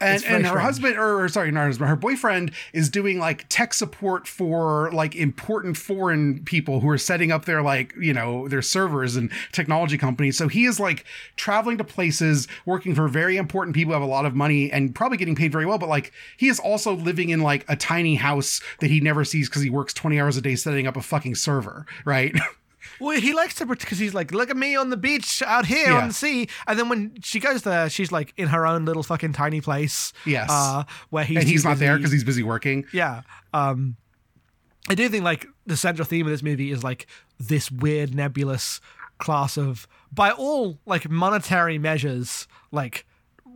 [0.02, 3.46] and, and her husband, or, or sorry, not her husband, her boyfriend is doing like
[3.48, 8.48] tech support for like important foreign people who are setting up their like, you know,
[8.48, 10.36] their servers and technology companies.
[10.36, 11.04] So he is like
[11.36, 14.94] traveling to places, working for very important people who have a lot of money and
[14.94, 15.78] probably getting paid very well.
[15.78, 19.48] But like he is also living in like a tiny house that he never sees
[19.48, 22.34] because he works 20 hours a day setting up a fucking server, right?
[23.02, 25.88] Well, he likes to because he's like, look at me on the beach out here
[25.90, 25.98] Yeah.
[26.02, 29.02] on the sea, and then when she goes there, she's like in her own little
[29.02, 30.12] fucking tiny place.
[30.24, 30.48] Yes.
[30.50, 32.84] uh, where he's and he's not there because he's busy working.
[32.92, 33.22] yeah.
[33.52, 33.96] Um,
[34.88, 37.06] I do think like the central theme of this movie is like
[37.38, 38.80] this weird nebulous
[39.18, 43.06] class of, by all like monetary measures, like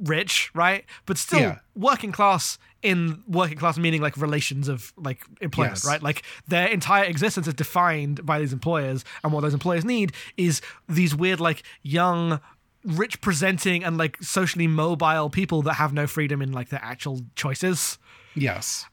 [0.03, 0.85] rich, right?
[1.07, 1.59] But still Yeah.
[1.75, 5.85] working class in working class meaning like relations of like employment, Yes.
[5.85, 6.03] right?
[6.03, 10.61] Like their entire existence is defined by these employers, and what those employers need is
[10.89, 12.41] these weird like young
[12.85, 17.23] rich presenting and like socially mobile people that have no freedom in like their actual
[17.35, 17.99] choices.
[18.35, 18.87] Yes.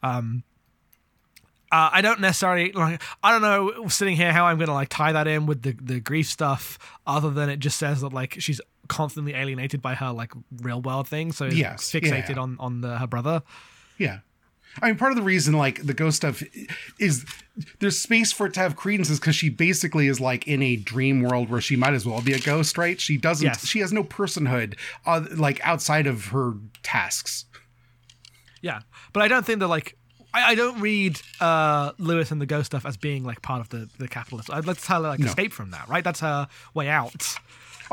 [1.71, 3.01] Uh, I don't necessarily like.
[3.23, 5.99] I don't know sitting here how I'm gonna like tie that in with the the
[5.99, 6.77] grief stuff,
[7.07, 10.31] other than it just says that like she's constantly alienated by her like
[10.61, 12.39] real world thing, so Yes, fixated yeah.
[12.39, 13.41] on on the, her brother.
[13.97, 14.19] Yeah.
[14.81, 16.41] I mean, part of the reason, like, the ghost stuff
[16.99, 17.26] is
[17.80, 20.76] there's space for it to have credence is because she basically is, like, in a
[20.77, 22.99] dream world where she might as well be a ghost, right?
[22.99, 23.68] She doesn't, Yes.
[23.68, 27.45] she has no personhood, uh, like, outside of her tasks.
[28.64, 28.80] Yeah,
[29.14, 29.95] but I don't think that like.
[30.34, 33.69] I, I don't read uh, Lewis and the ghost stuff as being like part of
[33.69, 34.49] the the capitalist.
[34.51, 36.03] I'd let her like escape from that, right?
[36.03, 37.35] That's her way out.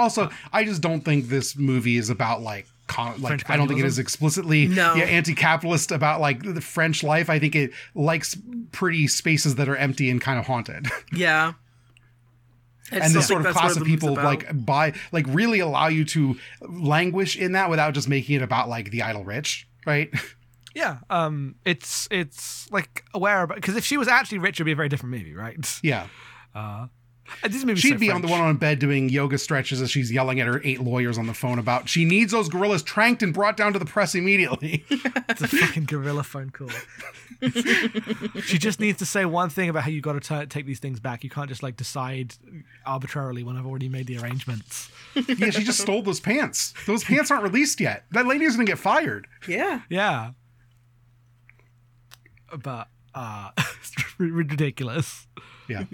[0.01, 3.81] Also, I just don't think this movie is about, like, con- like I don't think
[3.81, 4.94] it is explicitly No.
[4.94, 7.31] yeah, anti-capitalist about like the French life.
[7.31, 8.36] I think it likes
[8.72, 10.89] pretty spaces that are empty and kind of haunted.
[11.12, 11.52] Yeah.
[12.93, 16.36] I and this sort of class of people like buy like really allow you to
[16.60, 20.10] languish in that without just making it about like the idle rich right
[20.74, 24.72] Yeah, um, it's it's like aware about because if she was actually rich, it'd be
[24.72, 25.81] a very different movie, right?
[25.82, 26.06] yeah
[26.55, 26.89] And
[27.48, 30.11] This movie's She'd so be on the one on bed doing yoga stretches as she's
[30.12, 33.32] yelling at her eight lawyers on the phone about she needs those gorillas tranked and
[33.32, 34.85] brought down to the press immediately.
[35.31, 36.69] It's a fucking gorilla phone call.
[38.43, 40.98] she just needs to say one thing about how you got to take these things
[40.98, 41.23] back.
[41.23, 42.35] You can't just like decide
[42.85, 44.90] arbitrarily when I've already made the arrangements.
[45.15, 46.74] yeah, she just stole those pants.
[46.86, 48.05] Those pants aren't released yet.
[48.11, 49.28] That lady is gonna get fired.
[49.47, 49.82] Yeah.
[49.89, 50.32] Yeah.
[52.61, 53.51] But uh
[54.19, 55.28] ridiculous.
[55.69, 55.85] Yeah.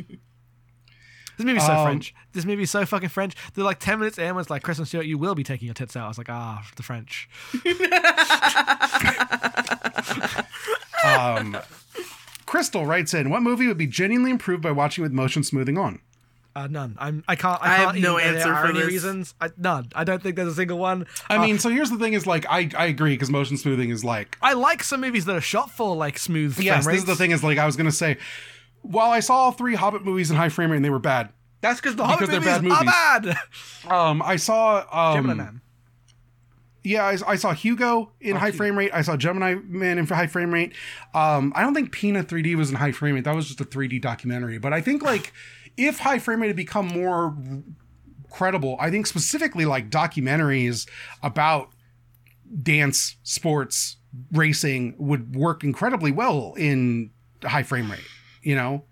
[1.37, 2.15] This movie's so Um, French.
[2.33, 3.35] This movie's so fucking French.
[3.55, 5.75] They're like ten minutes in, when it's like Kristen Stewart, you will be taking your
[5.75, 6.05] tits out.
[6.05, 7.29] I was like, ah, the French.
[11.05, 11.57] Um,
[12.47, 16.01] Crystal writes in, "What movie would be genuinely improved by watching with motion smoothing on?"
[16.55, 16.97] Uh, none.
[16.99, 17.23] I'm.
[17.29, 17.61] I can't.
[17.63, 18.89] I, I can't have no even- there answer are for any this.
[18.89, 19.35] reasons.
[19.41, 19.89] I, none.
[19.95, 21.07] I don't think there's a single one.
[21.29, 23.91] I Uh, mean, so here's the thing: is like I I agree because motion smoothing
[23.91, 26.59] is like I like some movies that are shot for like smooth.
[26.59, 28.17] yes, frame this is the thing is like I was gonna say,
[28.91, 31.31] while I saw all three Hobbit movies in high frame rate and they were bad,
[31.61, 33.35] That's because the Hobbit they're movies, bad are
[33.85, 33.91] bad.
[33.91, 35.61] um, I saw Gemini um, Man.
[36.85, 38.57] yeah, I, I saw Hugo in high Hugo.
[38.59, 38.91] frame rate.
[38.95, 40.73] I saw Gemini Man in high frame rate.
[41.15, 43.25] Um, I don't think Pina 3D was in high frame rate.
[43.25, 44.59] That was just a 3D documentary.
[44.59, 45.33] But I think like
[45.77, 47.37] if high frame rate had become more
[48.31, 50.89] credible, I think specifically like documentaries
[51.23, 51.71] about
[52.63, 53.97] dance, sports,
[54.33, 57.11] racing would work incredibly well in
[57.43, 58.05] high frame rate.
[58.47, 58.85] You know,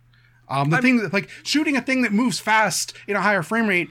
[0.49, 3.69] um, the thing that like shooting a thing that moves fast in a higher frame
[3.69, 3.89] rate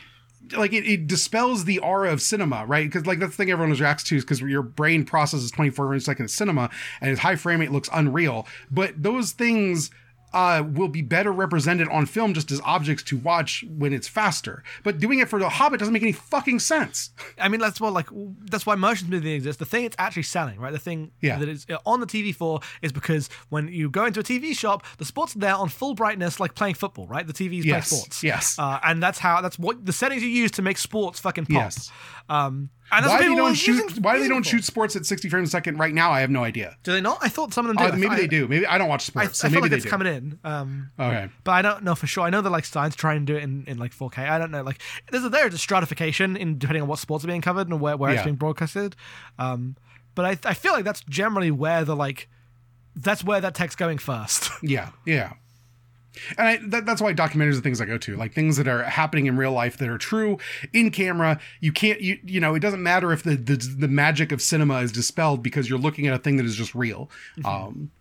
[0.58, 2.86] like it, it dispels the aura of cinema, right?
[2.86, 6.04] Because like that's the thing everyone reacts to is because your brain processes 24 frames
[6.04, 6.70] a second cinema
[7.00, 8.46] and its high frame rate looks unreal.
[8.70, 9.90] But those things
[10.34, 14.64] uh, will be better represented on film just as objects to watch when it's faster.
[14.84, 17.12] But doing it for The Hobbit doesn't make any fucking sense.
[17.40, 18.08] I mean, that's what like
[18.46, 19.60] that's why motion smoothing exists.
[19.60, 20.74] The thing it's actually selling, right?
[20.74, 21.38] The thing Yeah.
[21.40, 24.58] that is uh, on the TV for is because when you go into a TV
[24.58, 27.26] shop, the sports are there on full brightness, like playing football, right?
[27.28, 28.24] The TVs Yes, play sports.
[28.24, 28.58] yes.
[28.60, 31.54] uh, and that's how that's what the settings you use to make sports fucking pop.
[31.54, 31.92] Yes.
[32.30, 33.84] Um, Why what they don't shoot?
[33.86, 36.12] using Why they don't shoot sports at 60 frames a second right now?
[36.12, 36.78] I have no idea.
[36.84, 37.18] Do they not?
[37.22, 37.92] I thought some of them do.
[37.94, 38.48] Uh, maybe thought- they do.
[38.48, 39.90] Maybe I don't watch I, sports, so I feel maybe like they it's do.
[39.90, 40.40] coming in.
[40.44, 41.30] Um, Okay.
[41.44, 42.24] but I don't know for sure.
[42.24, 44.30] I know they're like starting to try and do it in, in like 4K.
[44.30, 44.62] I don't know.
[44.62, 44.80] Like
[45.12, 47.98] there's a, there's a stratification in depending on what sports are being covered and where,
[47.98, 48.96] where it's being broadcasted.
[49.40, 49.76] Um,
[50.16, 52.28] but I, I feel like that's generally where the like
[52.96, 54.50] that's where that tech's going first.
[54.62, 55.34] Yeah, yeah.
[56.38, 58.84] And I, that, that's why documentaries are things I go to, like things that are
[58.84, 60.38] happening in real life that are true
[60.72, 61.40] in camera.
[61.60, 64.80] You can't, you you know, it doesn't matter if the the, the magic of cinema
[64.80, 67.10] is dispelled because you're looking at a thing that is just real.
[67.46, 67.92] Um,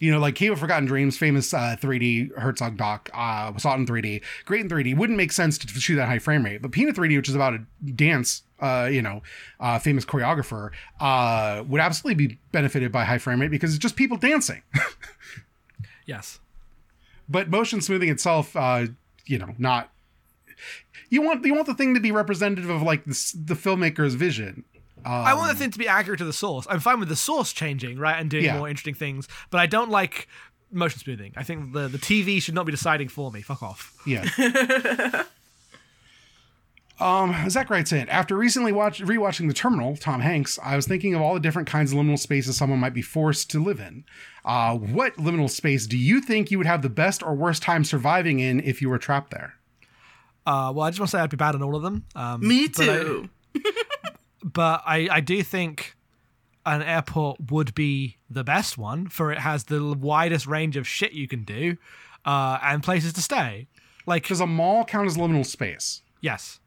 [0.00, 3.80] you know, like Cave of Forgotten Dreams, famous uh, 3D Herzog doc, uh, saw it
[3.80, 4.96] in 3D, great in 3D.
[4.96, 7.52] Wouldn't make sense to shoot that high frame rate, but Pina 3D, which is about
[7.52, 7.58] a
[7.92, 9.22] dance, uh, you know,
[9.60, 10.70] uh, famous choreographer,
[11.00, 14.62] uh, would absolutely be benefited by high frame rate because it's just people dancing.
[16.10, 16.40] yes.
[17.28, 18.86] but motion smoothing itself uh
[19.26, 19.90] you know not
[21.08, 23.16] you want you want the thing to be representative of like the,
[23.46, 24.64] the filmmaker's vision
[25.02, 26.66] I want the thing to be accurate to the source.
[26.68, 28.58] I'm fine with the source changing, right, and doing Yeah.
[28.58, 30.28] more interesting things, but I don't like
[30.70, 31.32] motion smoothing.
[31.38, 33.40] I think the, the TV should not be deciding for me.
[33.40, 33.94] Fuck off.
[34.06, 34.24] yeah
[37.00, 41.14] um zach writes in after recently watch rewatching the terminal tom hanks i was thinking
[41.14, 44.04] of all the different kinds of liminal spaces someone might be forced to live in
[44.44, 47.84] uh what liminal space do you think you would have the best or worst time
[47.84, 49.54] surviving in if you were trapped there
[50.46, 52.04] Uh, well, I just want to say I'd be bad in all of them.
[52.14, 53.28] Um, Me but I- too.
[54.42, 55.96] but I, I do think
[56.64, 61.12] an airport would be the best one for it has the widest range of shit
[61.12, 61.76] you can do
[62.24, 63.66] uh, and places to stay.
[64.06, 66.58] Like, does a mall count as liminal space yes.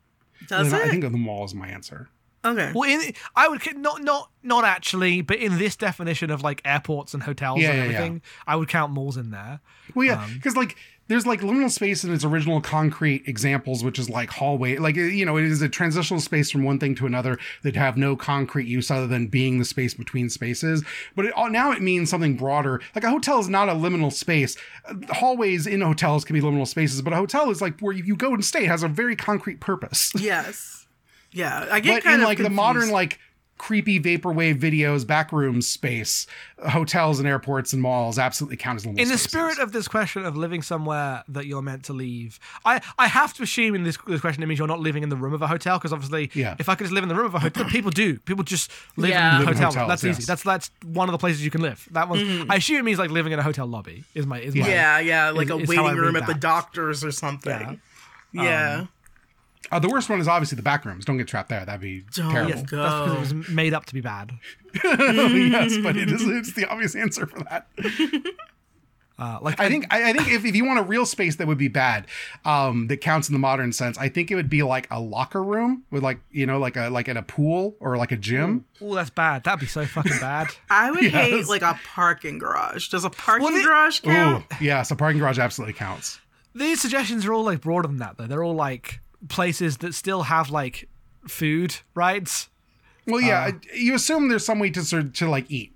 [0.47, 0.75] Does it?
[0.75, 0.89] I it?
[0.89, 2.09] think the mall is my answer
[2.45, 2.71] okay.
[2.73, 7.13] Well, in, I would not not not actually, but in this definition of like airports
[7.13, 7.91] and hotels Yeah, and yeah, yeah.
[7.97, 9.59] everything, I would count malls in there.
[9.95, 10.75] Well, yeah, Um, because like
[11.07, 15.25] there's like liminal space in its original concrete examples, which is like hallway, like you
[15.25, 18.67] know, it is a transitional space from one thing to another that have no concrete
[18.67, 20.83] use other than being the space between spaces.
[21.15, 22.81] But it, now it means something broader.
[22.95, 24.55] Like a hotel is not a liminal space.
[24.85, 28.03] Uh, Hallways in hotels can be liminal spaces, but a hotel is like where you,
[28.05, 28.63] you go and stay.
[28.63, 30.11] It has a very concrete purpose.
[30.17, 30.82] Yes.
[31.33, 31.67] Yeah.
[31.71, 33.19] I get but kind in of like the modern like
[33.59, 36.25] creepy vaporwave videos backroom space
[36.69, 40.25] hotels and airports and malls absolutely count as liminal in the spirit of this question
[40.25, 43.97] of living somewhere that you're meant to leave, I, I have to assume in this,
[44.07, 46.31] this question it means you're not living in the room of a hotel because obviously,
[46.33, 46.55] Yeah.
[46.59, 48.17] if I could just live in the room of a hotel, people do.
[48.19, 49.39] People just live Yeah.
[49.39, 50.17] in Live in hotels, that's yes.
[50.17, 50.25] easy.
[50.25, 51.87] That's that's one of the places you can live.
[51.91, 52.51] That one, mm-hmm.
[52.51, 54.03] I assume it means like living in a hotel lobby.
[54.15, 56.23] Is my is my Yeah, yeah, like is- a is how I waiting room read
[56.23, 57.79] at the doctor's or something.
[58.33, 58.79] Yeah.
[58.79, 58.89] Um,
[59.73, 61.03] Uh, the worst one is obviously the back rooms.
[61.03, 61.65] Don't get trapped there.
[61.65, 62.51] That'd be Don't terrible.
[62.51, 64.31] That's because it was made up to be bad.
[64.83, 67.67] yes, but it is it's the obvious answer for that.
[69.19, 71.45] Uh, like I think I, I think if, if you want a real space that
[71.45, 72.07] would be bad,
[72.45, 75.43] um, that counts in the modern sense, I think it would be like a locker
[75.43, 78.65] room with like you know like a like at a pool or like a gym.
[78.81, 79.43] oh, that's bad.
[79.43, 80.47] That'd be so fucking bad.
[80.69, 82.89] I would hate like a parking garage.
[82.89, 84.45] Does a parking Well, the- garage count?
[84.51, 86.19] Ooh, yeah, so parking garage absolutely counts.
[86.55, 88.25] These suggestions are all like broader than that though.
[88.25, 90.87] They're all like places that still have like
[91.27, 92.47] food, right?
[93.07, 95.73] Well, yeah, you assume there's some way to sort to like eat.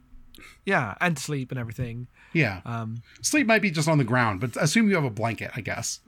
[0.65, 2.07] Yeah, and sleep and everything.
[2.33, 5.51] Yeah, Um, sleep might be just on the ground, but assume you have a blanket,
[5.55, 6.01] I guess.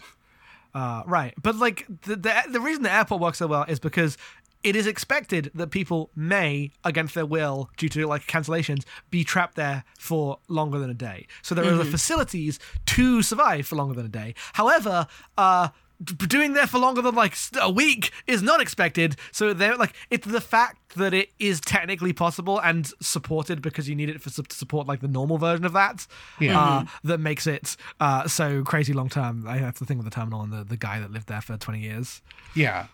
[0.75, 4.17] Uh, right, but like the, the the reason the airport works so well is because
[4.61, 9.55] it is expected that people may, against their will, due to like cancellations, be trapped
[9.55, 11.25] there for longer than a day.
[11.41, 14.35] So there are the facilities to survive for longer than a day.
[14.53, 15.07] However,
[15.37, 15.69] uh,
[16.03, 19.15] doing there for longer than like a week is not expected.
[19.31, 23.95] So they're like it's the fact that it is technically possible and supported because you
[23.95, 26.07] need it for to support like the normal version of that.
[26.39, 26.59] Yeah.
[26.59, 29.45] Uh, that makes it uh, so crazy long term.
[29.47, 31.57] I That's the thing with the terminal and the, the guy that lived there for
[31.57, 32.21] 20 years.
[32.55, 32.87] Yeah.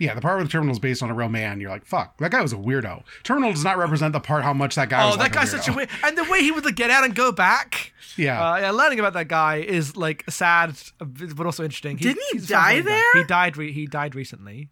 [0.00, 2.18] Yeah, the part where the terminal is based on a real man, you're like, fuck,
[2.18, 3.04] that guy was a weirdo.
[3.22, 5.52] Terminal does not represent the part how much that guy Oh, was that like guy's
[5.54, 5.76] a such a weirdo.
[5.76, 5.88] weird.
[6.04, 7.92] And the way he would like, get out and go back.
[8.16, 8.42] Yeah.
[8.52, 11.96] Uh, yeah, learning about that guy is like sad, but also interesting.
[11.96, 12.90] Didn't he die fascinating guy.
[12.90, 13.22] there?
[13.22, 13.56] He died.
[13.56, 14.70] Re- he died recently.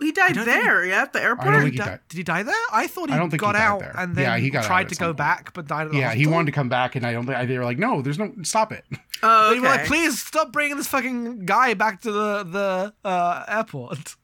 [0.00, 1.48] He died don't think- there, yeah, at the airport.
[1.48, 2.00] I don't think he Di- died.
[2.08, 2.54] Did he die there?
[2.72, 3.94] I thought he I don't think he got died out there.
[3.96, 5.16] and then Yeah, he got tried to go point.
[5.18, 7.48] back, but died at the Yeah, he wanted to come back, and I don't think
[7.48, 8.84] they were like, no, there's no stop it.
[9.22, 13.44] oh, They were like, please stop bringing this fucking guy back to the the uh,
[13.48, 14.16] airport.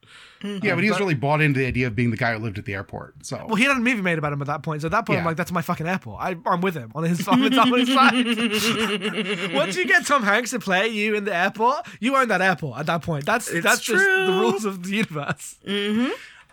[0.43, 2.59] Yeah, but he was really bought into the idea of being the guy who lived
[2.59, 3.27] at the airport.
[3.27, 4.81] So Well, he had a movie made about him at that point.
[4.83, 6.21] So at that point, I'm like, that's my fucking airport.
[6.21, 9.53] I, I'm with him on his, on his, on his side.
[9.55, 12.79] Once you get Tom Hanks to play you in the airport, you own that airport
[12.79, 13.27] at that point.
[13.27, 15.57] That's It's that's just the rules of the universe.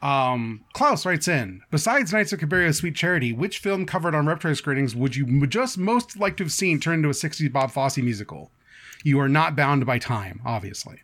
[0.01, 4.55] Um, Klaus writes in, besides Nights of Cabiria's Sweet Charity, which film covered on Repertory
[4.55, 7.97] screenings would you just most like to have seen turned into a 60s Bob Fosse
[7.97, 8.51] musical?
[9.03, 11.01] You are not bound by time, obviously.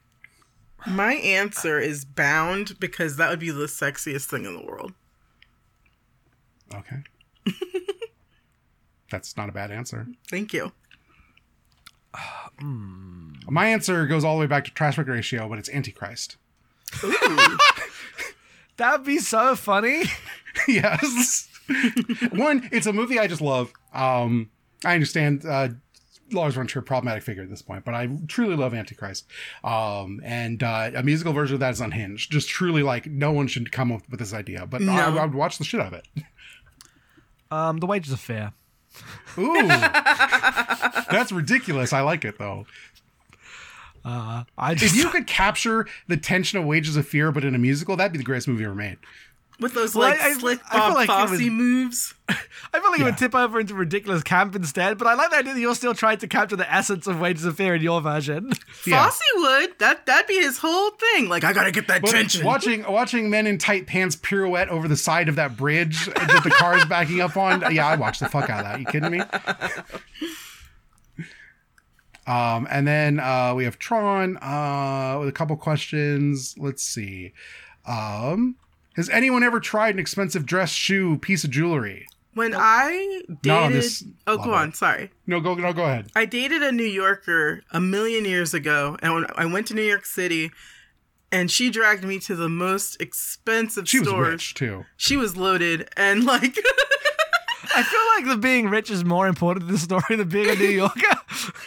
[0.88, 4.94] My answer is bound because that would be the sexiest thing in the world.
[6.74, 7.04] Okay.
[9.14, 10.08] That's not a bad answer.
[10.28, 10.72] Thank you.
[12.60, 16.38] My answer goes all the way back to Trash Book Ratio, but it's Antichrist.
[18.78, 20.06] That'd be so funny.
[20.68, 21.48] yes.
[22.32, 23.72] One, it's a movie I just love.
[23.94, 24.50] Um,
[24.84, 25.70] I understand uh,
[26.32, 29.28] Lars von Trier, problematic figure at this point, but I truly love Antichrist.
[29.64, 32.32] Um, and uh, a musical version of that is unhinged.
[32.32, 35.18] Just truly like no one should come up with this idea, but I, No.
[35.18, 36.08] I would watch the shit out of it.
[37.52, 38.54] Um, the Wages of Fear.
[39.38, 41.94] Ooh, that's ridiculous.
[41.94, 42.66] I like it though.
[44.06, 47.60] Uh, I If you could capture the tension of Wages of Fear, but in a
[47.60, 48.98] musical, that'd be the greatest movie ever made.
[49.60, 52.14] With those Well, like I- I- slick I feel Bob like it Fosse was- moves.
[52.30, 54.98] I feel like it would tip over into ridiculous camp instead.
[54.98, 57.46] But I like the idea that you're still trying to capture the essence of wages
[57.46, 58.52] of fear in your version.
[58.88, 59.06] Yeah.
[59.06, 59.80] Fosse would.
[59.80, 61.30] That that'd be his whole thing.
[61.30, 62.44] Like I gotta get that But tension.
[62.46, 66.50] watching watching men in tight pants pirouette over the side of that bridge that the
[66.50, 67.64] car is backing up on.
[67.74, 68.80] Yeah, I watched the fuck out of that.
[68.80, 69.22] You kidding me?
[72.26, 76.56] Um, and then uh, we have Tron uh, with a couple questions.
[76.58, 77.34] Let's see.
[77.86, 78.56] Um,
[78.96, 82.06] has anyone ever tried an expensive dress, shoe, piece of jewelry?
[82.36, 84.56] When I dated, Not this oh, go level.
[84.56, 84.74] on.
[84.74, 85.12] Sorry.
[85.28, 86.08] No, go no, go ahead.
[86.16, 89.84] I dated a New Yorker a million years ago, and when I went to New
[89.84, 90.50] York City,
[91.32, 94.86] and she dragged me to the most expensive She was rich too.
[94.98, 96.58] She was loaded, and like,
[97.76, 100.56] I feel like the being rich is more important to the story than being a
[100.56, 101.18] New Yorker.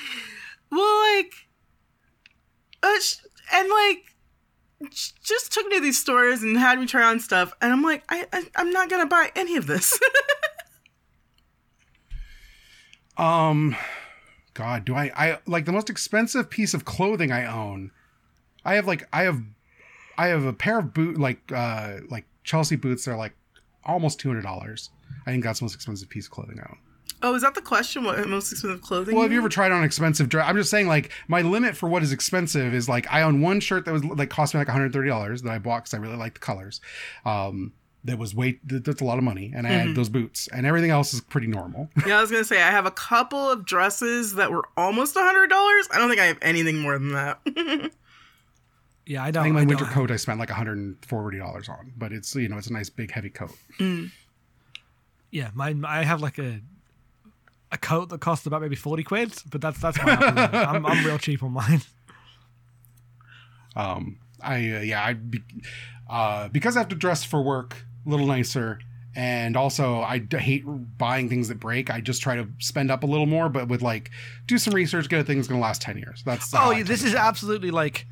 [0.70, 1.32] well, like,
[2.82, 3.16] uh, sh-
[3.53, 4.15] and like, sh-
[4.90, 8.05] just took me to these stores and had me try on stuff, and I'm like,
[8.09, 9.98] I, I I'm not gonna buy any of this.
[13.16, 13.77] Um,
[14.55, 15.11] God, do I?
[15.16, 17.90] I like the most expensive piece of clothing I own.
[18.65, 19.40] I have like I have,
[20.19, 23.05] I have a pair of boot like uh like Chelsea boots.
[23.05, 23.35] They're like
[23.85, 24.90] almost two hundred dollars.
[25.27, 26.78] I think that's the most expensive piece of clothing I own.
[27.22, 28.05] Oh, is that the question?
[28.05, 29.14] What most expensive clothing?
[29.14, 30.47] Well, have you ever tried on expensive dress?
[30.48, 33.60] I'm just saying, like, my limit for what is expensive is like I own one
[33.60, 36.16] shirt that was like cost me like 130 dollars that I bought because I really
[36.16, 36.80] like the colors.
[37.24, 37.72] Um,
[38.05, 39.86] that was way that's a lot of money, and I Mm-hmm.
[39.88, 41.90] had those boots, and everything else is pretty normal.
[42.06, 45.20] Yeah, I was gonna say I have a couple of dresses that were almost a
[45.22, 45.88] hundred dollars.
[45.93, 47.40] I don't think I have anything more than that.
[49.06, 49.43] yeah, I I don't.
[49.43, 52.32] think my I don't winter have- coat I spent like 140 dollars on, but it's
[52.36, 53.51] you know it's a nice big heavy coat.
[55.30, 55.84] Yeah, mine.
[55.84, 56.60] I have like a
[57.72, 60.12] a coat that costs about maybe forty quid, but that's that's my.
[60.52, 61.82] I'm I'm real cheap on mine.
[63.74, 65.43] Um, I uh, yeah I be,
[66.09, 68.78] uh, because I have to dress for work a little nicer,
[69.14, 70.64] and also I d- hate
[70.98, 71.90] buying things that break.
[71.90, 74.10] I just try to spend up a little more, but with like
[74.47, 76.22] do some research, get a thing that's going to last ten years.
[76.24, 77.24] That's Oh, yeah, this is shop.
[77.24, 78.06] absolutely like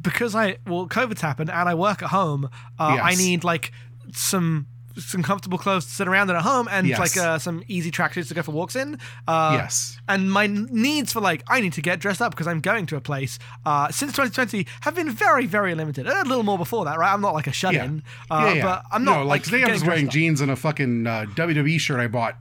[0.00, 2.48] because I well, COVID's happened and I work at home.
[2.78, 3.72] Uh, I need like
[4.12, 4.68] some
[4.98, 6.98] some comfortable clothes to sit around in at home and Yes.
[6.98, 8.98] like uh, some easy tracksuits to go for walks in.
[9.28, 9.98] Uh, yes.
[10.08, 12.96] And my needs for like I need to get dressed up because I'm going to
[12.96, 13.38] a place.
[13.64, 16.06] Uh, since 2020 have been very very limited.
[16.06, 17.12] A little more before that, right?
[17.12, 17.84] I'm not like a shut Yeah.
[17.84, 18.62] in, uh, yeah, yeah.
[18.62, 19.62] but I'm not no, like, like today.
[19.64, 20.12] I'm just wearing up.
[20.12, 22.36] jeans and a fucking uh, WWE shirt I bought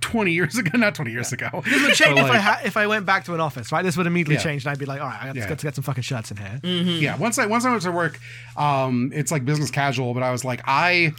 [0.00, 0.76] twenty years ago.
[0.78, 1.48] Not twenty years ago.
[1.64, 3.82] This would change But, if I ha- if I went back to an office, right?
[3.82, 4.42] This would immediately Yeah.
[4.42, 5.46] change, and I'd be like, all right, I got Yeah.
[5.54, 6.60] to get some fucking shirts in here.
[6.62, 8.18] yeah once i once i went to work
[8.56, 11.12] um it's like business casual but i was like i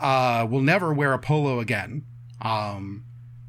[0.00, 2.04] uh will never wear a polo again
[2.42, 3.04] um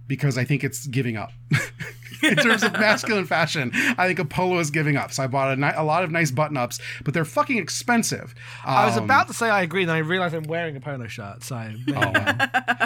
[0.07, 1.31] because i think it's giving up
[2.23, 5.53] in terms of masculine fashion i think a polo is giving up so i bought
[5.53, 9.05] a, ni- a lot of nice button ups but they're fucking expensive I was Um,
[9.05, 11.43] about to say I agree, then I realized I'm wearing a polo shirt.
[11.43, 12.35] So, oh, wow.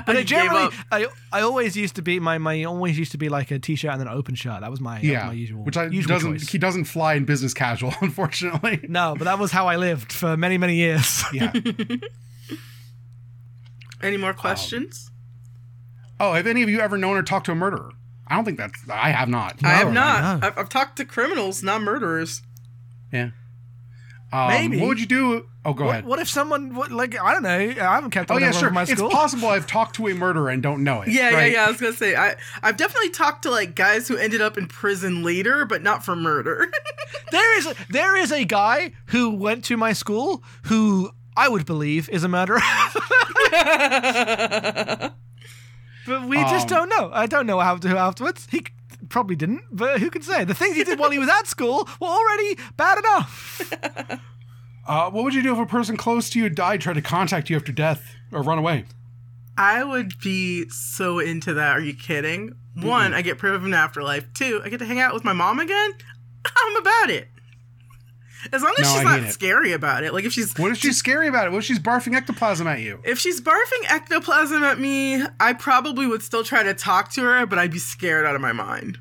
[0.06, 0.74] but it gave generally.
[0.92, 3.92] I I always used to be my my always used to be like a t-shirt
[3.92, 4.62] and then an open shirt.
[4.62, 6.50] That was my that was my usual which I, usual doesn't choice.
[6.50, 10.38] he doesn't fly in business casual unfortunately No, but that was how I lived for
[10.38, 11.24] many many years.
[11.34, 11.52] yeah
[14.06, 15.10] Any more questions?
[16.20, 17.92] oh have any of you ever known or talked to a murderer
[18.28, 20.42] i don't think that's i have not I have not.
[20.42, 20.48] no.
[20.48, 22.42] I've, I've talked to criminals, not murderers.
[23.12, 23.32] yeah
[24.32, 24.80] um, Maybe.
[24.80, 27.44] what would you do oh go What, ahead what if someone what, like I don't
[27.44, 27.50] know?
[27.50, 28.70] I haven't kept Oh yeah, with sure.
[28.72, 31.10] my It's possible I've talked to a murderer and don't know it.
[31.10, 31.52] Yeah, right?
[31.52, 31.66] yeah, yeah.
[31.66, 34.68] I was gonna say I I've definitely talked to like guys who ended up in
[34.68, 36.72] prison later, but not for murder.
[37.32, 41.66] There is a, there is a guy who went to my school who I would
[41.66, 42.62] believe is a murderer.
[46.08, 47.10] but we just Um, don't know.
[47.14, 48.48] I don't know how to afterwards.
[48.52, 48.66] He
[49.10, 50.44] probably didn't, but who can say?
[50.44, 53.72] The things he did while he was at school were already bad enough.
[54.88, 57.50] Uh, what would you do if a person close to you died, tried to contact
[57.50, 58.86] you after death, or run away?
[59.58, 61.76] I would be so into that.
[61.76, 62.54] Are you kidding?
[62.80, 64.32] One, I get proof of an afterlife.
[64.36, 65.94] Two, I get to hang out with my mom again.
[66.46, 67.30] I'm about it.
[68.54, 69.32] As long as No, she's not it.
[69.32, 70.14] scary about it.
[70.14, 71.52] Like if she's What if she's scary about it?
[71.52, 73.00] What if she's barfing ectoplasm at you?
[73.04, 77.46] if she's barfing ectoplasm at me, I probably would still try to talk to her,
[77.46, 78.98] but I'd be scared out of my mind.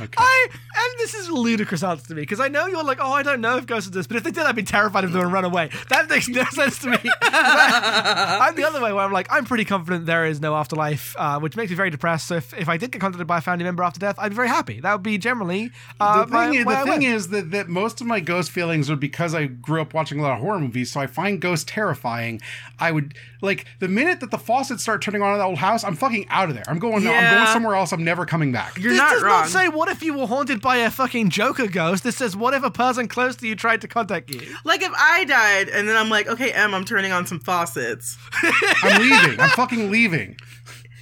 [0.00, 0.14] Okay.
[0.16, 3.12] I and this is a ludicrous answer to me because I know you're like, oh,
[3.12, 5.22] I don't know if ghosts exist, but if they did, I'd be terrified of them
[5.22, 5.70] and run away.
[5.88, 6.98] That makes no sense to me.
[7.22, 11.16] I, am the other way where I'm like, I'm pretty confident there is no afterlife,
[11.18, 12.28] uh, which makes me very depressed.
[12.28, 14.36] So if, if I did get contacted by a family member after death, I'd be
[14.36, 14.80] very happy.
[14.80, 15.70] That would be generally
[16.00, 17.14] uh, the my, thing, is, way the I thing live.
[17.14, 20.22] is that, that most of my ghost feelings are because I grew up watching a
[20.22, 22.40] lot of horror movies, so I find ghosts terrifying.
[22.78, 25.84] I would like the minute that the faucets start turning on in the old house,
[25.84, 26.64] I'm fucking out of there.
[26.68, 27.06] I'm going.
[27.06, 27.92] I'm going somewhere else.
[27.92, 28.78] I'm never coming back.
[28.78, 29.40] You're this not does wrong.
[29.40, 32.04] not say what if you were haunted by a fucking Joker ghost.
[32.04, 34.40] This says whatever person close to you tried to contact you.
[34.64, 38.16] like if I died and then I'm like, okay, Em, I'm turning on some faucets.
[38.82, 39.40] I'm leaving.
[39.40, 40.36] I'm fucking leaving.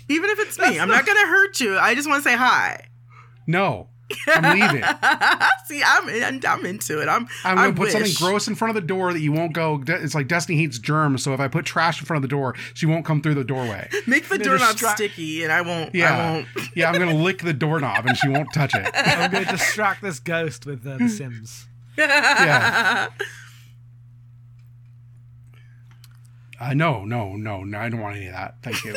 [0.09, 1.79] Even if it's me, I'm not gonna hurt you.
[1.79, 2.87] I just want to say hi.
[3.47, 3.89] No,
[4.29, 4.83] I'm leaving.
[5.67, 7.09] See, I'm in, I'm into it.
[7.09, 9.83] I'm I'm gonna put something gross in front of the door that you won't go.
[9.87, 12.55] It's like Destiny hates germs, so if I put trash in front of the door,
[12.75, 13.89] she won't come through the doorway.
[14.07, 15.89] Make the doorknob distract- sticky, and I won't.
[15.89, 16.47] I Yeah, won't.
[16.77, 16.89] yeah.
[16.91, 18.89] I'm gonna lick the doorknob and she won't touch it.
[18.95, 21.67] I'm going to distract this ghost with uh, The Sims.
[21.99, 23.09] Yeah.
[26.61, 27.79] Uh, no, no, no, no.
[27.79, 28.57] I don't want any of that.
[28.63, 28.95] Thank you.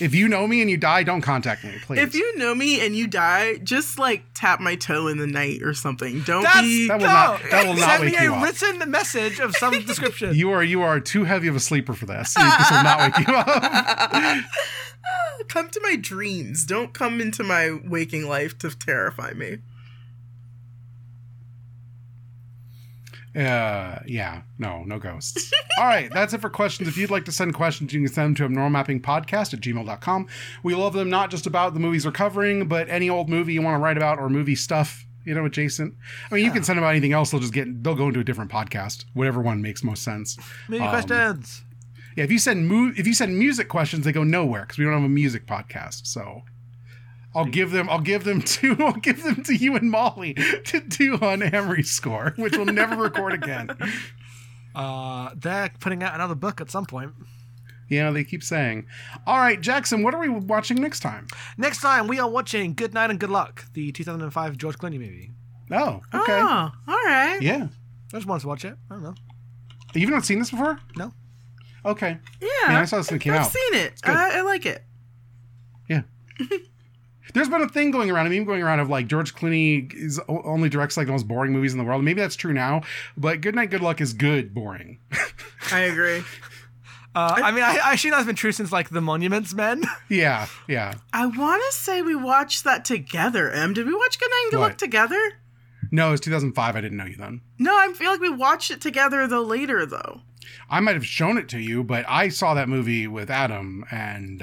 [0.00, 1.98] If you know me and you die, don't contact me, please.
[2.00, 5.62] If you know me and you die, just like tap my toe in the night
[5.62, 6.20] or something.
[6.22, 6.88] Don't That's be.
[6.88, 7.12] That will no.
[7.12, 8.44] not- that will not Send wake me you a up.
[8.44, 10.34] written message of some description.
[10.34, 12.34] you are you are too heavy of a sleeper for this.
[12.34, 14.44] This will not wake you up.
[15.48, 16.64] come to my dreams.
[16.64, 19.58] Don't come into my waking life to terrify me.
[23.38, 25.52] Uh, yeah, no, no ghosts.
[25.78, 26.88] All right, that's it for questions.
[26.88, 30.26] If you'd like to send questions, you can send them to abnormalmappingpodcast at gmail.com.
[30.64, 33.62] We love them not just about the movies we're covering, but any old movie you
[33.62, 35.94] want to write about or movie stuff, you know, adjacent.
[36.30, 37.30] I mean, you can send them about anything else.
[37.30, 40.36] They'll just get, they'll go into a different podcast, whatever one makes most sense.
[40.68, 41.62] Movie Um, questions.
[42.16, 44.84] Yeah, if you send mu- if you send music questions, they go nowhere because we
[44.84, 46.08] don't have a music podcast.
[46.08, 46.42] So
[47.38, 50.80] I'll give them I'll give them to I'll give them to you and Molly to
[50.80, 53.70] do on Emery's score, which we'll never record again.
[54.74, 57.10] Uh, they're putting out another book at some point.
[57.88, 58.86] Yeah, they keep saying.
[59.26, 61.26] All right, Jackson, what are we watching next time?
[61.56, 65.32] Next time, we are watching Good Night and Good Luck, the 2005 George Clooney movie.
[65.72, 66.40] Oh, okay.
[66.40, 67.38] Oh, all right.
[67.40, 67.66] Yeah.
[68.12, 68.76] I just wanted to watch it.
[68.88, 69.14] I don't know.
[69.94, 70.78] You've not seen this before?
[70.96, 71.12] No.
[71.84, 72.18] Okay.
[72.40, 73.50] Yeah, Yeah, I saw this when it came I've out.
[73.52, 73.94] seen it.
[74.04, 74.84] I, I like it.
[75.88, 76.02] Yeah.
[77.34, 80.20] There's been a thing going around, a meme going around of like George Clooney is
[80.28, 82.02] only directs like the most boring movies in the world.
[82.04, 82.82] Maybe that's true now,
[83.16, 84.98] but Good Night, Good Luck is good boring.
[85.72, 86.22] I agree.
[87.14, 89.82] Uh, I mean, I, I assume that's been true since like the Monuments Men.
[90.08, 90.94] Yeah, yeah.
[91.12, 93.50] I want to say we watched that together.
[93.50, 95.32] Em, did we watch Good Night and Good Luck together?
[95.90, 96.76] No, it was 2005.
[96.76, 97.40] I didn't know you then.
[97.58, 100.20] No, I feel like we watched it together though later though.
[100.70, 104.38] I might have shown it to you, but I saw that movie with Adam, and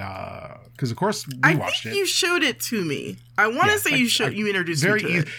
[0.74, 2.00] because of course we I watched think it.
[2.00, 3.18] you showed it to me.
[3.38, 5.20] I want to Yeah, say I- you showed I- you introduced very me to easy.
[5.28, 5.34] it.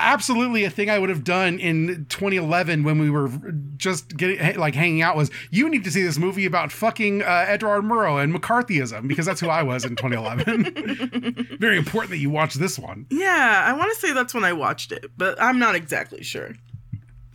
[0.00, 3.30] Absolutely, a thing I would have done in 2011 when we were
[3.76, 7.44] just getting like hanging out was you need to see this movie about fucking uh,
[7.46, 11.46] Edward Murrow and McCarthyism because that's who I was in 2011.
[11.60, 13.06] very important that you watch this one.
[13.10, 16.52] Yeah, I want to say that's when I watched it, but I'm not exactly sure.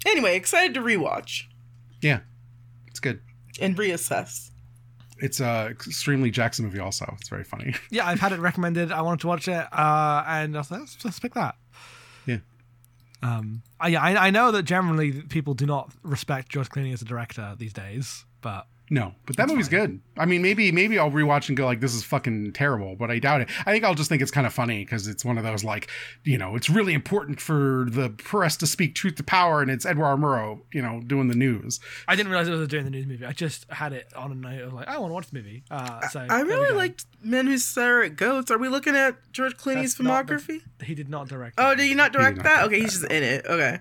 [0.05, 1.43] Anyway, excited to rewatch
[2.01, 2.19] Yeah,
[2.97, 3.21] it's good.
[3.61, 4.49] and reassess.
[5.19, 6.79] It's a extremely Jackson movie.
[6.79, 7.73] Also, it's very funny.
[7.91, 8.91] yeah, I've had it recommended.
[8.91, 11.55] I wanted to watch it, uh, and I was like, let's, let's pick that.
[12.25, 12.37] Yeah.
[13.23, 17.01] Um, I, yeah, I, I know that generally people do not respect George Clooney as
[17.01, 19.99] a director these days, but No, but that movie's good.
[20.17, 23.19] I mean, maybe maybe I'll rewatch and go like, "This is fucking terrible," but I
[23.19, 23.49] doubt it.
[23.65, 25.89] I think I'll just think it's kind of funny because it's one of those like,
[26.23, 29.85] you know, it's really important for the press to speak truth to power, and it's
[29.85, 31.81] Edward Murrow, you know, doing the news.
[32.07, 33.25] I didn't realize it was doing the news movie.
[33.25, 35.63] I just had it on a night of like, I want to watch the movie.
[35.69, 38.51] Uh, so I there we really liked Men Who Stare at Goats.
[38.51, 40.61] Are we looking at George Clooney's That's not the- filmography?
[40.83, 41.55] He did not direct.
[41.57, 41.77] Oh, that.
[41.77, 42.55] did you not direct not that?
[42.59, 43.45] direct Okay, he's just in it.
[43.45, 43.79] Okay.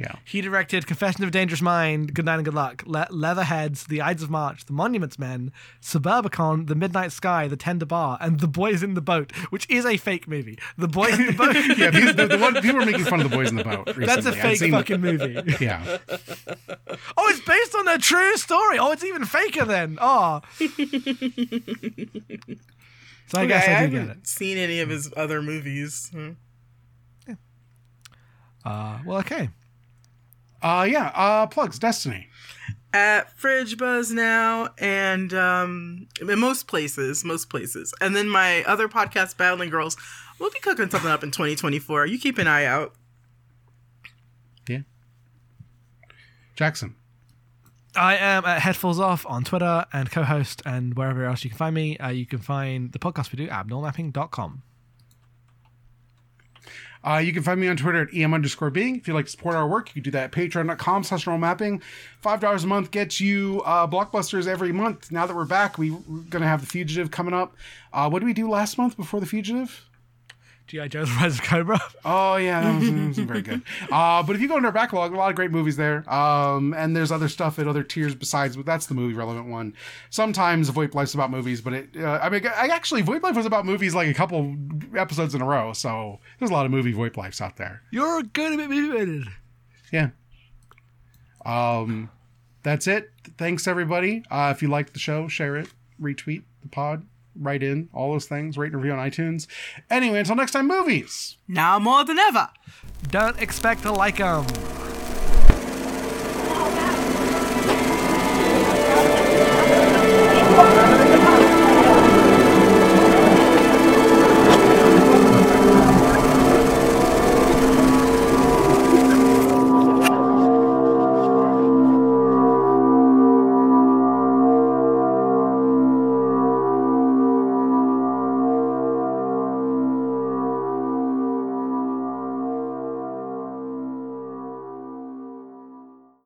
[0.00, 3.84] Yeah, He directed Confession of a Dangerous Mind, Good Night and Good Luck, Le- Leatherheads,
[3.84, 5.52] The Ides of March, The Monuments Men,
[5.82, 9.84] Suburbicon, The Midnight Sky, The Tender Bar, and The Boys in the Boat, which is
[9.84, 10.58] a fake movie.
[10.78, 11.54] The Boys in the Boat.
[11.78, 11.90] yeah.
[11.90, 13.88] These, the, the one people were making fun of the boys in the boat.
[13.88, 14.06] Recently.
[14.06, 15.42] That's a I'd fake seen- fucking movie.
[15.60, 15.98] Yeah,
[17.18, 18.78] Oh, it's based on a true story.
[18.78, 19.98] Oh, it's even faker then.
[20.00, 20.40] Oh.
[20.58, 20.66] so
[23.34, 24.26] I guess Okay, I haven't it.
[24.26, 26.08] seen any of his other movies.
[26.12, 26.30] Hmm.
[28.64, 29.48] Uh, well, okay.
[30.62, 31.12] Uh, yeah.
[31.14, 31.78] Uh, plugs.
[31.78, 32.28] Destiny.
[32.92, 38.88] At Fridge Buzz now, and um, in most places, most places, and then my other
[38.88, 39.96] podcast, Battling Girls.
[40.40, 42.06] We'll be cooking something up in 2024.
[42.06, 42.94] You keep an eye out.
[44.68, 44.80] Yeah.
[46.56, 46.96] Jackson.
[47.94, 51.74] I am at Headfuls Off on Twitter and co-host and wherever else you can find
[51.74, 51.96] me.
[51.98, 54.62] Uh, you can find the podcast we do at abnormalmapping.com.
[57.02, 58.96] Uh, you can find me on Twitter at em underscore being.
[58.96, 61.40] If you'd like to support our work, you can do that at patreon.com slash normal
[61.40, 61.82] mapping.
[62.22, 65.10] $5 a month gets you uh, blockbusters every month.
[65.10, 67.56] Now that we're back, we, we're going to have The Fugitive coming up.
[67.92, 69.89] Uh, what did we do last month before The Fugitive?
[70.70, 70.86] G.I.
[70.86, 71.80] Joe's Rise of Cobra.
[72.04, 73.62] Oh yeah, that was, that was very good.
[73.90, 76.08] Uh, but if you go into our backlog, a lot of great movies there.
[76.12, 79.74] Um, and there's other stuff at other tiers besides, but that's the movie relevant one.
[80.10, 83.46] Sometimes VoIP Life's about movies, but it, uh, I mean, I actually VoIP Life was
[83.46, 84.54] about movies like a couple
[84.96, 85.72] episodes in a row.
[85.72, 87.82] So there's a lot of movie VoIP Lifes out there.
[87.90, 89.24] You're good at motivated.
[89.92, 90.10] Yeah.
[91.44, 92.10] Um,
[92.62, 93.10] that's it.
[93.38, 94.22] Thanks everybody.
[94.30, 95.68] Uh, if you liked the show, share it,
[96.00, 98.56] retweet the pod, write in, all those things.
[98.56, 99.46] Rate and review on iTunes.
[99.88, 101.36] Anyway, until next time, movies.
[101.48, 102.48] Now more than ever.
[103.08, 104.46] Don't expect to like them.